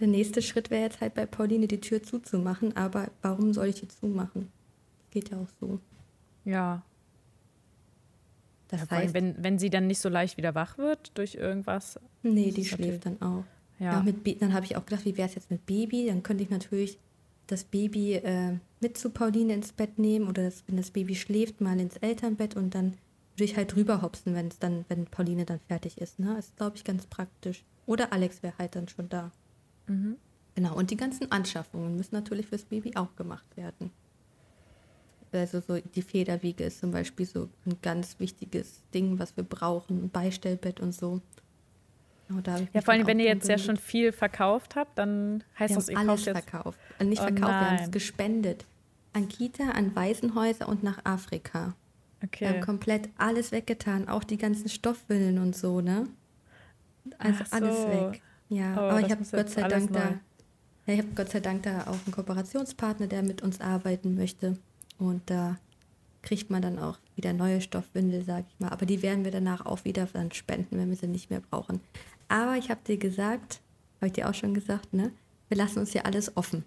Der 0.00 0.08
nächste 0.08 0.42
Schritt 0.42 0.70
wäre 0.70 0.82
jetzt 0.82 1.00
halt 1.00 1.14
bei 1.14 1.26
Pauline 1.26 1.68
die 1.68 1.80
Tür 1.80 2.02
zuzumachen, 2.02 2.76
aber 2.76 3.10
warum 3.22 3.52
soll 3.52 3.68
ich 3.68 3.80
die 3.80 3.88
zumachen? 3.88 4.50
Geht 5.10 5.30
ja 5.30 5.38
auch 5.38 5.48
so. 5.60 5.78
Ja. 6.44 6.82
Das 8.68 8.80
ja, 8.82 8.90
heißt, 8.90 9.14
wenn, 9.14 9.36
wenn 9.42 9.58
sie 9.58 9.70
dann 9.70 9.86
nicht 9.86 10.00
so 10.00 10.08
leicht 10.08 10.36
wieder 10.36 10.54
wach 10.54 10.78
wird 10.78 11.16
durch 11.16 11.36
irgendwas. 11.36 12.00
Nee, 12.22 12.50
die 12.50 12.64
schläft 12.64 13.06
dann 13.06 13.20
auch. 13.22 13.44
Ja. 13.78 13.92
ja 13.92 14.02
mit, 14.02 14.42
dann 14.42 14.52
habe 14.52 14.64
ich 14.64 14.76
auch 14.76 14.84
gedacht, 14.84 15.04
wie 15.04 15.16
wäre 15.16 15.28
es 15.28 15.34
jetzt 15.34 15.50
mit 15.50 15.64
Baby? 15.66 16.06
Dann 16.06 16.22
könnte 16.22 16.42
ich 16.42 16.50
natürlich 16.50 16.98
das 17.46 17.64
Baby 17.64 18.14
äh, 18.14 18.58
mit 18.80 18.96
zu 18.98 19.10
Pauline 19.10 19.54
ins 19.54 19.72
Bett 19.72 19.98
nehmen 19.98 20.28
oder 20.28 20.44
das, 20.44 20.64
wenn 20.66 20.76
das 20.76 20.90
Baby 20.90 21.14
schläft, 21.14 21.60
mal 21.60 21.78
ins 21.78 21.96
Elternbett 21.98 22.56
und 22.56 22.74
dann 22.74 22.94
würde 23.36 23.44
ich 23.44 23.56
halt 23.56 23.76
rüberhopsen, 23.76 24.34
wenn 24.34 24.48
es 24.48 24.58
dann, 24.58 24.84
wenn 24.88 25.06
Pauline 25.06 25.44
dann 25.44 25.60
fertig 25.68 25.98
ist. 25.98 26.18
Ne? 26.18 26.34
Das 26.36 26.46
ist, 26.46 26.56
glaube 26.56 26.76
ich, 26.76 26.84
ganz 26.84 27.06
praktisch. 27.06 27.64
Oder 27.86 28.12
Alex 28.12 28.42
wäre 28.42 28.56
halt 28.58 28.76
dann 28.76 28.88
schon 28.88 29.08
da. 29.08 29.30
Mhm. 29.86 30.16
Genau, 30.54 30.74
und 30.76 30.90
die 30.90 30.96
ganzen 30.96 31.32
Anschaffungen 31.32 31.96
müssen 31.96 32.14
natürlich 32.14 32.46
fürs 32.46 32.64
Baby 32.64 32.92
auch 32.96 33.16
gemacht 33.16 33.56
werden. 33.56 33.90
Also 35.32 35.60
so 35.60 35.78
die 35.80 36.02
Federwiege 36.02 36.64
ist 36.64 36.78
zum 36.78 36.92
Beispiel 36.92 37.26
so 37.26 37.48
ein 37.66 37.76
ganz 37.82 38.20
wichtiges 38.20 38.82
Ding, 38.92 39.18
was 39.18 39.36
wir 39.36 39.42
brauchen, 39.42 40.04
ein 40.04 40.10
Beistellbett 40.10 40.78
und 40.78 40.92
so. 40.92 41.20
Oh, 42.30 42.40
ja, 42.72 42.80
vor 42.80 42.94
allem, 42.94 43.06
wenn 43.06 43.18
ihr 43.18 43.26
jetzt 43.26 43.48
ja 43.48 43.58
schon 43.58 43.76
viel 43.76 44.12
verkauft 44.12 44.76
habt, 44.76 44.98
dann 44.98 45.44
heißt 45.58 45.72
wir 45.72 45.76
das, 45.76 45.88
ihr 45.88 45.98
alles 45.98 46.24
jetzt... 46.24 46.38
verkauft. 46.38 46.78
Also 46.98 47.08
nicht 47.10 47.20
oh, 47.20 47.24
verkauft, 47.24 47.50
nein. 47.50 47.60
wir 47.60 47.78
haben 47.78 47.84
es 47.84 47.90
gespendet. 47.90 48.64
An 49.12 49.28
Kita, 49.28 49.70
an 49.70 49.94
Waisenhäuser 49.94 50.68
und 50.68 50.82
nach 50.82 51.04
Afrika. 51.04 51.74
Okay. 52.22 52.40
Wir 52.40 52.48
haben 52.48 52.60
komplett 52.60 53.10
alles 53.18 53.52
weggetan, 53.52 54.08
auch 54.08 54.24
die 54.24 54.38
ganzen 54.38 54.68
Stoffwindeln 54.68 55.38
und 55.38 55.54
so, 55.54 55.80
ne? 55.80 56.08
Also 57.18 57.44
so. 57.44 57.56
alles 57.56 57.88
weg. 57.88 58.22
Ja, 58.48 58.74
oh, 58.76 58.80
aber 58.80 59.00
ich 59.00 59.10
habe 59.10 59.24
Gott 59.24 59.50
sei 59.50 59.68
Dank 59.68 59.92
da, 59.92 60.20
ja, 60.86 60.94
ich 60.94 60.98
habe 60.98 61.08
Gott 61.14 61.30
sei 61.30 61.40
Dank 61.40 61.62
da 61.62 61.82
auch 61.82 61.98
einen 62.04 62.12
Kooperationspartner, 62.12 63.06
der 63.06 63.22
mit 63.22 63.42
uns 63.42 63.60
arbeiten 63.60 64.14
möchte. 64.14 64.58
Und 64.98 65.22
da 65.26 65.56
kriegt 66.22 66.50
man 66.50 66.62
dann 66.62 66.78
auch 66.78 66.98
wieder 67.16 67.32
neue 67.32 67.60
Stoffwindel, 67.60 68.24
sage 68.24 68.46
ich 68.48 68.60
mal. 68.60 68.70
Aber 68.70 68.86
die 68.86 69.02
werden 69.02 69.24
wir 69.24 69.30
danach 69.30 69.64
auch 69.66 69.84
wieder 69.84 70.06
dann 70.12 70.32
spenden, 70.32 70.78
wenn 70.78 70.88
wir 70.88 70.96
sie 70.96 71.06
nicht 71.06 71.30
mehr 71.30 71.40
brauchen. 71.40 71.80
Aber 72.28 72.56
ich 72.56 72.70
habe 72.70 72.80
dir 72.86 72.96
gesagt, 72.96 73.60
habe 73.96 74.06
ich 74.06 74.12
dir 74.12 74.28
auch 74.28 74.34
schon 74.34 74.54
gesagt, 74.54 74.92
ne? 74.92 75.12
Wir 75.48 75.58
lassen 75.58 75.78
uns 75.78 75.92
hier 75.92 76.06
alles 76.06 76.36
offen. 76.36 76.64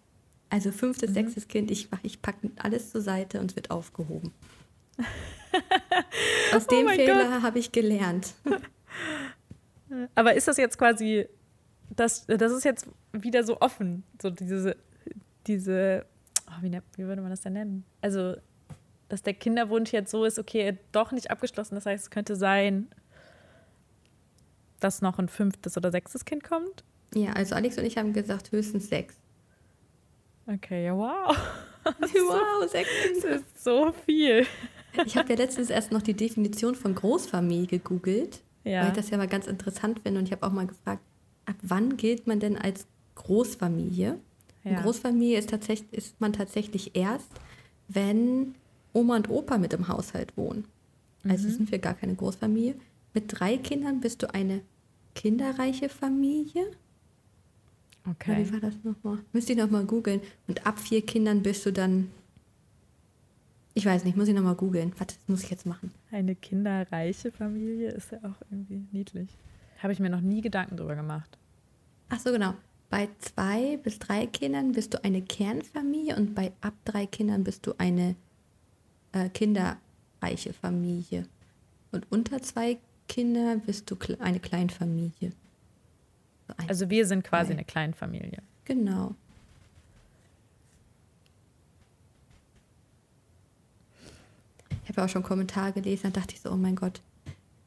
Also 0.49 0.71
fünftes, 0.71 1.09
mhm. 1.09 1.13
sechstes 1.13 1.47
Kind, 1.47 1.71
ich, 1.71 1.89
ich 2.03 2.21
packe 2.21 2.51
alles 2.57 2.91
zur 2.91 3.01
Seite 3.01 3.39
und 3.39 3.51
es 3.51 3.55
wird 3.55 3.71
aufgehoben. 3.71 4.31
Aus 6.53 6.65
oh 6.67 6.71
dem 6.71 6.87
Fehler 6.89 7.41
habe 7.41 7.59
ich 7.59 7.71
gelernt. 7.71 8.33
Aber 10.15 10.33
ist 10.33 10.47
das 10.47 10.57
jetzt 10.57 10.77
quasi 10.77 11.27
das, 11.97 12.25
das 12.27 12.51
ist 12.53 12.63
jetzt 12.63 12.87
wieder 13.11 13.43
so 13.43 13.59
offen, 13.59 14.03
so 14.21 14.29
diese, 14.29 14.77
diese 15.45 16.05
oh, 16.47 16.61
wie, 16.61 16.71
wie 16.95 17.05
würde 17.05 17.21
man 17.21 17.31
das 17.31 17.41
denn 17.41 17.53
nennen? 17.53 17.85
Also, 18.01 18.35
dass 19.09 19.23
der 19.23 19.33
Kinderwunsch 19.33 19.93
jetzt 19.93 20.11
so 20.11 20.25
ist, 20.25 20.39
okay, 20.39 20.77
doch 20.91 21.11
nicht 21.11 21.31
abgeschlossen. 21.31 21.75
Das 21.75 21.85
heißt, 21.85 22.05
es 22.05 22.09
könnte 22.09 22.35
sein, 22.35 22.87
dass 24.79 25.01
noch 25.01 25.17
ein 25.17 25.29
fünftes 25.29 25.77
oder 25.77 25.91
sechstes 25.91 26.25
Kind 26.25 26.43
kommt? 26.43 26.83
Ja, 27.13 27.33
also 27.33 27.55
Alex 27.55 27.77
und 27.77 27.85
ich 27.85 27.97
haben 27.97 28.13
gesagt, 28.13 28.51
höchstens 28.51 28.89
sechs. 28.89 29.15
Okay, 30.45 30.85
ja, 30.85 30.95
wow. 30.95 31.35
wow, 31.85 32.69
sechs 32.69 32.89
Das 33.21 33.41
ist 33.41 33.63
so 33.63 33.93
viel. 34.05 34.45
Ich 35.05 35.15
habe 35.15 35.29
ja 35.29 35.35
letztens 35.35 35.69
erst 35.69 35.91
noch 35.91 36.01
die 36.01 36.13
Definition 36.13 36.75
von 36.75 36.95
Großfamilie 36.95 37.67
gegoogelt, 37.67 38.41
ja. 38.63 38.81
weil 38.81 38.89
ich 38.89 38.95
das 38.95 39.09
ja 39.09 39.17
mal 39.17 39.27
ganz 39.27 39.47
interessant 39.47 39.99
finde. 39.99 40.19
Und 40.19 40.25
ich 40.25 40.31
habe 40.31 40.45
auch 40.45 40.51
mal 40.51 40.67
gefragt, 40.67 41.01
ab 41.47 41.55
wann 41.63 41.97
gilt 41.97 42.27
man 42.27 42.39
denn 42.39 42.57
als 42.57 42.85
Großfamilie? 43.15 44.19
Ja. 44.63 44.81
Großfamilie 44.81 45.39
ist, 45.39 45.49
tatsächlich, 45.49 45.91
ist 45.93 46.21
man 46.21 46.33
tatsächlich 46.33 46.95
erst, 46.95 47.31
wenn 47.87 48.53
Oma 48.93 49.15
und 49.15 49.29
Opa 49.29 49.57
mit 49.57 49.73
im 49.73 49.87
Haushalt 49.87 50.35
wohnen. 50.37 50.65
Also 51.23 51.47
mhm. 51.47 51.53
sind 51.53 51.71
wir 51.71 51.79
gar 51.79 51.93
keine 51.93 52.15
Großfamilie. 52.15 52.75
Mit 53.13 53.25
drei 53.27 53.57
Kindern 53.57 54.01
bist 54.01 54.21
du 54.21 54.33
eine 54.33 54.61
kinderreiche 55.15 55.89
Familie. 55.89 56.71
Okay. 58.09 58.45
Wie 58.45 58.53
war 58.53 58.59
das 58.59 58.75
nochmal? 58.83 59.19
Müsste 59.33 59.53
ich 59.53 59.57
nochmal 59.57 59.85
googeln. 59.85 60.21
Und 60.47 60.65
ab 60.65 60.79
vier 60.79 61.01
Kindern 61.01 61.41
bist 61.43 61.65
du 61.65 61.71
dann. 61.71 62.09
Ich 63.73 63.85
weiß 63.85 64.05
nicht, 64.05 64.17
muss 64.17 64.27
ich 64.27 64.33
nochmal 64.35 64.55
googeln. 64.55 64.93
Das 64.97 65.17
muss 65.27 65.43
ich 65.43 65.49
jetzt 65.49 65.65
machen. 65.65 65.91
Eine 66.11 66.35
kinderreiche 66.35 67.31
Familie 67.31 67.91
ist 67.91 68.11
ja 68.11 68.19
auch 68.19 68.41
irgendwie 68.49 68.83
niedlich. 68.91 69.29
Habe 69.79 69.93
ich 69.93 69.99
mir 69.99 70.09
noch 70.09 70.21
nie 70.21 70.41
Gedanken 70.41 70.77
drüber 70.77 70.95
gemacht. 70.95 71.37
Ach 72.09 72.19
so, 72.19 72.31
genau. 72.31 72.53
Bei 72.89 73.09
zwei 73.19 73.77
bis 73.77 73.99
drei 73.99 74.27
Kindern 74.27 74.71
bist 74.71 74.93
du 74.93 75.03
eine 75.03 75.21
Kernfamilie 75.21 76.15
und 76.15 76.35
bei 76.35 76.53
ab 76.61 76.73
drei 76.85 77.05
Kindern 77.05 77.43
bist 77.43 77.67
du 77.67 77.73
eine 77.77 78.15
äh, 79.11 79.29
kinderreiche 79.29 80.53
Familie. 80.53 81.27
Und 81.91 82.09
unter 82.09 82.41
zwei 82.41 82.77
Kinder 83.07 83.57
bist 83.57 83.91
du 83.91 83.97
eine 84.19 84.39
Kleinfamilie. 84.39 85.33
Ein, 86.55 86.69
also 86.69 86.89
wir 86.89 87.05
sind 87.05 87.23
quasi 87.23 87.47
zwei. 87.47 87.53
eine 87.55 87.65
Kleinfamilie. 87.65 88.41
Genau. 88.65 89.15
Ich 94.83 94.89
habe 94.89 95.03
auch 95.03 95.09
schon 95.09 95.23
Kommentare 95.23 95.73
gelesen, 95.73 96.13
da 96.13 96.21
dachte 96.21 96.35
ich 96.35 96.41
so, 96.41 96.49
oh 96.49 96.55
mein 96.55 96.77
Gott, 96.77 97.01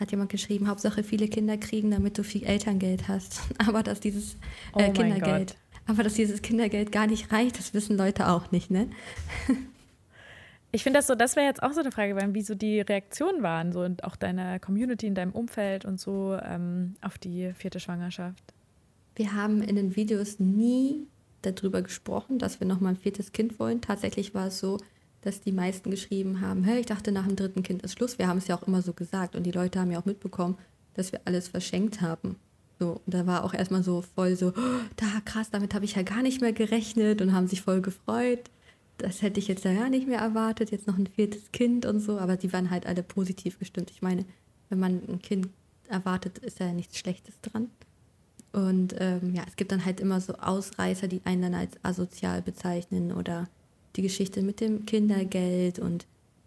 hat 0.00 0.10
jemand 0.10 0.30
geschrieben, 0.30 0.68
Hauptsache 0.68 1.04
viele 1.04 1.28
Kinder 1.28 1.58
kriegen, 1.58 1.90
damit 1.90 2.18
du 2.18 2.24
viel 2.24 2.44
Elterngeld 2.44 3.06
hast. 3.06 3.40
Aber 3.58 3.82
dass 3.82 4.00
dieses 4.00 4.34
äh, 4.74 4.88
oh 4.88 4.92
Kindergeld, 4.92 5.56
aber 5.86 6.04
dass 6.04 6.14
dieses 6.14 6.42
Kindergeld 6.42 6.92
gar 6.92 7.06
nicht 7.06 7.32
reicht, 7.32 7.58
das 7.58 7.74
wissen 7.74 7.96
Leute 7.96 8.28
auch 8.28 8.50
nicht, 8.50 8.70
ne? 8.70 8.88
Ich 10.72 10.84
finde 10.84 11.00
das 11.00 11.08
so, 11.08 11.16
das 11.16 11.34
wäre 11.34 11.46
jetzt 11.46 11.64
auch 11.64 11.72
so 11.72 11.80
eine 11.80 11.90
Frage, 11.90 12.16
wie 12.32 12.42
so 12.42 12.54
die 12.54 12.80
Reaktionen 12.80 13.42
waren, 13.42 13.72
so 13.72 13.80
und 13.80 14.04
auch 14.04 14.14
deiner 14.14 14.60
Community 14.60 15.08
in 15.08 15.16
deinem 15.16 15.32
Umfeld 15.32 15.84
und 15.84 15.98
so 15.98 16.38
ähm, 16.40 16.94
auf 17.00 17.18
die 17.18 17.52
vierte 17.54 17.80
Schwangerschaft. 17.80 18.54
Wir 19.16 19.34
haben 19.34 19.62
in 19.62 19.74
den 19.74 19.96
Videos 19.96 20.38
nie 20.38 21.08
darüber 21.42 21.82
gesprochen, 21.82 22.38
dass 22.38 22.60
wir 22.60 22.68
nochmal 22.68 22.92
ein 22.92 23.00
viertes 23.00 23.32
Kind 23.32 23.58
wollen. 23.58 23.80
Tatsächlich 23.80 24.32
war 24.32 24.46
es 24.46 24.60
so, 24.60 24.78
dass 25.22 25.40
die 25.40 25.52
meisten 25.52 25.90
geschrieben 25.90 26.40
haben, 26.40 26.64
hey, 26.64 26.80
ich 26.80 26.86
dachte, 26.86 27.12
nach 27.12 27.26
dem 27.26 27.36
dritten 27.36 27.62
Kind 27.62 27.82
ist 27.82 27.92
Schluss. 27.92 28.18
Wir 28.18 28.28
haben 28.28 28.38
es 28.38 28.48
ja 28.48 28.56
auch 28.56 28.66
immer 28.66 28.82
so 28.82 28.92
gesagt 28.92 29.36
und 29.36 29.44
die 29.44 29.52
Leute 29.52 29.78
haben 29.80 29.90
ja 29.90 30.00
auch 30.00 30.06
mitbekommen, 30.06 30.56
dass 30.94 31.12
wir 31.12 31.20
alles 31.24 31.48
verschenkt 31.48 32.00
haben. 32.00 32.36
So, 32.78 33.00
und 33.04 33.14
da 33.14 33.26
war 33.26 33.44
auch 33.44 33.52
erstmal 33.52 33.82
so 33.82 34.02
voll 34.02 34.36
so, 34.36 34.48
oh, 34.48 34.80
da 34.96 35.20
krass, 35.24 35.50
damit 35.50 35.74
habe 35.74 35.84
ich 35.84 35.96
ja 35.96 36.02
gar 36.02 36.22
nicht 36.22 36.40
mehr 36.40 36.54
gerechnet 36.54 37.20
und 37.20 37.34
haben 37.34 37.46
sich 37.46 37.60
voll 37.60 37.82
gefreut. 37.82 38.50
Das 38.96 39.20
hätte 39.22 39.38
ich 39.38 39.48
jetzt 39.48 39.64
ja 39.64 39.74
gar 39.74 39.90
nicht 39.90 40.08
mehr 40.08 40.20
erwartet, 40.20 40.70
jetzt 40.70 40.86
noch 40.86 40.96
ein 40.96 41.06
viertes 41.06 41.52
Kind 41.52 41.84
und 41.84 42.00
so, 42.00 42.18
aber 42.18 42.36
die 42.36 42.52
waren 42.52 42.70
halt 42.70 42.86
alle 42.86 43.02
positiv 43.02 43.58
gestimmt. 43.58 43.90
Ich 43.90 44.02
meine, 44.02 44.24
wenn 44.70 44.78
man 44.78 45.02
ein 45.08 45.20
Kind 45.20 45.48
erwartet, 45.88 46.38
ist 46.38 46.60
ja 46.60 46.72
nichts 46.72 46.98
Schlechtes 46.98 47.38
dran. 47.42 47.68
Und 48.52 48.94
ähm, 48.98 49.34
ja, 49.34 49.42
es 49.46 49.56
gibt 49.56 49.72
dann 49.72 49.84
halt 49.84 50.00
immer 50.00 50.20
so 50.20 50.34
Ausreißer, 50.34 51.06
die 51.06 51.20
einen 51.24 51.42
dann 51.42 51.54
als 51.54 51.72
asozial 51.82 52.42
bezeichnen 52.42 53.12
oder 53.12 53.48
die 53.96 54.02
Geschichte 54.02 54.42
mit 54.42 54.60
dem 54.60 54.86
Kindergeld 54.86 55.78
und 55.78 56.06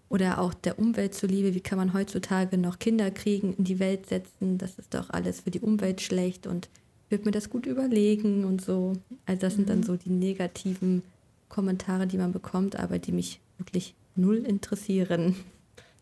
oder 0.09 0.39
auch 0.39 0.53
der 0.53 0.77
Umwelt 0.77 1.15
zuliebe, 1.15 1.55
wie 1.55 1.59
kann 1.59 1.79
man 1.79 1.93
heutzutage 1.93 2.57
noch 2.59 2.77
Kinder 2.77 3.09
kriegen, 3.09 3.55
in 3.57 3.63
die 3.63 3.79
Welt 3.79 4.05
setzen, 4.05 4.59
das 4.59 4.77
ist 4.77 4.93
doch 4.93 5.09
alles 5.09 5.41
für 5.41 5.49
die 5.49 5.59
Umwelt 5.59 6.01
schlecht 6.01 6.45
und 6.45 6.69
wird 7.09 7.25
mir 7.25 7.31
das 7.31 7.49
gut 7.49 7.65
überlegen 7.65 8.45
und 8.45 8.61
so. 8.61 8.93
Also 9.25 9.41
das 9.41 9.55
sind 9.55 9.69
dann 9.69 9.79
mhm. 9.79 9.83
so 9.83 9.95
die 9.95 10.11
negativen 10.11 11.01
Kommentare, 11.49 12.05
die 12.05 12.17
man 12.17 12.31
bekommt, 12.31 12.75
aber 12.77 12.99
die 12.99 13.11
mich 13.11 13.39
wirklich 13.57 13.95
null 14.15 14.37
interessieren. 14.37 15.35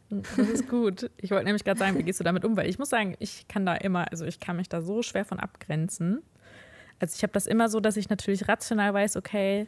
Das 0.10 0.50
ist 0.50 0.68
gut. 0.68 1.10
Ich 1.18 1.32
wollte 1.32 1.46
nämlich 1.46 1.64
gerade 1.64 1.80
sagen, 1.80 1.98
wie 1.98 2.04
gehst 2.04 2.20
du 2.20 2.26
damit 2.26 2.44
um? 2.44 2.58
Weil 2.58 2.70
ich 2.70 2.78
muss 2.78 2.90
sagen, 2.90 3.16
ich 3.20 3.48
kann 3.48 3.66
da 3.66 3.76
immer, 3.76 4.12
also 4.12 4.26
ich 4.26 4.42
kann 4.42 4.58
mich 4.58 4.68
da 4.68 4.82
so 4.82 5.04
schwer 5.04 5.24
von 5.24 5.40
abgrenzen. 5.40 6.22
Also 7.00 7.16
ich 7.16 7.24
habe 7.24 7.32
das 7.32 7.48
immer 7.48 7.70
so, 7.70 7.80
dass 7.80 7.96
ich 7.96 8.10
natürlich 8.10 8.48
rational 8.50 8.94
weiß, 8.94 9.16
okay, 9.16 9.68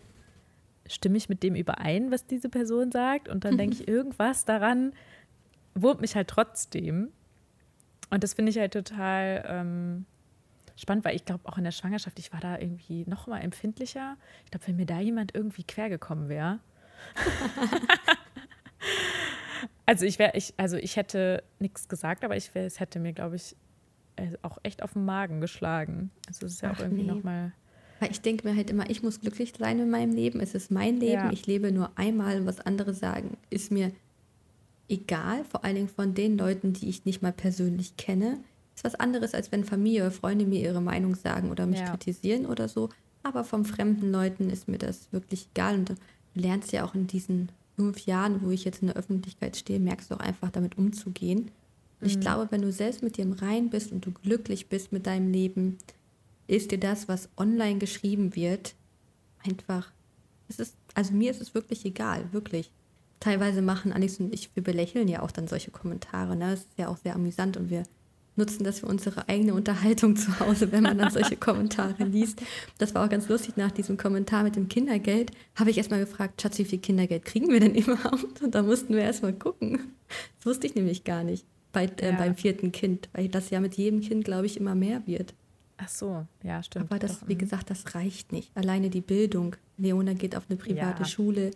stimme 0.88 1.18
ich 1.18 1.30
mit 1.30 1.44
dem 1.44 1.56
überein, 1.56 2.12
was 2.12 2.26
diese 2.26 2.50
Person 2.50 2.92
sagt? 2.92 3.30
Und 3.30 3.46
dann 3.46 3.58
denke 3.58 3.76
ich, 3.80 3.88
irgendwas 3.88 4.46
daran 4.46 4.94
wurmt 5.76 6.02
mich 6.02 6.16
halt 6.16 6.28
trotzdem. 6.28 7.12
Und 8.10 8.24
das 8.24 8.34
finde 8.34 8.52
ich 8.52 8.58
halt 8.58 8.74
total 8.74 9.44
ähm, 9.48 10.06
spannend, 10.76 11.06
weil 11.06 11.16
ich 11.16 11.26
glaube, 11.26 11.48
auch 11.48 11.58
in 11.58 11.64
der 11.64 11.72
Schwangerschaft, 11.72 12.20
ich 12.20 12.32
war 12.32 12.40
da 12.40 12.60
irgendwie 12.60 13.06
noch 13.08 13.28
mal 13.28 13.40
empfindlicher. 13.40 14.18
Ich 14.46 14.52
glaube, 14.52 14.68
wenn 14.68 14.76
mir 14.76 14.86
da 14.86 15.00
jemand 15.00 15.34
irgendwie 15.34 15.64
quer 15.64 15.90
gekommen 15.90 16.30
wäre. 16.30 16.60
also 19.86 20.06
ich 20.06 20.20
wäre, 20.20 20.36
ich, 20.36 20.54
also 20.58 20.78
ich 20.78 20.96
hätte 20.96 21.44
nichts 21.60 21.88
gesagt, 21.88 22.24
aber 22.24 22.38
ich 22.38 22.54
wär, 22.54 22.66
es 22.66 22.80
hätte 22.80 23.00
mir, 23.00 23.14
glaube 23.14 23.36
ich, 23.36 23.56
äh, 24.16 24.38
auch 24.42 24.58
echt 24.64 24.84
auf 24.84 24.94
den 24.94 25.06
Magen 25.06 25.42
geschlagen. 25.42 26.12
Also 26.28 26.46
es 26.46 26.54
ist 26.54 26.62
ja 26.62 26.70
Ach, 26.70 26.78
auch 26.78 26.84
irgendwie 26.84 27.04
nee. 27.04 27.12
noch 27.12 27.24
mal 27.24 27.52
weil 28.04 28.12
ich 28.12 28.20
denke 28.20 28.46
mir 28.46 28.54
halt 28.54 28.70
immer, 28.70 28.90
ich 28.90 29.02
muss 29.02 29.22
glücklich 29.22 29.54
sein 29.58 29.80
in 29.80 29.90
meinem 29.90 30.14
Leben. 30.14 30.42
Es 30.42 30.56
ist 30.56 30.72
mein 30.72 31.00
Leben. 31.00 31.14
Ja. 31.14 31.32
Ich 31.32 31.48
lebe 31.48 31.72
nur 31.72 31.90
einmal 31.96 32.42
und 32.42 32.46
was 32.46 32.60
andere 32.60 32.94
sagen, 32.94 33.38
ist 33.50 33.72
mir 33.72 33.94
egal. 34.90 35.46
Vor 35.46 35.64
allen 35.64 35.76
Dingen 35.76 35.88
von 35.88 36.14
den 36.14 36.38
Leuten, 36.38 36.74
die 36.74 36.90
ich 36.90 37.06
nicht 37.06 37.22
mal 37.22 37.32
persönlich 37.32 37.96
kenne. 37.96 38.40
Ist 38.76 38.84
was 38.84 38.96
anderes, 38.96 39.34
als 39.34 39.54
wenn 39.54 39.64
Familie 39.64 40.02
oder 40.02 40.12
Freunde 40.12 40.46
mir 40.46 40.60
ihre 40.60 40.82
Meinung 40.82 41.16
sagen 41.16 41.50
oder 41.50 41.66
mich 41.66 41.80
ja. 41.80 41.92
kritisieren 41.92 42.46
oder 42.46 42.68
so. 42.68 42.90
Aber 43.22 43.46
von 43.46 43.64
fremden 43.64 44.12
Leuten 44.12 44.50
ist 44.50 44.68
mir 44.68 44.80
das 44.80 45.08
wirklich 45.14 45.48
egal. 45.54 45.76
Und 45.76 45.90
du 45.92 45.96
lernst 46.34 46.74
ja 46.74 46.84
auch 46.84 46.96
in 46.96 47.08
diesen 47.08 47.54
fünf 47.78 48.06
Jahren, 48.06 48.42
wo 48.42 48.52
ich 48.52 48.66
jetzt 48.66 48.82
in 48.82 48.90
der 48.90 48.98
Öffentlichkeit 48.98 49.56
stehe, 49.56 49.80
merkst 49.80 50.12
du 50.12 50.16
auch 50.16 50.20
einfach 50.20 50.52
damit 50.52 50.78
umzugehen. 50.78 51.52
Und 52.02 52.08
ich 52.08 52.18
mhm. 52.18 52.22
glaube, 52.22 52.48
wenn 52.50 52.64
du 52.64 52.72
selbst 52.74 53.02
mit 53.02 53.16
dir 53.16 53.24
im 53.24 53.32
Rein 53.32 53.70
bist 53.70 53.94
und 53.94 54.06
du 54.06 54.12
glücklich 54.12 54.68
bist 54.68 54.92
mit 54.92 55.08
deinem 55.08 55.32
Leben, 55.32 55.78
ist 56.48 56.72
dir 56.72 56.80
das, 56.80 57.08
was 57.08 57.30
online 57.38 57.80
geschrieben 57.80 58.36
wird, 58.36 58.76
einfach, 59.46 59.92
es 60.48 60.60
ist, 60.60 60.76
also 60.94 61.14
mir 61.14 61.32
ist 61.32 61.42
es 61.42 61.54
wirklich 61.54 61.86
egal, 61.86 62.32
wirklich. 62.32 62.72
Teilweise 63.20 63.62
machen 63.62 63.94
Alex 63.94 64.20
und 64.20 64.34
ich, 64.34 64.54
wir 64.54 64.64
belächeln 64.64 65.08
ja 65.08 65.22
auch 65.22 65.32
dann 65.32 65.48
solche 65.48 65.72
Kommentare, 65.72 66.36
ne? 66.36 66.52
Das 66.52 66.60
ist 66.62 66.78
ja 66.78 66.90
auch 66.90 66.98
sehr 66.98 67.16
amüsant 67.16 67.56
und 67.56 67.70
wir 67.70 67.84
nutzen 68.36 68.64
das 68.64 68.80
für 68.80 68.88
unsere 68.88 69.30
eigene 69.30 69.54
Unterhaltung 69.54 70.16
zu 70.16 70.40
Hause, 70.40 70.72
wenn 70.72 70.84
man 70.84 70.98
dann 70.98 71.12
solche 71.12 71.36
Kommentare 71.38 72.04
liest. 72.04 72.42
Das 72.78 72.96
war 72.96 73.06
auch 73.06 73.10
ganz 73.10 73.30
lustig. 73.30 73.58
Nach 73.58 73.72
diesem 73.72 73.98
Kommentar 73.98 74.44
mit 74.44 74.56
dem 74.56 74.68
Kindergeld 74.68 75.32
habe 75.56 75.70
ich 75.70 75.78
erstmal 75.78 76.00
gefragt, 76.00 76.42
Schatz, 76.42 76.58
wie 76.58 76.66
viel 76.66 76.80
Kindergeld 76.80 77.26
kriegen 77.26 77.50
wir 77.50 77.60
denn 77.60 77.76
überhaupt? 77.76 78.42
Und 78.42 78.56
da 78.56 78.64
mussten 78.64 78.94
wir 78.96 79.04
erstmal 79.04 79.34
gucken. 79.34 79.94
Das 80.38 80.46
wusste 80.48 80.68
ich 80.68 80.76
nämlich 80.76 81.04
gar 81.04 81.24
nicht 81.24 81.46
bei, 81.72 81.86
äh, 81.86 82.12
ja. 82.12 82.18
beim 82.18 82.36
vierten 82.36 82.72
Kind, 82.72 83.10
weil 83.14 83.30
das 83.30 83.50
ja 83.50 83.60
mit 83.60 83.76
jedem 83.76 84.02
Kind, 84.02 84.26
glaube 84.26 84.46
ich, 84.46 84.58
immer 84.58 84.76
mehr 84.76 85.06
wird. 85.06 85.34
Ach 85.84 85.90
so, 85.90 86.26
ja, 86.44 86.64
stimmt. 86.64 86.86
Aber 86.90 87.00
das, 87.00 87.28
wie 87.28 87.34
mhm. 87.34 87.40
gesagt, 87.40 87.70
das 87.70 87.96
reicht 87.96 88.32
nicht. 88.32 88.56
Alleine 88.56 88.90
die 88.90 89.02
Bildung. 89.02 89.56
Leona 89.78 90.14
geht 90.14 90.36
auf 90.36 90.44
eine 90.50 90.58
private 90.58 91.04
ja. 91.04 91.06
Schule, 91.06 91.52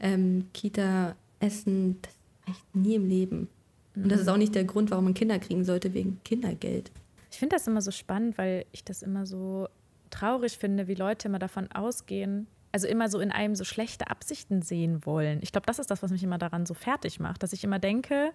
ähm, 0.00 0.48
Kita, 0.52 1.16
Essen, 1.40 2.00
das 2.02 2.14
reicht 2.46 2.76
nie 2.76 2.94
im 2.94 3.08
Leben. 3.08 3.48
Und 3.96 4.10
das 4.10 4.20
ist 4.20 4.28
auch 4.28 4.36
nicht 4.36 4.54
der 4.54 4.64
Grund, 4.64 4.90
warum 4.90 5.04
man 5.04 5.14
Kinder 5.14 5.38
kriegen 5.38 5.64
sollte, 5.64 5.94
wegen 5.94 6.20
Kindergeld. 6.24 6.90
Ich 7.30 7.38
finde 7.38 7.56
das 7.56 7.66
immer 7.66 7.80
so 7.80 7.90
spannend, 7.90 8.38
weil 8.38 8.66
ich 8.72 8.84
das 8.84 9.02
immer 9.02 9.24
so 9.26 9.68
traurig 10.10 10.58
finde, 10.58 10.88
wie 10.88 10.94
Leute 10.94 11.28
immer 11.28 11.38
davon 11.38 11.70
ausgehen, 11.72 12.46
also 12.72 12.88
immer 12.88 13.08
so 13.08 13.20
in 13.20 13.30
einem 13.30 13.54
so 13.54 13.64
schlechte 13.64 14.10
Absichten 14.10 14.62
sehen 14.62 15.06
wollen. 15.06 15.38
Ich 15.42 15.52
glaube, 15.52 15.66
das 15.66 15.78
ist 15.78 15.90
das, 15.90 16.02
was 16.02 16.10
mich 16.10 16.22
immer 16.22 16.38
daran 16.38 16.66
so 16.66 16.74
fertig 16.74 17.20
macht, 17.20 17.42
dass 17.42 17.52
ich 17.52 17.62
immer 17.62 17.78
denke, 17.78 18.32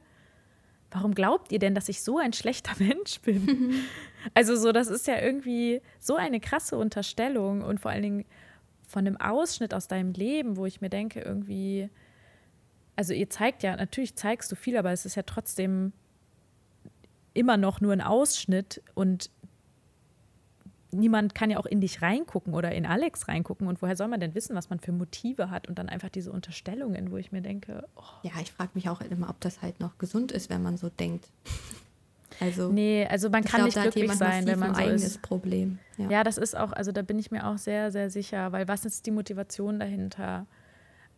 warum 0.91 1.13
glaubt 1.13 1.51
ihr 1.51 1.59
denn, 1.59 1.75
dass 1.75 1.89
ich 1.89 2.01
so 2.01 2.17
ein 2.17 2.33
schlechter 2.33 2.71
Mensch 2.83 3.19
bin? 3.21 3.45
Mhm. 3.45 3.73
Also 4.33 4.55
so, 4.55 4.71
das 4.71 4.87
ist 4.87 5.07
ja 5.07 5.19
irgendwie 5.19 5.81
so 5.99 6.15
eine 6.15 6.39
krasse 6.39 6.77
Unterstellung 6.77 7.61
und 7.61 7.79
vor 7.79 7.91
allen 7.91 8.03
Dingen 8.03 8.25
von 8.87 9.05
einem 9.05 9.17
Ausschnitt 9.17 9.73
aus 9.73 9.87
deinem 9.87 10.13
Leben, 10.13 10.57
wo 10.57 10.65
ich 10.65 10.81
mir 10.81 10.89
denke, 10.89 11.21
irgendwie, 11.21 11.89
also 12.95 13.13
ihr 13.13 13.29
zeigt 13.29 13.63
ja, 13.63 13.75
natürlich 13.75 14.15
zeigst 14.15 14.51
du 14.51 14.55
viel, 14.55 14.77
aber 14.77 14.91
es 14.91 15.05
ist 15.05 15.15
ja 15.15 15.23
trotzdem 15.23 15.93
immer 17.33 17.55
noch 17.55 17.79
nur 17.79 17.93
ein 17.93 18.01
Ausschnitt 18.01 18.81
und 18.95 19.29
niemand 20.91 21.35
kann 21.35 21.49
ja 21.49 21.57
auch 21.57 21.65
in 21.65 21.81
dich 21.81 22.01
reingucken 22.01 22.53
oder 22.53 22.71
in 22.71 22.85
Alex 22.85 23.27
reingucken. 23.27 23.67
Und 23.67 23.81
woher 23.81 23.95
soll 23.95 24.07
man 24.07 24.19
denn 24.19 24.35
wissen, 24.35 24.55
was 24.55 24.69
man 24.69 24.79
für 24.79 24.91
Motive 24.91 25.49
hat? 25.49 25.67
Und 25.67 25.79
dann 25.79 25.89
einfach 25.89 26.09
diese 26.09 26.31
Unterstellungen, 26.31 27.11
wo 27.11 27.17
ich 27.17 27.31
mir 27.31 27.41
denke, 27.41 27.87
oh. 27.95 28.01
Ja, 28.23 28.31
ich 28.41 28.51
frage 28.51 28.71
mich 28.73 28.89
auch 28.89 29.01
immer, 29.01 29.29
ob 29.29 29.39
das 29.41 29.61
halt 29.61 29.79
noch 29.79 29.97
gesund 29.97 30.31
ist, 30.31 30.49
wenn 30.49 30.63
man 30.63 30.77
so 30.77 30.89
denkt. 30.89 31.27
Also, 32.41 32.71
nee, 32.71 33.05
also 33.05 33.29
man 33.29 33.43
kann 33.43 33.65
glaub, 33.65 33.65
nicht 33.65 33.81
glücklich 33.81 34.13
sein, 34.13 34.45
wenn 34.45 34.59
man 34.59 34.73
so 34.73 34.81
eigenes 34.81 35.03
ist. 35.03 35.21
Problem. 35.21 35.79
Ja. 35.97 36.09
ja, 36.09 36.23
das 36.23 36.37
ist 36.37 36.55
auch, 36.55 36.71
also 36.71 36.93
da 36.93 37.01
bin 37.01 37.19
ich 37.19 37.31
mir 37.31 37.45
auch 37.45 37.57
sehr, 37.57 37.91
sehr 37.91 38.09
sicher, 38.09 38.53
weil 38.53 38.67
was 38.67 38.85
ist 38.85 39.05
die 39.05 39.11
Motivation 39.11 39.79
dahinter? 39.79 40.45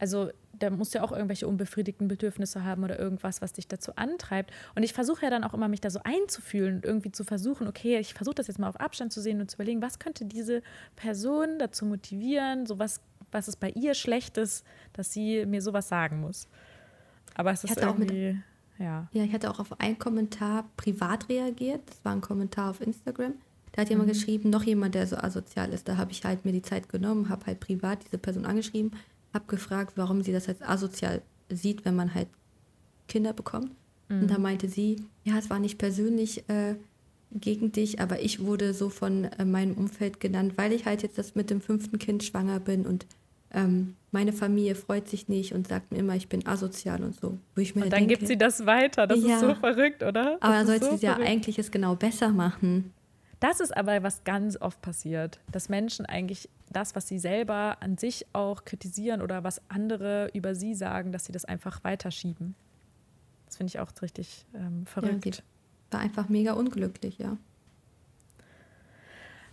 Also 0.01 0.31
da 0.57 0.71
musst 0.71 0.95
du 0.95 0.97
ja 0.97 1.03
auch 1.03 1.11
irgendwelche 1.11 1.47
unbefriedigten 1.47 2.07
Bedürfnisse 2.07 2.65
haben 2.65 2.83
oder 2.83 2.97
irgendwas, 2.97 3.39
was 3.43 3.53
dich 3.53 3.67
dazu 3.67 3.95
antreibt. 3.97 4.51
Und 4.73 4.81
ich 4.81 4.93
versuche 4.93 5.21
ja 5.21 5.29
dann 5.29 5.43
auch 5.43 5.53
immer, 5.53 5.67
mich 5.67 5.79
da 5.79 5.91
so 5.91 5.99
einzufühlen 6.03 6.77
und 6.77 6.85
irgendwie 6.85 7.11
zu 7.11 7.23
versuchen, 7.23 7.67
okay, 7.67 7.99
ich 7.99 8.15
versuche 8.15 8.33
das 8.33 8.47
jetzt 8.47 8.57
mal 8.57 8.67
auf 8.67 8.79
Abstand 8.79 9.13
zu 9.13 9.21
sehen 9.21 9.39
und 9.41 9.51
zu 9.51 9.57
überlegen, 9.57 9.79
was 9.83 9.99
könnte 9.99 10.25
diese 10.25 10.63
Person 10.95 11.59
dazu 11.59 11.85
motivieren, 11.85 12.65
so 12.65 12.79
was, 12.79 12.99
was 13.31 13.47
ist 13.47 13.57
bei 13.57 13.69
ihr 13.69 13.93
Schlechtes, 13.93 14.63
dass 14.93 15.13
sie 15.13 15.45
mir 15.45 15.61
sowas 15.61 15.87
sagen 15.87 16.19
muss. 16.19 16.47
Aber 17.35 17.51
es 17.51 17.63
ist 17.63 17.77
irgendwie, 17.77 18.33
mit, 18.33 18.43
ja. 18.79 19.07
Ja, 19.11 19.23
ich 19.23 19.33
hatte 19.33 19.51
auch 19.51 19.59
auf 19.59 19.79
einen 19.79 19.99
Kommentar 19.99 20.65
privat 20.77 21.29
reagiert. 21.29 21.81
Das 21.85 22.03
war 22.03 22.13
ein 22.13 22.21
Kommentar 22.21 22.71
auf 22.71 22.81
Instagram. 22.81 23.35
Da 23.73 23.83
hat 23.83 23.89
jemand 23.89 24.09
mhm. 24.09 24.13
geschrieben, 24.13 24.49
noch 24.49 24.63
jemand, 24.63 24.95
der 24.95 25.05
so 25.05 25.15
asozial 25.15 25.71
ist. 25.71 25.87
Da 25.87 25.97
habe 25.97 26.11
ich 26.11 26.25
halt 26.25 26.43
mir 26.43 26.51
die 26.51 26.63
Zeit 26.63 26.89
genommen, 26.89 27.29
habe 27.29 27.45
halt 27.45 27.59
privat 27.59 28.03
diese 28.03 28.17
Person 28.17 28.45
angeschrieben 28.45 28.91
habe 29.33 29.45
gefragt, 29.47 29.93
warum 29.95 30.21
sie 30.21 30.31
das 30.31 30.47
als 30.47 30.61
asozial 30.61 31.21
sieht, 31.49 31.85
wenn 31.85 31.95
man 31.95 32.13
halt 32.13 32.27
Kinder 33.07 33.33
bekommt. 33.33 33.71
Mhm. 34.09 34.21
Und 34.21 34.31
da 34.31 34.37
meinte 34.37 34.67
sie, 34.69 35.03
ja, 35.23 35.37
es 35.37 35.49
war 35.49 35.59
nicht 35.59 35.77
persönlich 35.77 36.49
äh, 36.49 36.75
gegen 37.33 37.71
dich, 37.71 37.99
aber 37.99 38.21
ich 38.21 38.43
wurde 38.43 38.73
so 38.73 38.89
von 38.89 39.25
äh, 39.25 39.45
meinem 39.45 39.75
Umfeld 39.75 40.19
genannt, 40.19 40.53
weil 40.57 40.73
ich 40.73 40.85
halt 40.85 41.01
jetzt 41.01 41.17
das 41.17 41.35
mit 41.35 41.49
dem 41.49 41.61
fünften 41.61 41.97
Kind 41.97 42.23
schwanger 42.23 42.59
bin 42.59 42.85
und 42.85 43.05
ähm, 43.53 43.95
meine 44.11 44.33
Familie 44.33 44.75
freut 44.75 45.09
sich 45.09 45.27
nicht 45.27 45.53
und 45.53 45.67
sagt 45.67 45.91
mir 45.91 45.99
immer, 45.99 46.15
ich 46.15 46.29
bin 46.29 46.45
asozial 46.47 47.03
und 47.03 47.19
so. 47.19 47.37
Wo 47.55 47.61
ich 47.61 47.75
mir 47.75 47.83
und 47.83 47.93
dann 47.93 47.99
denke, 47.99 48.15
gibt 48.15 48.27
sie 48.27 48.37
das 48.37 48.65
weiter. 48.65 49.07
Das 49.07 49.21
ja, 49.21 49.35
ist 49.35 49.41
so 49.41 49.55
verrückt, 49.55 50.03
oder? 50.03 50.37
Das 50.39 50.41
aber 50.41 50.53
dann 50.53 50.67
sollte 50.67 50.85
so 50.85 50.97
sie 50.97 51.05
ja 51.05 51.17
eigentlich 51.17 51.59
es 51.59 51.71
genau 51.71 51.95
besser 51.95 52.29
machen. 52.29 52.93
Das 53.41 53.59
ist 53.59 53.75
aber, 53.75 54.03
was 54.03 54.23
ganz 54.23 54.55
oft 54.61 54.81
passiert, 54.83 55.39
dass 55.51 55.67
Menschen 55.67 56.05
eigentlich 56.05 56.47
das, 56.69 56.95
was 56.95 57.07
sie 57.07 57.17
selber 57.17 57.77
an 57.81 57.97
sich 57.97 58.27
auch 58.33 58.65
kritisieren 58.65 59.19
oder 59.19 59.43
was 59.43 59.61
andere 59.67 60.29
über 60.33 60.53
sie 60.53 60.75
sagen, 60.75 61.11
dass 61.11 61.25
sie 61.25 61.31
das 61.31 61.43
einfach 61.43 61.83
weiterschieben. 61.83 62.53
Das 63.47 63.57
finde 63.57 63.71
ich 63.71 63.79
auch 63.79 63.91
richtig 64.03 64.45
ähm, 64.53 64.85
verrückt. 64.85 65.37
Ja, 65.37 65.43
war 65.89 65.99
einfach 66.01 66.29
mega 66.29 66.53
unglücklich, 66.53 67.17
ja. 67.17 67.35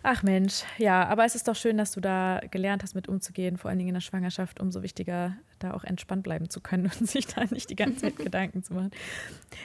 Ach 0.03 0.23
Mensch, 0.23 0.65
ja, 0.77 1.07
aber 1.09 1.25
es 1.25 1.35
ist 1.35 1.49
doch 1.49 1.57
schön, 1.57 1.79
dass 1.79 1.93
du 1.93 2.01
da 2.01 2.41
gelernt 2.51 2.83
hast, 2.83 2.95
mit 2.95 3.09
umzugehen, 3.09 3.57
vor 3.57 3.71
allen 3.71 3.79
Dingen 3.79 3.89
in 3.89 3.95
der 3.95 4.01
Schwangerschaft, 4.03 4.61
umso 4.61 4.83
wichtiger, 4.83 5.35
da 5.59 5.73
auch 5.73 5.83
entspannt 5.83 6.25
bleiben 6.25 6.51
zu 6.51 6.61
können 6.61 6.91
und 7.01 7.09
sich 7.09 7.27
da 7.27 7.45
nicht 7.47 7.71
die 7.71 7.77
ganze 7.77 8.03
Zeit 8.03 8.17
Gedanken 8.19 8.63
zu 8.63 8.75
machen. 8.75 8.91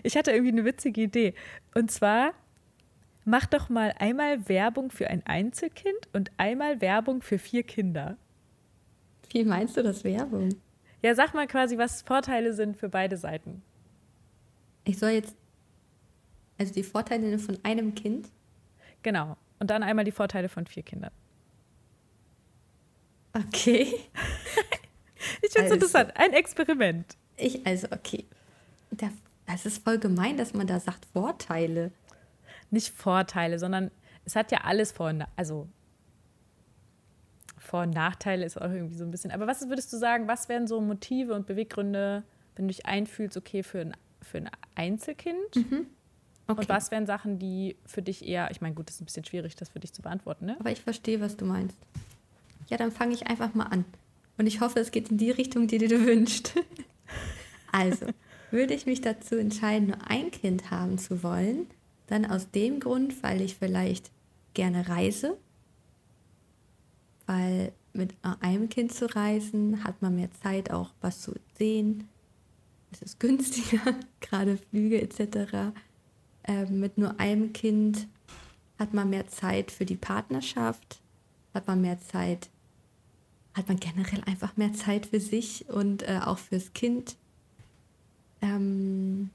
Ich 0.02 0.16
hatte 0.16 0.32
irgendwie 0.32 0.54
eine 0.54 0.64
witzige 0.64 1.02
Idee. 1.02 1.34
Und 1.76 1.92
zwar 1.92 2.32
mach 3.26 3.46
doch 3.46 3.70
mal 3.70 3.94
einmal 4.00 4.48
Werbung 4.50 4.92
für 4.92 5.10
ein 5.10 5.26
Einzelkind 5.26 6.10
und 6.14 6.32
einmal 6.38 6.82
Werbung 6.82 7.22
für 7.22 7.38
vier 7.38 7.64
Kinder. 7.64 8.18
Wie 9.32 9.44
meinst 9.44 9.78
du 9.78 9.84
das 9.84 10.04
Werbung? 10.04 10.50
Ja, 11.02 11.16
sag 11.16 11.34
mal 11.34 11.48
quasi, 11.48 11.78
was 11.78 12.02
Vorteile 12.02 12.54
sind 12.54 12.78
für 12.78 12.90
beide 12.90 13.18
Seiten. 13.18 13.62
Ich 14.86 15.00
soll 15.00 15.12
jetzt, 15.12 15.36
also 16.58 16.74
die 16.74 16.84
Vorteile 16.84 17.40
von 17.40 17.58
einem 17.64 17.96
Kind? 17.96 18.30
Genau. 19.02 19.38
Und 19.60 19.70
dann 19.70 19.84
einmal 19.84 20.06
die 20.06 20.12
Vorteile 20.12 20.50
von 20.50 20.66
vier 20.66 20.84
Kindern. 20.84 21.12
Okay. 23.34 23.88
ich 25.42 25.52
finde 25.52 25.56
es 25.56 25.56
also, 25.56 25.74
interessant. 25.74 26.12
Ein 26.16 26.34
Experiment. 26.34 27.18
Ich, 27.38 27.66
also, 27.66 27.88
okay. 27.92 28.26
Das 29.46 29.66
ist 29.66 29.84
voll 29.84 29.98
gemein, 29.98 30.38
dass 30.38 30.54
man 30.54 30.68
da 30.68 30.80
sagt 30.80 31.06
Vorteile 31.06 31.92
nicht 32.74 32.90
Vorteile, 32.90 33.60
sondern 33.60 33.92
es 34.26 34.36
hat 34.36 34.52
ja 34.52 34.62
alles 34.64 34.92
Vor- 34.92 35.10
und 35.10 35.24
also 35.36 35.68
Vor- 37.58 37.84
und 37.84 37.92
Nachteile 37.92 38.46
ist 38.46 38.62
auch 38.62 38.70
irgendwie 38.70 38.96
so 38.96 39.06
ein 39.06 39.12
bisschen. 39.12 39.32
Aber 39.32 39.48
was 39.48 39.68
würdest 39.70 39.94
du 39.94 39.98
sagen, 39.98 40.28
was 40.28 40.50
wären 40.50 40.68
so 40.68 40.82
Motive 40.82 41.34
und 41.34 41.46
Beweggründe, 41.46 42.24
wenn 42.56 42.68
du 42.68 42.74
dich 42.74 42.86
einfühlst, 42.86 43.38
okay, 43.38 43.64
für 43.64 43.80
ein, 43.80 43.94
für 44.22 44.40
ein 44.40 44.50
Einzelkind? 44.76 45.56
Mhm. 45.56 45.88
Okay. 46.46 46.60
Und 46.60 46.70
was 46.70 46.92
wären 46.92 47.06
Sachen, 47.06 47.40
die 47.40 47.78
für 47.86 48.02
dich 48.02 48.28
eher, 48.28 48.52
ich 48.52 48.60
meine, 48.60 48.76
gut, 48.76 48.90
das 48.90 48.96
ist 48.96 49.02
ein 49.02 49.06
bisschen 49.06 49.24
schwierig, 49.24 49.56
das 49.56 49.70
für 49.70 49.80
dich 49.80 49.94
zu 49.94 50.02
beantworten, 50.02 50.46
ne? 50.46 50.58
Aber 50.60 50.72
ich 50.72 50.82
verstehe, 50.82 51.22
was 51.22 51.38
du 51.38 51.46
meinst. 51.46 51.78
Ja, 52.68 52.76
dann 52.76 52.92
fange 52.92 53.14
ich 53.14 53.28
einfach 53.28 53.54
mal 53.54 53.68
an. 53.68 53.86
Und 54.38 54.48
ich 54.48 54.60
hoffe, 54.60 54.80
es 54.80 54.92
geht 54.92 55.10
in 55.10 55.18
die 55.18 55.32
Richtung, 55.32 55.68
die 55.68 55.78
du 55.78 56.06
wünschst. 56.06 56.56
also, 57.72 58.08
würde 58.52 58.74
ich 58.74 58.86
mich 58.86 59.00
dazu 59.00 59.36
entscheiden, 59.36 59.88
nur 59.88 59.98
ein 60.10 60.32
Kind 60.32 60.70
haben 60.70 60.98
zu 60.98 61.24
wollen, 61.24 61.68
dann 62.14 62.26
aus 62.26 62.51
dem 62.51 62.80
Grund, 62.80 63.24
weil 63.24 63.41
ich 63.41 63.55
vielleicht 63.55 64.11
gerne 64.53 64.88
reise, 64.88 65.36
weil 67.26 67.74
mit 67.93 68.14
einem 68.39 68.70
Kind 68.70 68.93
zu 68.93 69.14
reisen 69.16 69.84
hat 69.84 70.01
man 70.03 70.16
mehr 70.16 70.30
Zeit, 70.43 70.70
auch 70.70 70.91
was 71.01 71.22
zu 71.22 71.34
sehen. 71.57 72.07
Es 72.91 73.01
ist 73.01 73.20
günstiger, 73.20 73.95
gerade 74.22 74.57
Flüge 74.57 75.01
etc. 75.01 75.74
Ähm, 76.43 76.80
mit 76.80 76.99
nur 76.99 77.20
einem 77.20 77.51
Kind 77.51 78.07
hat 78.78 78.93
man 78.93 79.09
mehr 79.09 79.28
Zeit 79.28 79.72
für 79.72 79.86
die 79.86 79.95
Partnerschaft, 79.95 81.01
hat 81.55 81.66
man 81.66 81.82
mehr 81.82 81.99
Zeit, 81.99 82.49
hat 83.55 83.68
man 83.68 83.78
generell 83.78 84.24
einfach 84.26 84.55
mehr 84.55 84.74
Zeit 84.74 85.07
für 85.07 85.20
sich 85.20 85.68
und 85.68 86.03
äh, 86.03 86.20
auch 86.24 86.38
fürs 86.38 86.74
Kind. 86.74 87.16
Ähm, 88.41 89.32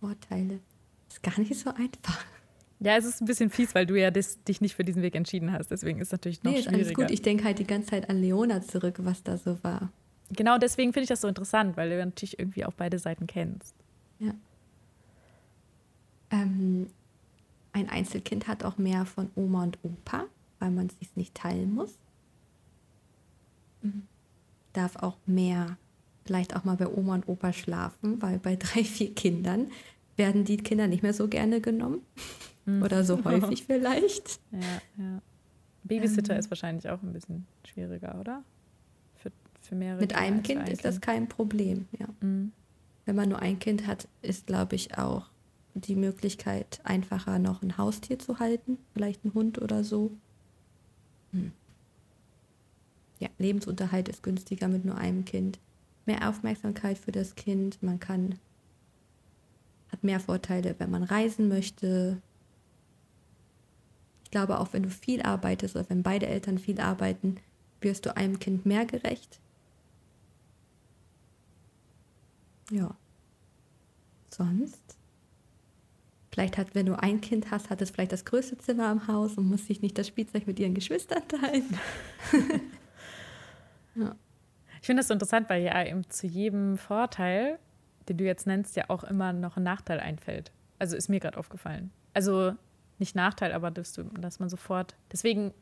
Vorteile. 0.00 0.60
Ist 1.08 1.22
gar 1.22 1.38
nicht 1.38 1.54
so 1.54 1.70
einfach. 1.70 2.24
Ja, 2.80 2.96
es 2.96 3.04
ist 3.04 3.20
ein 3.20 3.24
bisschen 3.24 3.50
fies, 3.50 3.74
weil 3.74 3.86
du 3.86 3.98
ja 3.98 4.10
das, 4.10 4.42
dich 4.44 4.60
nicht 4.60 4.76
für 4.76 4.84
diesen 4.84 5.02
Weg 5.02 5.16
entschieden 5.16 5.52
hast. 5.52 5.70
Deswegen 5.70 5.98
ist 5.98 6.08
es 6.08 6.12
natürlich 6.12 6.44
noch 6.44 6.52
nee, 6.52 6.62
schwieriger. 6.62 6.76
Alles 6.76 6.94
gut. 6.94 7.10
Ich 7.10 7.22
denke 7.22 7.44
halt 7.44 7.58
die 7.58 7.66
ganze 7.66 7.90
Zeit 7.90 8.08
an 8.08 8.20
Leona 8.20 8.62
zurück, 8.62 8.96
was 9.00 9.22
da 9.22 9.36
so 9.36 9.62
war. 9.64 9.90
Genau 10.30 10.58
deswegen 10.58 10.92
finde 10.92 11.04
ich 11.04 11.08
das 11.08 11.22
so 11.22 11.28
interessant, 11.28 11.76
weil 11.76 11.90
du 11.90 12.04
natürlich 12.04 12.38
irgendwie 12.38 12.64
auch 12.64 12.74
beide 12.74 12.98
Seiten 12.98 13.26
kennst. 13.26 13.74
Ja. 14.18 14.32
Ähm, 16.30 16.88
ein 17.72 17.88
Einzelkind 17.88 18.46
hat 18.46 18.64
auch 18.64 18.76
mehr 18.78 19.06
von 19.06 19.30
Oma 19.34 19.64
und 19.64 19.78
Opa, 19.82 20.26
weil 20.58 20.70
man 20.70 20.86
es 20.86 20.98
sich 20.98 21.16
nicht 21.16 21.34
teilen 21.34 21.74
muss. 21.74 21.98
Mhm. 23.82 24.02
Darf 24.72 24.96
auch 24.96 25.16
mehr 25.26 25.78
vielleicht 26.28 26.54
auch 26.54 26.64
mal 26.64 26.76
bei 26.76 26.86
Oma 26.86 27.14
und 27.14 27.26
Opa 27.26 27.54
schlafen, 27.54 28.20
weil 28.20 28.38
bei 28.38 28.54
drei, 28.60 28.84
vier 28.84 29.14
Kindern 29.14 29.68
werden 30.16 30.44
die 30.44 30.58
Kinder 30.58 30.86
nicht 30.86 31.02
mehr 31.02 31.14
so 31.14 31.26
gerne 31.26 31.62
genommen. 31.62 32.02
Mhm. 32.66 32.82
Oder 32.82 33.02
so 33.02 33.24
häufig 33.24 33.64
vielleicht. 33.64 34.40
Ja, 34.52 34.58
ja. 35.02 35.22
Babysitter 35.84 36.34
ähm, 36.34 36.40
ist 36.40 36.50
wahrscheinlich 36.50 36.88
auch 36.90 37.02
ein 37.02 37.14
bisschen 37.14 37.46
schwieriger, 37.64 38.20
oder? 38.20 38.44
Für, 39.16 39.32
für 39.62 39.74
mehrere 39.74 40.00
Mit 40.00 40.14
einem 40.14 40.42
Kind 40.42 40.60
ein 40.60 40.66
ist 40.66 40.84
das 40.84 41.00
kein 41.00 41.28
Problem, 41.28 41.86
ja. 41.98 42.08
Mhm. 42.20 42.52
Wenn 43.06 43.16
man 43.16 43.30
nur 43.30 43.38
ein 43.40 43.58
Kind 43.58 43.86
hat, 43.86 44.06
ist, 44.20 44.46
glaube 44.46 44.76
ich, 44.76 44.98
auch 44.98 45.30
die 45.72 45.96
Möglichkeit 45.96 46.80
einfacher, 46.84 47.38
noch 47.38 47.62
ein 47.62 47.78
Haustier 47.78 48.18
zu 48.18 48.38
halten, 48.38 48.76
vielleicht 48.92 49.24
ein 49.24 49.32
Hund 49.32 49.62
oder 49.62 49.82
so. 49.82 50.10
Hm. 51.32 51.52
Ja, 53.18 53.28
Lebensunterhalt 53.38 54.10
ist 54.10 54.22
günstiger 54.22 54.68
mit 54.68 54.84
nur 54.84 54.96
einem 54.96 55.24
Kind 55.24 55.58
mehr 56.08 56.28
Aufmerksamkeit 56.28 56.98
für 56.98 57.12
das 57.12 57.36
Kind, 57.36 57.80
man 57.82 58.00
kann 58.00 58.40
hat 59.92 60.04
mehr 60.04 60.20
Vorteile, 60.20 60.74
wenn 60.78 60.90
man 60.90 61.02
reisen 61.02 61.48
möchte. 61.48 62.20
Ich 64.24 64.30
glaube, 64.30 64.60
auch 64.60 64.72
wenn 64.72 64.82
du 64.82 64.90
viel 64.90 65.22
arbeitest 65.22 65.76
oder 65.76 65.88
wenn 65.88 66.02
beide 66.02 66.26
Eltern 66.26 66.58
viel 66.58 66.80
arbeiten, 66.80 67.36
wirst 67.80 68.04
du 68.06 68.16
einem 68.16 68.38
Kind 68.38 68.66
mehr 68.66 68.84
gerecht. 68.84 69.40
Ja. 72.70 72.94
Sonst? 74.28 74.96
Vielleicht 76.30 76.58
hat, 76.58 76.74
wenn 76.74 76.86
du 76.86 77.00
ein 77.00 77.20
Kind 77.20 77.50
hast, 77.50 77.70
hat 77.70 77.80
es 77.80 77.90
vielleicht 77.90 78.12
das 78.12 78.24
größte 78.24 78.58
Zimmer 78.58 78.92
im 78.92 79.06
Haus 79.08 79.38
und 79.38 79.48
muss 79.48 79.66
sich 79.66 79.80
nicht 79.80 79.96
das 79.96 80.06
Spielzeug 80.06 80.46
mit 80.46 80.60
ihren 80.60 80.74
Geschwistern 80.74 81.26
teilen. 81.26 81.78
ja. 83.94 84.14
Ich 84.80 84.86
finde 84.86 85.00
das 85.00 85.08
so 85.08 85.14
interessant, 85.14 85.48
weil 85.48 85.62
ja 85.62 85.84
eben 85.84 86.08
zu 86.10 86.26
jedem 86.26 86.78
Vorteil, 86.78 87.58
den 88.08 88.16
du 88.16 88.24
jetzt 88.24 88.46
nennst, 88.46 88.76
ja 88.76 88.84
auch 88.88 89.04
immer 89.04 89.32
noch 89.32 89.56
ein 89.56 89.62
Nachteil 89.62 90.00
einfällt. 90.00 90.52
Also 90.78 90.96
ist 90.96 91.08
mir 91.08 91.20
gerade 91.20 91.38
aufgefallen. 91.38 91.90
Also 92.14 92.54
nicht 92.98 93.14
Nachteil, 93.14 93.52
aber 93.52 93.70
dass, 93.70 93.92
du, 93.92 94.04
dass 94.04 94.40
man 94.40 94.48
sofort. 94.48 94.96
Deswegen 95.12 95.52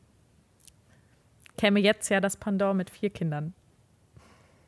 käme 1.57 1.79
jetzt 1.79 2.09
ja 2.09 2.21
das 2.21 2.37
Pendant 2.37 2.77
mit 2.77 2.89
vier 2.89 3.09
Kindern. 3.09 3.53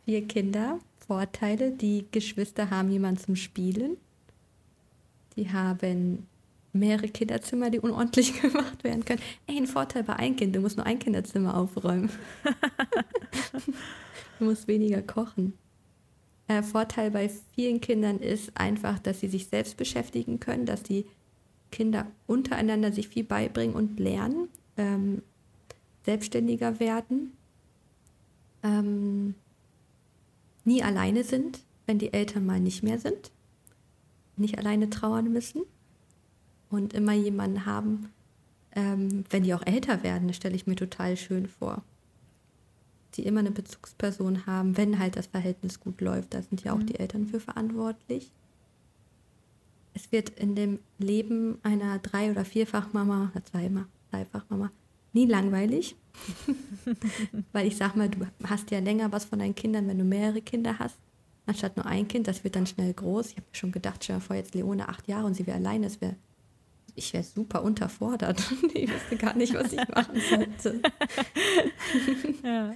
Vier 0.06 0.28
Kinder, 0.28 0.80
Vorteile. 1.06 1.72
Die 1.72 2.06
Geschwister 2.12 2.70
haben 2.70 2.92
jemanden 2.92 3.22
zum 3.22 3.36
Spielen. 3.36 3.98
Die 5.36 5.52
haben 5.52 6.28
mehrere 6.74 7.08
Kinderzimmer, 7.08 7.70
die 7.70 7.80
unordentlich 7.80 8.40
gemacht 8.42 8.84
werden 8.84 9.06
können. 9.06 9.22
Ey, 9.48 9.58
ein 9.58 9.68
Vorteil 9.68 10.04
bei 10.04 10.16
ein 10.16 10.36
Kind, 10.36 10.56
du 10.56 10.62
musst 10.62 10.78
nur 10.78 10.86
ein 10.86 11.00
Kinderzimmer 11.00 11.58
aufräumen. 11.58 12.10
Du 14.40 14.46
musst 14.46 14.70
weniger 14.70 15.02
kochen. 15.02 15.54
Äh, 16.48 16.64
Vorteil 16.64 17.12
bei 17.12 17.30
vielen 17.54 17.82
Kindern 17.82 18.20
ist 18.20 18.52
einfach, 18.56 18.98
dass 18.98 19.20
sie 19.20 19.28
sich 19.28 19.48
selbst 19.48 19.76
beschäftigen 19.76 20.40
können, 20.40 20.66
dass 20.66 20.82
die 20.82 21.06
Kinder 21.72 22.08
untereinander 22.26 22.94
sich 22.94 23.10
viel 23.10 23.26
beibringen 23.26 23.76
und 23.76 24.00
lernen, 24.00 24.48
ähm, 24.78 25.22
selbstständiger 26.06 26.80
werden. 26.80 27.34
ähm, 28.64 29.36
nie 30.64 30.84
alleine 30.84 31.26
sind, 31.26 31.60
wenn 31.86 32.00
die 32.00 32.14
Eltern 32.14 32.46
mal 32.46 32.60
nicht 32.60 32.82
mehr 32.82 33.00
sind, 33.00 33.32
nicht 34.38 34.58
alleine 34.58 34.90
trauern 34.90 35.32
müssen 35.34 35.64
und 36.70 36.94
immer 36.94 37.14
jemanden 37.14 37.66
haben, 37.66 38.10
ähm, 38.76 39.26
wenn 39.30 39.44
die 39.44 39.54
auch 39.54 39.66
älter 39.66 40.04
werden, 40.04 40.28
das 40.28 40.38
stelle 40.38 40.56
ich 40.56 40.68
mir 40.68 40.76
total 40.76 41.18
schön 41.18 41.48
vor. 41.48 41.84
Die 43.16 43.26
immer 43.26 43.40
eine 43.40 43.52
Bezugsperson 43.52 44.46
haben, 44.46 44.78
wenn 44.78 45.00
halt 45.00 45.16
das 45.16 45.28
Verhältnis 45.28 45.80
gut 45.80 46.00
läuft. 46.00 46.34
Da 46.34 46.42
sind 46.42 46.64
ja 46.64 46.74
auch 46.74 46.78
mhm. 46.80 46.86
die 46.86 47.00
Eltern 47.00 47.26
für 47.26 47.40
verantwortlich. 47.40 48.32
Es 49.94 50.12
wird 50.12 50.30
in 50.30 50.56
dem 50.56 50.80
Leben 51.00 51.58
einer 51.64 51.98
Drei- 52.00 52.32
oder 52.32 52.46
Vierfachmama, 52.46 53.32
oder 53.34 53.44
zweimal, 53.44 53.86
Dreifachmama, 54.12 54.72
nie 55.14 55.26
langweilig. 55.26 55.96
Weil 57.52 57.68
ich 57.68 57.78
sag 57.78 57.96
mal, 57.96 58.10
du 58.10 58.26
hast 58.44 58.70
ja 58.72 58.80
länger 58.80 59.12
was 59.12 59.26
von 59.26 59.40
deinen 59.40 59.56
Kindern, 59.56 59.88
wenn 59.88 59.98
du 59.98 60.04
mehrere 60.04 60.42
Kinder 60.42 60.78
hast, 60.78 60.98
anstatt 61.48 61.76
nur 61.76 61.88
ein 61.88 62.08
Kind. 62.08 62.28
Das 62.28 62.44
wird 62.44 62.56
dann 62.56 62.68
schnell 62.68 62.94
groß. 62.94 63.32
Ich 63.32 63.38
habe 63.38 63.48
mir 63.48 63.56
schon 63.56 63.72
gedacht, 63.72 64.04
stell 64.04 64.18
dir 64.18 64.22
vor, 64.22 64.36
jetzt 64.36 64.54
Leone 64.54 64.88
acht 64.88 65.08
Jahre 65.08 65.26
und 65.26 65.34
sie 65.34 65.48
wäre 65.48 65.58
alleine. 65.58 65.88
Das 65.88 66.00
wäre 66.00 66.16
ich 67.00 67.14
wäre 67.14 67.24
super 67.24 67.64
unterfordert. 67.64 68.40
ich 68.74 68.92
wüsste 68.92 69.18
gar 69.18 69.36
nicht, 69.36 69.54
was 69.54 69.74
ich 69.74 69.88
machen 69.96 70.22
sollte. 70.30 70.82
ja. 72.44 72.76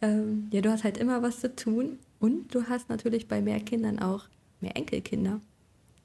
Ähm, 0.00 0.48
ja, 0.52 0.60
du 0.60 0.70
hast 0.70 0.84
halt 0.84 0.98
immer 0.98 1.22
was 1.22 1.40
zu 1.40 1.54
tun 1.54 1.98
und 2.20 2.54
du 2.54 2.68
hast 2.68 2.88
natürlich 2.88 3.28
bei 3.28 3.40
mehr 3.40 3.60
Kindern 3.60 3.98
auch 3.98 4.28
mehr 4.60 4.76
Enkelkinder. 4.76 5.40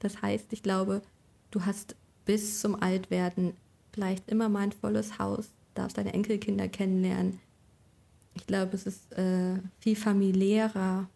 Das 0.00 0.22
heißt, 0.22 0.52
ich 0.52 0.62
glaube, 0.62 1.02
du 1.50 1.64
hast 1.64 1.94
bis 2.24 2.60
zum 2.60 2.80
Altwerden 2.80 3.54
vielleicht 3.92 4.28
immer 4.28 4.48
mal 4.48 4.60
ein 4.60 4.72
volles 4.72 5.18
Haus, 5.18 5.50
darfst 5.74 5.98
deine 5.98 6.14
Enkelkinder 6.14 6.68
kennenlernen. 6.68 7.40
Ich 8.34 8.46
glaube, 8.46 8.74
es 8.74 8.86
ist 8.86 9.12
äh, 9.12 9.58
viel 9.80 9.96
familiärer. 9.96 11.08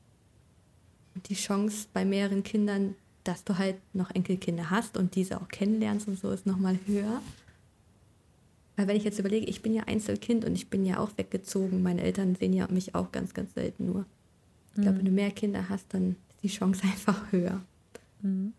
Die 1.27 1.35
Chance 1.35 1.87
bei 1.93 2.05
mehreren 2.05 2.43
Kindern, 2.43 2.97
dass 3.25 3.45
du 3.45 3.59
halt 3.59 3.77
noch 3.95 4.11
Enkelkinder 4.11 4.71
hast 4.71 4.97
und 4.97 5.15
diese 5.15 5.41
auch 5.41 5.49
kennenlernst 5.49 6.09
und 6.09 6.19
so 6.19 6.31
ist 6.31 6.47
nochmal 6.47 6.79
höher. 6.87 7.21
Weil 8.77 8.89
wenn 8.89 8.97
ich 8.97 9.05
jetzt 9.05 9.19
überlege, 9.19 9.47
ich 9.47 9.63
bin 9.63 9.75
ja 9.75 9.85
Einzelkind 9.85 10.45
und 10.45 10.55
ich 10.55 10.71
bin 10.71 10.85
ja 10.85 10.99
auch 10.99 11.11
weggezogen, 11.17 11.83
meine 11.83 12.03
Eltern 12.03 12.35
sehen 12.35 12.53
ja 12.53 12.67
mich 12.69 12.95
auch 12.95 13.13
ganz, 13.13 13.35
ganz 13.35 13.55
selten 13.55 13.87
nur. 13.87 14.07
Ich 14.73 14.79
mhm. 14.79 14.83
glaube, 14.83 14.99
wenn 14.99 15.05
du 15.05 15.11
mehr 15.11 15.31
Kinder 15.31 15.69
hast, 15.69 15.93
dann 15.93 16.17
ist 16.31 16.43
die 16.43 16.49
Chance 16.49 16.83
einfach 16.91 17.31
höher. 17.33 17.61
Mhm. 18.23 18.55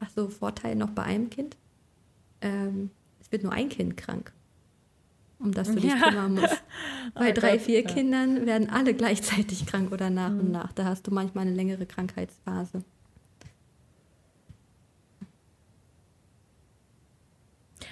Ach 0.00 0.10
so, 0.10 0.28
Vorteil 0.28 0.76
noch 0.76 0.90
bei 0.90 1.02
einem 1.02 1.30
Kind. 1.30 1.56
Ähm, 2.40 2.90
es 3.20 3.32
wird 3.32 3.42
nur 3.42 3.52
ein 3.52 3.70
Kind 3.70 3.96
krank, 3.96 4.32
um 5.38 5.52
das 5.52 5.68
du 5.68 5.74
dich 5.74 5.92
ja. 5.92 6.08
kümmern 6.08 6.34
musst. 6.34 6.62
Bei 7.14 7.30
oh 7.30 7.34
drei, 7.34 7.52
Gott, 7.52 7.66
vier 7.66 7.82
ja. 7.82 7.88
Kindern 7.88 8.46
werden 8.46 8.70
alle 8.70 8.94
gleichzeitig 8.94 9.66
krank 9.66 9.92
oder 9.92 10.10
nach 10.10 10.30
mhm. 10.30 10.40
und 10.40 10.52
nach. 10.52 10.72
Da 10.72 10.84
hast 10.84 11.06
du 11.06 11.10
manchmal 11.12 11.46
eine 11.46 11.54
längere 11.54 11.86
Krankheitsphase. 11.86 12.84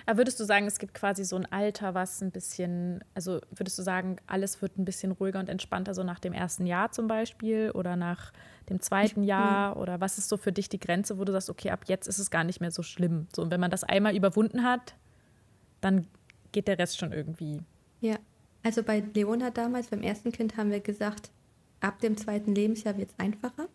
Aber 0.07 0.19
würdest 0.19 0.41
du 0.41 0.45
sagen, 0.45 0.67
es 0.67 0.79
gibt 0.79 0.95
quasi 0.95 1.25
so 1.25 1.37
ein 1.37 1.47
Alter, 1.51 1.95
was 1.95 2.21
ein 2.23 2.31
bisschen, 2.31 3.05
also 3.15 3.41
würdest 3.51 3.79
du 3.79 3.83
sagen, 3.83 4.17
alles 4.27 4.61
wird 4.61 4.79
ein 4.79 4.85
bisschen 4.85 5.13
ruhiger 5.13 5.39
und 5.39 5.49
entspannter, 5.49 5.95
so 5.95 6.03
nach 6.03 6.19
dem 6.19 6.33
ersten 6.33 6.67
Jahr 6.67 6.91
zum 6.91 7.07
Beispiel 7.07 7.71
oder 7.71 7.97
nach 7.97 8.33
dem 8.69 8.81
zweiten 8.81 9.23
Jahr? 9.23 9.77
Oder 9.77 10.01
was 10.01 10.19
ist 10.19 10.29
so 10.29 10.37
für 10.37 10.53
dich 10.53 10.69
die 10.69 10.81
Grenze, 10.81 11.19
wo 11.19 11.25
du 11.25 11.33
sagst, 11.33 11.51
okay, 11.51 11.71
ab 11.71 11.85
jetzt 11.87 12.09
ist 12.09 12.19
es 12.19 12.31
gar 12.31 12.45
nicht 12.45 12.61
mehr 12.61 12.71
so 12.71 12.83
schlimm? 12.83 13.29
So, 13.35 13.43
und 13.43 13.51
wenn 13.51 13.61
man 13.61 13.71
das 13.71 13.85
einmal 13.85 14.17
überwunden 14.17 14.65
hat, 14.65 14.95
dann 15.81 16.07
geht 16.53 16.69
der 16.69 16.79
Rest 16.79 16.99
schon 16.99 17.13
irgendwie. 17.13 17.61
Ja, 18.01 18.17
also 18.63 18.83
bei 18.83 19.03
Leona 19.15 19.51
damals, 19.51 19.89
beim 19.89 20.03
ersten 20.03 20.33
Kind, 20.33 20.57
haben 20.57 20.71
wir 20.71 20.81
gesagt, 20.81 21.31
ab 21.81 22.01
dem 22.01 22.17
zweiten 22.17 22.55
Lebensjahr 22.55 22.97
wird 22.97 23.11
es 23.11 23.19
einfacher. 23.19 23.69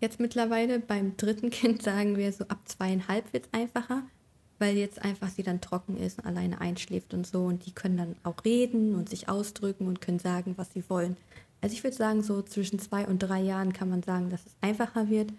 Jetzt 0.00 0.20
mittlerweile 0.20 0.78
beim 0.78 1.16
dritten 1.16 1.50
Kind 1.50 1.82
sagen 1.82 2.16
wir 2.16 2.32
so, 2.32 2.44
ab 2.48 2.60
zweieinhalb 2.66 3.32
wird 3.32 3.46
es 3.46 3.52
einfacher 3.58 4.02
weil 4.58 4.76
jetzt 4.76 5.02
einfach 5.02 5.28
sie 5.28 5.42
dann 5.42 5.60
trocken 5.60 5.96
ist 5.96 6.18
und 6.18 6.26
alleine 6.26 6.60
einschläft 6.60 7.14
und 7.14 7.26
so. 7.26 7.44
Und 7.44 7.66
die 7.66 7.72
können 7.72 7.96
dann 7.96 8.16
auch 8.22 8.44
reden 8.44 8.94
und 8.94 9.08
sich 9.08 9.28
ausdrücken 9.28 9.86
und 9.86 10.00
können 10.00 10.18
sagen, 10.18 10.54
was 10.56 10.72
sie 10.72 10.88
wollen. 10.88 11.16
Also 11.60 11.74
ich 11.74 11.84
würde 11.84 11.96
sagen, 11.96 12.22
so 12.22 12.42
zwischen 12.42 12.78
zwei 12.78 13.06
und 13.06 13.18
drei 13.18 13.40
Jahren 13.40 13.72
kann 13.72 13.90
man 13.90 14.02
sagen, 14.02 14.30
dass 14.30 14.46
es 14.46 14.56
einfacher 14.60 15.08
wird. 15.08 15.32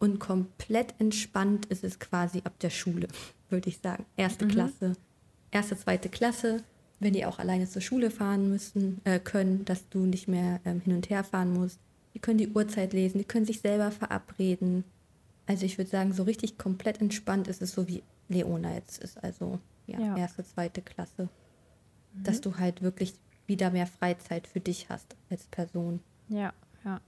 Und 0.00 0.18
komplett 0.18 0.94
entspannt 0.98 1.66
ist 1.66 1.84
es 1.84 1.98
quasi 1.98 2.38
ab 2.44 2.58
der 2.60 2.70
Schule, 2.70 3.06
würde 3.50 3.68
ich 3.68 3.78
sagen. 3.78 4.06
Erste 4.16 4.46
mhm. 4.46 4.50
Klasse, 4.50 4.92
erste, 5.50 5.76
zweite 5.76 6.08
Klasse, 6.08 6.64
wenn 7.00 7.12
die 7.12 7.26
auch 7.26 7.38
alleine 7.38 7.68
zur 7.68 7.82
Schule 7.82 8.10
fahren 8.10 8.48
müssen, 8.48 9.02
äh, 9.04 9.20
können, 9.20 9.66
dass 9.66 9.88
du 9.90 10.00
nicht 10.00 10.26
mehr 10.26 10.60
ähm, 10.64 10.80
hin 10.80 10.94
und 10.94 11.10
her 11.10 11.22
fahren 11.22 11.52
musst. 11.52 11.78
Die 12.14 12.18
können 12.18 12.38
die 12.38 12.48
Uhrzeit 12.48 12.94
lesen, 12.94 13.18
die 13.18 13.24
können 13.24 13.44
sich 13.44 13.60
selber 13.60 13.90
verabreden. 13.90 14.84
Also 15.46 15.66
ich 15.66 15.76
würde 15.76 15.90
sagen, 15.90 16.14
so 16.14 16.22
richtig 16.22 16.56
komplett 16.56 17.00
entspannt 17.02 17.46
ist 17.46 17.60
es 17.60 17.72
so 17.72 17.86
wie 17.86 18.02
Leona 18.28 18.74
jetzt 18.74 19.02
ist, 19.02 19.22
also 19.22 19.58
ja, 19.86 20.00
ja. 20.00 20.16
erste, 20.16 20.44
zweite 20.44 20.80
Klasse. 20.80 21.28
Mhm. 22.14 22.24
Dass 22.24 22.40
du 22.40 22.56
halt 22.56 22.80
wirklich 22.80 23.14
wieder 23.46 23.70
mehr 23.70 23.86
Freizeit 23.86 24.46
für 24.46 24.60
dich 24.60 24.88
hast 24.88 25.14
als 25.28 25.44
Person. 25.46 26.00
Ja, 26.28 26.54
ja. 26.84 27.02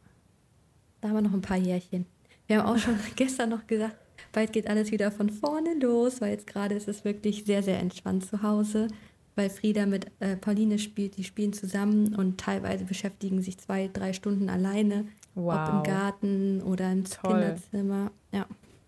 Da 1.01 1.09
haben 1.09 1.15
wir 1.15 1.23
noch 1.23 1.33
ein 1.33 1.41
paar 1.41 1.57
Jährchen. 1.57 2.05
Wir 2.53 2.63
haben 2.63 2.77
auch 2.77 2.79
schon 2.79 2.99
gestern 3.17 3.49
noch 3.49 3.67
gesagt, 3.67 3.97
bald 4.31 4.53
geht 4.53 4.69
alles 4.69 4.93
wieder 4.93 5.11
von 5.11 5.31
vorne 5.31 5.73
los, 5.81 6.21
weil 6.21 6.33
jetzt 6.33 6.47
gerade 6.47 6.75
ist 6.75 6.87
es 6.87 7.03
wirklich 7.03 7.45
sehr, 7.47 7.63
sehr 7.63 7.79
entspannt 7.81 8.27
zu 8.27 8.43
Hause, 8.43 8.89
weil 9.37 9.49
Frieda 9.49 9.87
mit 9.87 10.09
äh, 10.21 10.37
Pauline 10.37 10.79
spielt, 10.79 11.17
die 11.17 11.25
spielen 11.25 11.55
zusammen 11.55 12.15
und 12.15 12.39
teilweise 12.39 12.85
beschäftigen 12.85 13.41
sich 13.41 13.57
zwei, 13.57 13.89
drei 13.91 14.13
Stunden 14.13 14.51
alleine, 14.51 15.07
wow. 15.35 15.55
ob 15.55 15.75
im 15.77 15.83
Garten 15.83 16.61
oder 16.61 16.93
im 16.93 17.05
Toll. 17.05 17.41
Kinderzimmer. 17.41 18.11
Ja, 18.33 18.47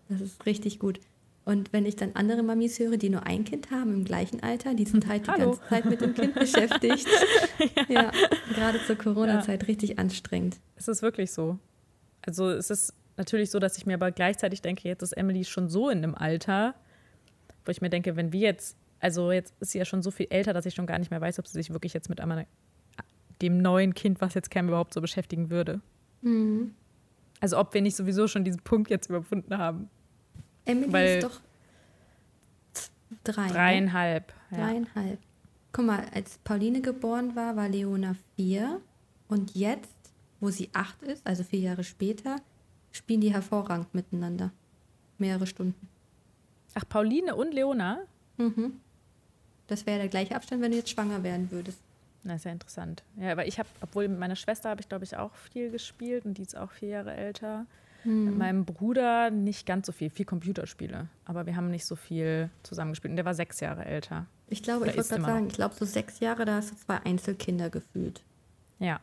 das 0.09 0.21
ist 0.21 0.45
richtig 0.45 0.77
gut. 0.77 0.99
Und 1.43 1.73
wenn 1.73 1.87
ich 1.87 1.95
dann 1.95 2.11
andere 2.13 2.43
Mamis 2.43 2.77
höre, 2.77 2.97
die 2.97 3.09
nur 3.09 3.25
ein 3.25 3.45
Kind 3.45 3.71
haben 3.71 3.95
im 3.95 4.05
gleichen 4.05 4.43
Alter, 4.43 4.75
die 4.75 4.85
sind 4.85 5.07
halt 5.07 5.25
die 5.25 5.31
Hallo. 5.31 5.45
ganze 5.53 5.69
Zeit 5.69 5.85
mit 5.85 6.01
dem 6.01 6.13
Kind 6.13 6.35
beschäftigt. 6.39 7.07
ja. 7.89 8.03
ja, 8.03 8.11
gerade 8.53 8.79
zur 8.85 8.95
Corona-Zeit 8.95 9.63
ja. 9.63 9.67
richtig 9.67 9.97
anstrengend. 9.97 10.57
Es 10.75 10.87
ist 10.87 11.01
wirklich 11.01 11.31
so. 11.31 11.57
Also 12.21 12.51
es 12.51 12.69
ist 12.69 12.93
natürlich 13.17 13.51
so, 13.51 13.59
dass 13.59 13.77
ich 13.77 13.85
mir 13.85 13.95
aber 13.95 14.11
gleichzeitig 14.11 14.61
denke, 14.61 14.87
jetzt 14.87 15.01
ist 15.01 15.13
Emily 15.13 15.43
schon 15.45 15.69
so 15.69 15.89
in 15.89 15.99
einem 15.99 16.15
Alter, 16.15 16.75
wo 17.65 17.71
ich 17.71 17.81
mir 17.81 17.89
denke, 17.89 18.15
wenn 18.15 18.31
wir 18.31 18.41
jetzt, 18.41 18.77
also 18.99 19.31
jetzt 19.31 19.53
ist 19.59 19.71
sie 19.71 19.79
ja 19.79 19.85
schon 19.85 20.01
so 20.01 20.11
viel 20.11 20.27
älter, 20.29 20.53
dass 20.53 20.65
ich 20.65 20.73
schon 20.73 20.85
gar 20.85 20.99
nicht 20.99 21.11
mehr 21.11 21.21
weiß, 21.21 21.39
ob 21.39 21.47
sie 21.47 21.53
sich 21.53 21.71
wirklich 21.71 21.93
jetzt 21.93 22.09
mit 22.09 22.19
einmal 22.21 22.47
dem 23.41 23.57
neuen 23.57 23.93
Kind, 23.93 24.21
was 24.21 24.33
jetzt 24.33 24.49
käme, 24.49 24.69
überhaupt 24.69 24.93
so 24.93 25.01
beschäftigen 25.01 25.49
würde. 25.49 25.81
Mhm. 26.21 26.73
Also 27.41 27.57
ob 27.59 27.73
wir 27.73 27.81
nicht 27.81 27.95
sowieso 27.95 28.27
schon 28.27 28.43
diesen 28.43 28.61
Punkt 28.61 28.89
jetzt 28.89 29.09
überwunden 29.09 29.57
haben. 29.57 29.89
Emily 30.65 30.93
Weil 30.93 31.17
ist 31.17 31.23
doch 31.23 31.41
drei. 33.23 33.47
Ne? 33.47 33.53
Dreieinhalb. 33.53 34.33
Ne? 34.49 34.57
Ja. 34.57 34.65
Dreieinhalb. 34.65 35.19
Guck 35.71 35.85
mal, 35.85 36.05
als 36.13 36.37
Pauline 36.39 36.81
geboren 36.81 37.35
war, 37.35 37.55
war 37.55 37.67
Leona 37.67 38.15
vier. 38.35 38.81
Und 39.27 39.55
jetzt, 39.55 40.13
wo 40.39 40.49
sie 40.49 40.69
acht 40.73 41.01
ist, 41.03 41.25
also 41.27 41.43
vier 41.43 41.59
Jahre 41.59 41.83
später, 41.83 42.37
spielen 42.95 43.21
die 43.21 43.33
hervorragend 43.33 43.93
miteinander. 43.93 44.51
Mehrere 45.17 45.47
Stunden. 45.47 45.87
Ach, 46.73 46.87
Pauline 46.87 47.35
und 47.35 47.53
Leona? 47.53 47.99
Mhm. 48.37 48.79
Das 49.67 49.85
wäre 49.85 49.99
der 49.99 50.07
gleiche 50.09 50.35
Abstand, 50.35 50.61
wenn 50.61 50.71
du 50.71 50.77
jetzt 50.77 50.89
schwanger 50.89 51.23
werden 51.23 51.49
würdest. 51.51 51.79
Das 52.23 52.37
ist 52.37 52.45
ja 52.45 52.51
interessant. 52.51 53.03
Ja, 53.17 53.31
aber 53.31 53.47
ich 53.47 53.59
habe, 53.59 53.69
obwohl 53.81 54.07
mit 54.07 54.19
meiner 54.19 54.35
Schwester 54.35 54.69
habe 54.69 54.81
ich, 54.81 54.89
glaube 54.89 55.05
ich, 55.05 55.15
auch 55.15 55.33
viel 55.35 55.69
gespielt 55.69 56.25
und 56.25 56.37
die 56.37 56.41
ist 56.41 56.57
auch 56.57 56.71
vier 56.71 56.89
Jahre 56.89 57.13
älter. 57.13 57.65
Hm. 58.03 58.25
Mit 58.25 58.37
meinem 58.37 58.65
Bruder 58.65 59.29
nicht 59.29 59.65
ganz 59.65 59.87
so 59.87 59.91
viel, 59.91 60.09
viel 60.09 60.25
Computerspiele. 60.25 61.07
Aber 61.25 61.45
wir 61.45 61.55
haben 61.55 61.69
nicht 61.69 61.85
so 61.85 61.95
viel 61.95 62.49
zusammengespielt. 62.63 63.11
Und 63.11 63.15
der 63.15 63.25
war 63.25 63.35
sechs 63.35 63.59
Jahre 63.59 63.85
älter. 63.85 64.25
Ich 64.47 64.63
glaube, 64.63 64.81
Oder 64.81 64.91
ich 64.91 64.97
wollte 64.97 65.09
gerade 65.09 65.23
sagen, 65.23 65.47
ich 65.47 65.53
glaube, 65.53 65.75
so 65.75 65.85
sechs 65.85 66.19
Jahre, 66.19 66.45
da 66.45 66.55
hast 66.55 66.71
du 66.71 66.75
zwei 66.75 66.97
Einzelkinder 66.97 67.69
gefühlt. 67.69 68.21
Ja. 68.79 68.99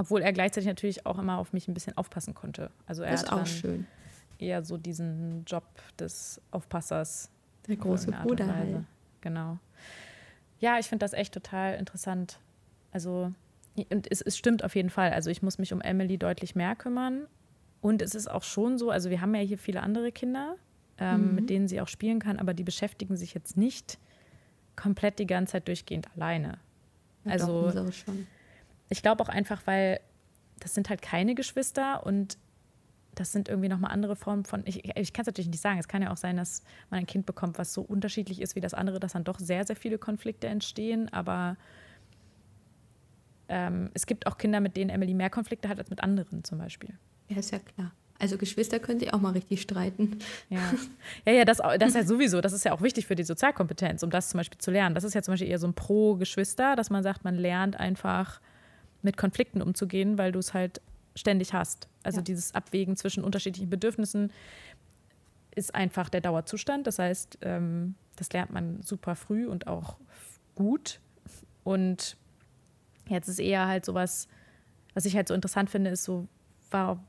Obwohl 0.00 0.22
er 0.22 0.32
gleichzeitig 0.32 0.66
natürlich 0.66 1.04
auch 1.04 1.18
immer 1.18 1.36
auf 1.36 1.52
mich 1.52 1.68
ein 1.68 1.74
bisschen 1.74 1.94
aufpassen 1.98 2.32
konnte. 2.32 2.70
Also 2.86 3.02
er 3.02 3.10
das 3.10 3.24
ist 3.24 3.32
auch 3.32 3.46
schön. 3.46 3.86
Eher 4.38 4.64
so 4.64 4.78
diesen 4.78 5.44
Job 5.44 5.64
des 5.98 6.40
Aufpassers. 6.50 7.28
Der 7.68 7.76
große 7.76 8.10
Bruder 8.10 8.46
halt. 8.46 8.84
Genau. 9.20 9.58
Ja, 10.58 10.78
ich 10.78 10.86
finde 10.86 11.04
das 11.04 11.12
echt 11.12 11.34
total 11.34 11.74
interessant. 11.74 12.40
Also, 12.92 13.32
und 13.90 14.10
es, 14.10 14.22
es 14.22 14.38
stimmt 14.38 14.64
auf 14.64 14.74
jeden 14.74 14.88
Fall. 14.88 15.12
Also 15.12 15.28
ich 15.28 15.42
muss 15.42 15.58
mich 15.58 15.74
um 15.74 15.82
Emily 15.82 16.16
deutlich 16.16 16.54
mehr 16.54 16.74
kümmern. 16.76 17.26
Und 17.82 18.00
es 18.00 18.14
ist 18.14 18.30
auch 18.30 18.42
schon 18.42 18.78
so, 18.78 18.90
also 18.90 19.10
wir 19.10 19.20
haben 19.20 19.34
ja 19.34 19.42
hier 19.42 19.58
viele 19.58 19.82
andere 19.82 20.12
Kinder, 20.12 20.56
ähm, 20.96 21.28
mhm. 21.28 21.34
mit 21.34 21.50
denen 21.50 21.68
sie 21.68 21.78
auch 21.82 21.88
spielen 21.88 22.20
kann, 22.20 22.38
aber 22.38 22.54
die 22.54 22.64
beschäftigen 22.64 23.16
sich 23.16 23.34
jetzt 23.34 23.58
nicht 23.58 23.98
komplett 24.76 25.18
die 25.18 25.26
ganze 25.26 25.52
Zeit 25.52 25.68
durchgehend 25.68 26.08
alleine. 26.16 26.58
Ja, 27.24 27.32
also 27.32 27.70
doch, 27.70 27.92
ich 28.90 29.02
glaube 29.02 29.22
auch 29.22 29.28
einfach, 29.28 29.62
weil 29.66 30.00
das 30.58 30.74
sind 30.74 30.90
halt 30.90 31.00
keine 31.00 31.34
Geschwister 31.34 32.04
und 32.04 32.36
das 33.14 33.32
sind 33.32 33.48
irgendwie 33.48 33.68
nochmal 33.68 33.92
andere 33.92 34.16
Formen 34.16 34.44
von, 34.44 34.62
ich, 34.66 34.84
ich 34.96 35.12
kann 35.12 35.22
es 35.22 35.26
natürlich 35.26 35.48
nicht 35.48 35.60
sagen, 35.60 35.78
es 35.78 35.88
kann 35.88 36.02
ja 36.02 36.12
auch 36.12 36.16
sein, 36.16 36.36
dass 36.36 36.62
man 36.90 37.00
ein 37.00 37.06
Kind 37.06 37.26
bekommt, 37.26 37.58
was 37.58 37.72
so 37.72 37.82
unterschiedlich 37.82 38.40
ist 38.40 38.54
wie 38.56 38.60
das 38.60 38.74
andere, 38.74 39.00
dass 39.00 39.12
dann 39.12 39.24
doch 39.24 39.38
sehr, 39.38 39.66
sehr 39.66 39.76
viele 39.76 39.98
Konflikte 39.98 40.46
entstehen, 40.46 41.12
aber 41.12 41.56
ähm, 43.48 43.90
es 43.94 44.06
gibt 44.06 44.26
auch 44.26 44.38
Kinder, 44.38 44.60
mit 44.60 44.76
denen 44.76 44.90
Emily 44.90 45.14
mehr 45.14 45.30
Konflikte 45.30 45.68
hat 45.68 45.78
als 45.78 45.90
mit 45.90 46.02
anderen 46.02 46.44
zum 46.44 46.58
Beispiel. 46.58 46.94
Ja, 47.28 47.38
ist 47.38 47.50
ja 47.50 47.58
klar. 47.58 47.92
Also 48.20 48.36
Geschwister 48.36 48.78
können 48.78 49.00
sich 49.00 49.14
auch 49.14 49.20
mal 49.20 49.32
richtig 49.32 49.62
streiten. 49.62 50.18
Ja, 50.50 50.60
ja, 51.26 51.32
ja 51.32 51.44
das, 51.44 51.58
das 51.58 51.88
ist 51.88 51.94
ja 51.94 52.04
sowieso, 52.04 52.40
das 52.40 52.52
ist 52.52 52.64
ja 52.64 52.72
auch 52.72 52.82
wichtig 52.82 53.06
für 53.06 53.16
die 53.16 53.24
Sozialkompetenz, 53.24 54.02
um 54.02 54.10
das 54.10 54.28
zum 54.28 54.38
Beispiel 54.38 54.58
zu 54.58 54.70
lernen. 54.70 54.94
Das 54.94 55.04
ist 55.04 55.14
ja 55.14 55.22
zum 55.22 55.32
Beispiel 55.32 55.48
eher 55.48 55.58
so 55.58 55.66
ein 55.66 55.74
Pro-Geschwister, 55.74 56.76
dass 56.76 56.90
man 56.90 57.02
sagt, 57.02 57.24
man 57.24 57.34
lernt 57.34 57.80
einfach 57.80 58.40
mit 59.02 59.16
Konflikten 59.16 59.62
umzugehen, 59.62 60.18
weil 60.18 60.32
du 60.32 60.38
es 60.38 60.54
halt 60.54 60.80
ständig 61.14 61.52
hast. 61.52 61.88
Also 62.02 62.18
ja. 62.18 62.22
dieses 62.22 62.54
Abwägen 62.54 62.96
zwischen 62.96 63.24
unterschiedlichen 63.24 63.70
Bedürfnissen 63.70 64.32
ist 65.54 65.74
einfach 65.74 66.08
der 66.08 66.20
Dauerzustand. 66.20 66.86
Das 66.86 66.98
heißt, 66.98 67.38
ähm, 67.42 67.94
das 68.16 68.32
lernt 68.32 68.52
man 68.52 68.82
super 68.82 69.16
früh 69.16 69.46
und 69.46 69.66
auch 69.66 69.96
gut. 70.54 71.00
Und 71.64 72.16
jetzt 73.08 73.28
ist 73.28 73.38
eher 73.38 73.66
halt 73.66 73.84
sowas, 73.84 74.28
was 74.94 75.04
ich 75.04 75.16
halt 75.16 75.28
so 75.28 75.34
interessant 75.34 75.70
finde, 75.70 75.90
ist 75.90 76.04
so, 76.04 76.28
war, 76.70 77.02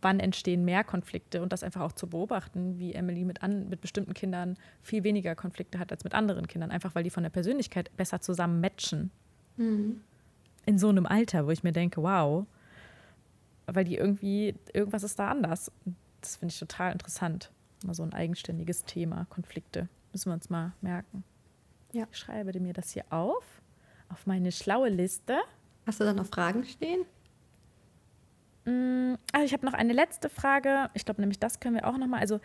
wann 0.00 0.20
entstehen 0.20 0.64
mehr 0.64 0.84
Konflikte 0.84 1.42
und 1.42 1.52
das 1.52 1.62
einfach 1.62 1.80
auch 1.80 1.92
zu 1.92 2.06
beobachten, 2.06 2.78
wie 2.78 2.92
Emily 2.92 3.24
mit, 3.24 3.42
an, 3.42 3.68
mit 3.68 3.80
bestimmten 3.80 4.14
Kindern 4.14 4.56
viel 4.82 5.04
weniger 5.04 5.34
Konflikte 5.34 5.78
hat 5.78 5.92
als 5.92 6.04
mit 6.04 6.14
anderen 6.14 6.46
Kindern, 6.46 6.70
einfach 6.70 6.94
weil 6.94 7.04
die 7.04 7.10
von 7.10 7.22
der 7.22 7.30
Persönlichkeit 7.30 7.94
besser 7.96 8.20
zusammen 8.20 8.60
matchen. 8.60 9.10
Mhm. 9.56 10.00
In 10.66 10.78
so 10.78 10.88
einem 10.88 11.06
Alter, 11.06 11.46
wo 11.46 11.50
ich 11.50 11.62
mir 11.62 11.72
denke, 11.72 12.02
wow, 12.02 12.46
weil 13.66 13.84
die 13.84 13.96
irgendwie, 13.96 14.54
irgendwas 14.72 15.02
ist 15.02 15.18
da 15.18 15.28
anders. 15.28 15.70
Das 16.20 16.36
finde 16.36 16.52
ich 16.52 16.58
total 16.58 16.92
interessant. 16.92 17.50
Mal 17.84 17.94
so 17.94 18.02
ein 18.02 18.12
eigenständiges 18.12 18.84
Thema, 18.84 19.26
Konflikte. 19.28 19.88
Müssen 20.12 20.30
wir 20.30 20.34
uns 20.34 20.48
mal 20.48 20.72
merken. 20.80 21.24
Ja. 21.92 22.06
Ich 22.10 22.18
schreibe 22.18 22.58
mir 22.60 22.72
das 22.72 22.90
hier 22.90 23.04
auf, 23.10 23.44
auf 24.08 24.26
meine 24.26 24.52
schlaue 24.52 24.88
Liste. 24.88 25.38
Hast 25.86 26.00
du 26.00 26.04
da 26.04 26.12
noch 26.12 26.26
Fragen 26.26 26.64
stehen? 26.64 27.04
Mm, 28.64 29.14
also 29.32 29.44
ich 29.44 29.52
habe 29.52 29.66
noch 29.66 29.74
eine 29.74 29.92
letzte 29.92 30.28
Frage. 30.28 30.90
Ich 30.94 31.04
glaube 31.04 31.20
nämlich, 31.20 31.38
das 31.38 31.60
können 31.60 31.76
wir 31.76 31.86
auch 31.86 31.98
noch 31.98 32.06
mal, 32.06 32.20
also 32.20 32.40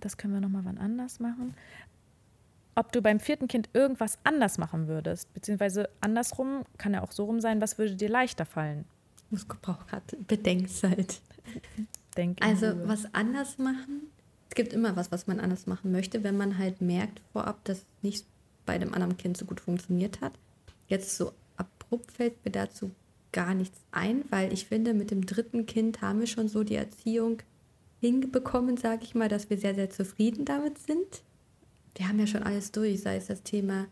das 0.00 0.16
können 0.16 0.34
wir 0.34 0.40
noch 0.40 0.48
mal 0.48 0.64
wann 0.64 0.78
anders 0.78 1.20
machen. 1.20 1.54
Ob 2.78 2.92
du 2.92 3.00
beim 3.00 3.20
vierten 3.20 3.48
Kind 3.48 3.70
irgendwas 3.72 4.18
anders 4.22 4.58
machen 4.58 4.86
würdest, 4.86 5.32
beziehungsweise 5.32 5.88
andersrum, 6.02 6.64
kann 6.76 6.92
ja 6.92 7.02
auch 7.02 7.10
so 7.10 7.24
rum 7.24 7.40
sein, 7.40 7.62
was 7.62 7.78
würde 7.78 7.96
dir 7.96 8.10
leichter 8.10 8.44
fallen? 8.44 8.84
Ich 9.30 9.48
brauche 9.48 9.86
gerade 9.86 10.16
Bedenkzeit. 10.28 11.20
Denk 12.18 12.44
also 12.44 12.66
was 12.86 13.12
anders 13.14 13.56
machen, 13.56 14.10
es 14.50 14.54
gibt 14.54 14.74
immer 14.74 14.94
was, 14.94 15.10
was 15.10 15.26
man 15.26 15.40
anders 15.40 15.66
machen 15.66 15.90
möchte, 15.90 16.22
wenn 16.22 16.36
man 16.36 16.58
halt 16.58 16.82
merkt 16.82 17.20
vorab, 17.32 17.64
dass 17.64 17.84
nicht 18.02 18.26
bei 18.66 18.78
dem 18.78 18.92
anderen 18.92 19.16
Kind 19.16 19.36
so 19.38 19.46
gut 19.46 19.60
funktioniert 19.60 20.20
hat. 20.20 20.32
Jetzt 20.88 21.16
so 21.16 21.32
abrupt 21.56 22.12
fällt 22.12 22.44
mir 22.44 22.50
dazu 22.50 22.90
gar 23.32 23.54
nichts 23.54 23.78
ein, 23.90 24.24
weil 24.30 24.52
ich 24.52 24.66
finde, 24.66 24.94
mit 24.94 25.10
dem 25.10 25.24
dritten 25.24 25.66
Kind 25.66 26.02
haben 26.02 26.20
wir 26.20 26.26
schon 26.26 26.48
so 26.48 26.62
die 26.62 26.76
Erziehung 26.76 27.38
hinbekommen, 28.00 28.76
sage 28.76 29.04
ich 29.04 29.14
mal, 29.14 29.28
dass 29.28 29.50
wir 29.50 29.58
sehr, 29.58 29.74
sehr 29.74 29.90
zufrieden 29.90 30.44
damit 30.44 30.78
sind. 30.78 31.22
Wir 31.96 32.08
haben 32.08 32.18
ja 32.18 32.26
schon 32.26 32.42
alles 32.42 32.72
durch, 32.72 33.00
sei 33.00 33.16
es 33.16 33.26
das 33.26 33.42
Thema 33.42 33.86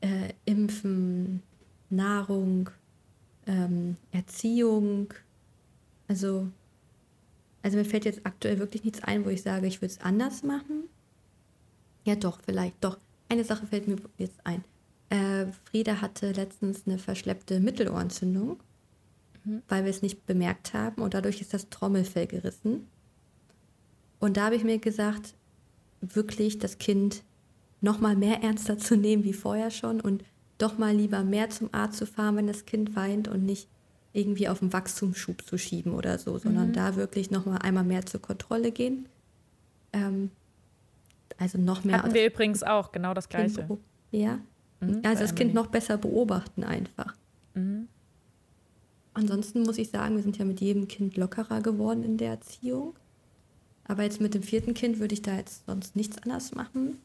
äh, 0.00 0.32
Impfen, 0.44 1.42
Nahrung, 1.88 2.70
ähm, 3.46 3.96
Erziehung. 4.12 5.12
Also, 6.06 6.48
also 7.62 7.76
mir 7.76 7.84
fällt 7.84 8.04
jetzt 8.04 8.20
aktuell 8.24 8.58
wirklich 8.58 8.84
nichts 8.84 9.02
ein, 9.02 9.24
wo 9.24 9.30
ich 9.30 9.42
sage, 9.42 9.66
ich 9.66 9.80
würde 9.80 9.92
es 9.92 10.00
anders 10.00 10.42
machen. 10.42 10.84
Ja, 12.04 12.14
doch, 12.14 12.40
vielleicht, 12.44 12.76
doch. 12.82 12.98
Eine 13.28 13.44
Sache 13.44 13.66
fällt 13.66 13.88
mir 13.88 13.96
jetzt 14.18 14.44
ein. 14.44 14.64
Äh, 15.08 15.46
Frieda 15.64 16.00
hatte 16.00 16.32
letztens 16.32 16.86
eine 16.86 16.98
verschleppte 16.98 17.60
Mittelohrentzündung 17.60 18.58
mhm. 19.44 19.62
weil 19.68 19.84
wir 19.84 19.90
es 19.90 20.02
nicht 20.02 20.26
bemerkt 20.26 20.74
haben 20.74 21.02
und 21.02 21.14
dadurch 21.14 21.40
ist 21.40 21.54
das 21.54 21.68
Trommelfell 21.68 22.26
gerissen. 22.26 22.86
Und 24.18 24.36
da 24.36 24.46
habe 24.46 24.56
ich 24.56 24.64
mir 24.64 24.78
gesagt, 24.78 25.34
wirklich 26.00 26.58
das 26.58 26.78
Kind 26.78 27.22
noch 27.80 28.00
mal 28.00 28.16
mehr 28.16 28.42
ernster 28.42 28.78
zu 28.78 28.96
nehmen 28.96 29.24
wie 29.24 29.32
vorher 29.32 29.70
schon 29.70 30.00
und 30.00 30.24
doch 30.58 30.78
mal 30.78 30.94
lieber 30.94 31.24
mehr 31.24 31.50
zum 31.50 31.70
Arzt 31.72 31.98
zu 31.98 32.06
fahren, 32.06 32.36
wenn 32.36 32.46
das 32.46 32.66
Kind 32.66 32.94
weint 32.94 33.28
und 33.28 33.44
nicht 33.44 33.68
irgendwie 34.12 34.48
auf 34.48 34.58
den 34.58 34.72
Wachstumsschub 34.72 35.42
zu 35.46 35.56
schieben 35.56 35.94
oder 35.94 36.18
so, 36.18 36.36
sondern 36.38 36.68
mhm. 36.68 36.72
da 36.72 36.96
wirklich 36.96 37.30
noch 37.30 37.46
mal 37.46 37.58
einmal 37.58 37.84
mehr 37.84 38.04
zur 38.04 38.20
Kontrolle 38.20 38.72
gehen. 38.72 39.06
Ähm, 39.92 40.30
also 41.38 41.58
noch 41.58 41.84
mehr. 41.84 42.02
Hatten 42.02 42.14
wir 42.14 42.26
übrigens 42.26 42.62
auch 42.62 42.92
genau 42.92 43.14
das 43.14 43.28
Gleiche. 43.28 43.66
Ja. 44.10 44.40
Mhm, 44.80 45.00
also 45.04 45.22
das 45.22 45.34
Kind 45.34 45.54
noch 45.54 45.68
besser 45.68 45.96
beobachten 45.96 46.64
einfach. 46.64 47.14
Mhm. 47.54 47.88
Ansonsten 49.14 49.62
muss 49.62 49.78
ich 49.78 49.90
sagen, 49.90 50.16
wir 50.16 50.22
sind 50.22 50.38
ja 50.38 50.44
mit 50.44 50.60
jedem 50.60 50.88
Kind 50.88 51.16
lockerer 51.16 51.60
geworden 51.62 52.02
in 52.02 52.16
der 52.16 52.30
Erziehung. 52.30 52.94
Aber 53.84 54.02
jetzt 54.04 54.20
mit 54.20 54.34
dem 54.34 54.42
vierten 54.42 54.74
Kind 54.74 55.00
würde 55.00 55.14
ich 55.14 55.22
da 55.22 55.36
jetzt 55.36 55.66
sonst 55.66 55.96
nichts 55.96 56.18
anders 56.18 56.54
machen. 56.54 56.98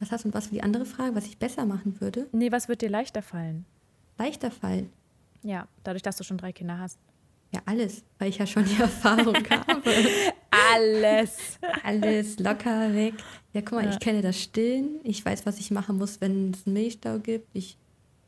Was 0.00 0.10
hast 0.10 0.24
du 0.24 0.28
und 0.28 0.34
was 0.34 0.46
für 0.46 0.54
die 0.54 0.62
andere 0.62 0.86
Frage, 0.86 1.14
was 1.14 1.26
ich 1.26 1.38
besser 1.38 1.66
machen 1.66 2.00
würde? 2.00 2.26
Nee, 2.32 2.50
was 2.50 2.68
wird 2.68 2.82
dir 2.82 2.88
leichter 2.90 3.22
fallen? 3.22 3.64
Leichter 4.18 4.50
fallen? 4.50 4.90
Ja, 5.42 5.68
dadurch, 5.84 6.02
dass 6.02 6.16
du 6.16 6.24
schon 6.24 6.38
drei 6.38 6.52
Kinder 6.52 6.78
hast. 6.78 6.98
Ja, 7.52 7.60
alles, 7.66 8.02
weil 8.18 8.28
ich 8.30 8.38
ja 8.38 8.46
schon 8.46 8.64
die 8.64 8.76
Erfahrung 8.80 9.34
habe. 9.50 9.92
alles. 10.72 11.58
Alles 11.84 12.38
locker 12.38 12.94
weg. 12.94 13.14
Ja, 13.52 13.60
guck 13.60 13.72
mal, 13.72 13.84
ja. 13.84 13.90
ich 13.90 13.98
kenne 13.98 14.22
das 14.22 14.40
Stillen. 14.40 15.00
Ich 15.02 15.24
weiß, 15.24 15.46
was 15.46 15.58
ich 15.58 15.70
machen 15.70 15.98
muss, 15.98 16.20
wenn 16.20 16.52
es 16.52 16.66
einen 16.66 16.74
Milchstau 16.74 17.18
gibt. 17.18 17.48
Ich 17.52 17.76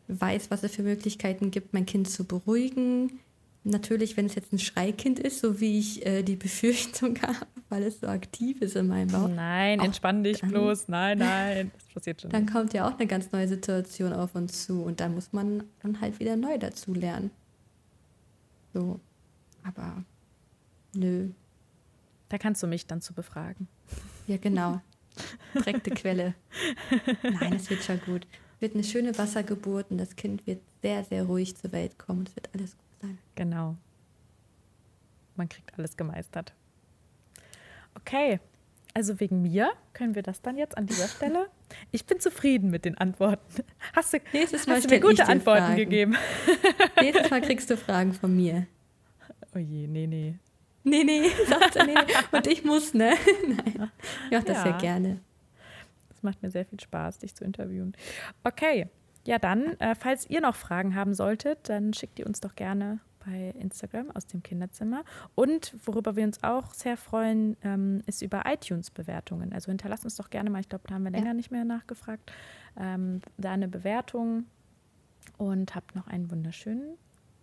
weiß, 0.09 0.51
was 0.51 0.63
es 0.63 0.75
für 0.75 0.83
Möglichkeiten 0.83 1.51
gibt, 1.51 1.73
mein 1.73 1.87
Kind 1.87 2.11
zu 2.11 2.25
beruhigen. 2.25 3.21
Natürlich, 3.65 4.17
wenn 4.17 4.27
es 4.27 4.35
jetzt 4.35 4.53
ein 4.53 4.59
Schreikind 4.59 5.21
ist, 5.21 5.41
so 5.41 5.61
wie 5.61 5.79
ich 5.79 6.05
äh, 6.05 6.23
die 6.23 6.35
Befürchtung 6.35 7.17
habe, 7.23 7.47
weil 7.69 7.85
es 7.85 8.01
so 8.01 8.09
aktiv 8.09 8.61
ist 8.61 8.75
in 8.75 8.89
meinem 8.89 9.09
Bauch. 9.09 9.29
Nein, 9.29 9.81
auch 9.81 9.85
entspann 9.85 10.25
dich 10.25 10.41
dann, 10.41 10.51
bloß. 10.51 10.89
Nein, 10.89 11.19
nein, 11.19 11.71
das 11.75 11.85
passiert 11.95 12.21
schon. 12.21 12.31
Dann 12.31 12.45
nicht. 12.45 12.53
kommt 12.53 12.73
ja 12.73 12.89
auch 12.89 12.99
eine 12.99 13.07
ganz 13.07 13.31
neue 13.31 13.47
Situation 13.47 14.13
auf 14.13 14.35
uns 14.35 14.67
zu 14.67 14.83
und 14.83 15.01
dann 15.01 15.15
muss 15.15 15.33
man 15.33 15.65
dann 15.83 16.01
halt 16.01 16.19
wieder 16.19 16.37
neu 16.37 16.59
dazu 16.59 16.93
lernen. 16.93 17.31
So, 18.75 18.99
aber 19.63 20.03
nö. 20.95 21.29
Da 22.29 22.39
kannst 22.39 22.63
du 22.63 22.67
mich 22.67 22.87
dann 22.87 23.01
zu 23.01 23.13
befragen. 23.13 23.69
Ja, 24.27 24.39
genau. 24.39 24.81
Direkte 25.55 25.91
Quelle. 25.91 26.35
Nein, 27.23 27.53
es 27.53 27.69
wird 27.69 27.85
schon 27.85 28.01
gut 28.01 28.27
wird 28.63 28.75
eine 28.75 28.85
schöne 28.85 29.19
Wassergeburt 29.19 29.91
und 29.91 29.99
das 29.99 30.17
Kind 30.17 30.47
wird 30.47 30.63
sehr, 30.81 31.05
sehr 31.05 31.25
ruhig 31.25 31.57
zur 31.57 31.73
Welt 31.73 31.99
kommen. 31.99 32.25
Es 32.27 32.37
wird 32.37 32.49
alles 32.55 32.79
gut 32.79 32.92
sein. 33.03 33.19
Genau. 33.35 33.77
Man 35.37 35.49
kriegt 35.49 35.77
alles 35.79 35.97
gemeistert. 35.97 36.53
Okay, 37.95 38.41
also 38.95 39.21
wegen 39.21 39.43
mir 39.43 39.73
können 39.93 40.15
wir 40.15 40.23
das 40.23 40.41
dann 40.43 40.57
jetzt 40.57 40.77
an 40.77 40.87
dieser 40.87 41.09
Stelle. 41.09 41.49
Ich 41.91 42.05
bin 42.05 42.21
zufrieden 42.21 42.69
mit 42.71 42.85
den 42.85 42.99
Antworten. 42.99 43.65
Hast 43.95 44.13
du, 44.13 44.19
Nächstes 44.35 44.67
Mal 44.67 44.77
hast 44.77 44.91
du 44.91 44.95
mir 44.95 45.01
gute 45.01 45.27
Antworten 45.27 45.63
Fragen. 45.63 45.77
gegeben? 45.77 46.17
Nächstes 47.01 47.31
Mal 47.31 47.41
kriegst 47.41 47.71
du 47.71 47.79
Fragen 47.79 48.13
von 48.13 48.37
mir. 48.37 48.67
Oh 49.55 49.59
je, 49.59 49.87
nee, 49.87 50.07
nee. 50.07 50.35
Nee, 50.85 51.03
nee, 51.03 51.31
sagt 51.49 51.77
er, 51.77 51.87
nee. 51.87 51.95
Und 52.31 52.47
ich 52.47 52.63
muss, 52.63 52.93
ne? 52.93 53.15
Nein. 53.49 53.91
Ich 54.27 54.33
mache 54.33 54.45
das 54.45 54.65
ja. 54.65 54.67
ja 54.67 54.79
gerne 54.79 55.21
macht 56.23 56.43
mir 56.43 56.51
sehr 56.51 56.65
viel 56.65 56.81
Spaß, 56.81 57.19
dich 57.19 57.35
zu 57.35 57.45
interviewen. 57.45 57.95
Okay, 58.45 58.89
ja 59.25 59.39
dann, 59.39 59.79
äh, 59.81 59.95
falls 59.95 60.29
ihr 60.29 60.41
noch 60.41 60.55
Fragen 60.55 60.95
haben 60.95 61.15
solltet, 61.15 61.69
dann 61.69 61.93
schickt 61.95 62.19
ihr 62.19 62.27
uns 62.27 62.41
doch 62.41 62.55
gerne 62.55 63.01
bei 63.25 63.55
Instagram 63.59 64.11
aus 64.11 64.27
dem 64.27 64.43
Kinderzimmer. 64.43 65.05
Und 65.35 65.75
worüber 65.85 66.17
wir 66.17 66.25
uns 66.25 66.43
auch 66.43 66.75
sehr 66.75 66.97
freuen, 66.97 67.57
ähm, 67.63 68.03
ist 68.07 68.23
über 68.23 68.43
iTunes-Bewertungen. 68.47 69.53
Also 69.53 69.71
hinterlasst 69.71 70.05
uns 70.05 70.17
doch 70.17 70.31
gerne 70.31 70.51
mal, 70.51 70.61
ich 70.61 70.69
glaube, 70.69 70.85
da 70.89 70.95
haben 70.95 71.05
wir 71.05 71.11
länger 71.11 71.29
ja. 71.29 71.35
nicht 71.35 71.51
mehr 71.51 71.65
nachgefragt, 71.65 72.33
ähm, 72.77 73.21
da 73.37 73.53
eine 73.53 73.69
Bewertung 73.69 74.47
und 75.39 75.75
habt 75.75 75.95
noch 75.95 76.09
einen 76.09 76.31
wunderschönen 76.31 76.99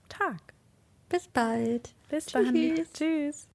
Tag. 0.10 0.54
Bis 1.08 1.28
bald. 1.28 1.96
Bis 2.10 2.28
Tschüss. 2.28 2.34
dann. 2.34 2.86
Tschüss. 2.94 3.50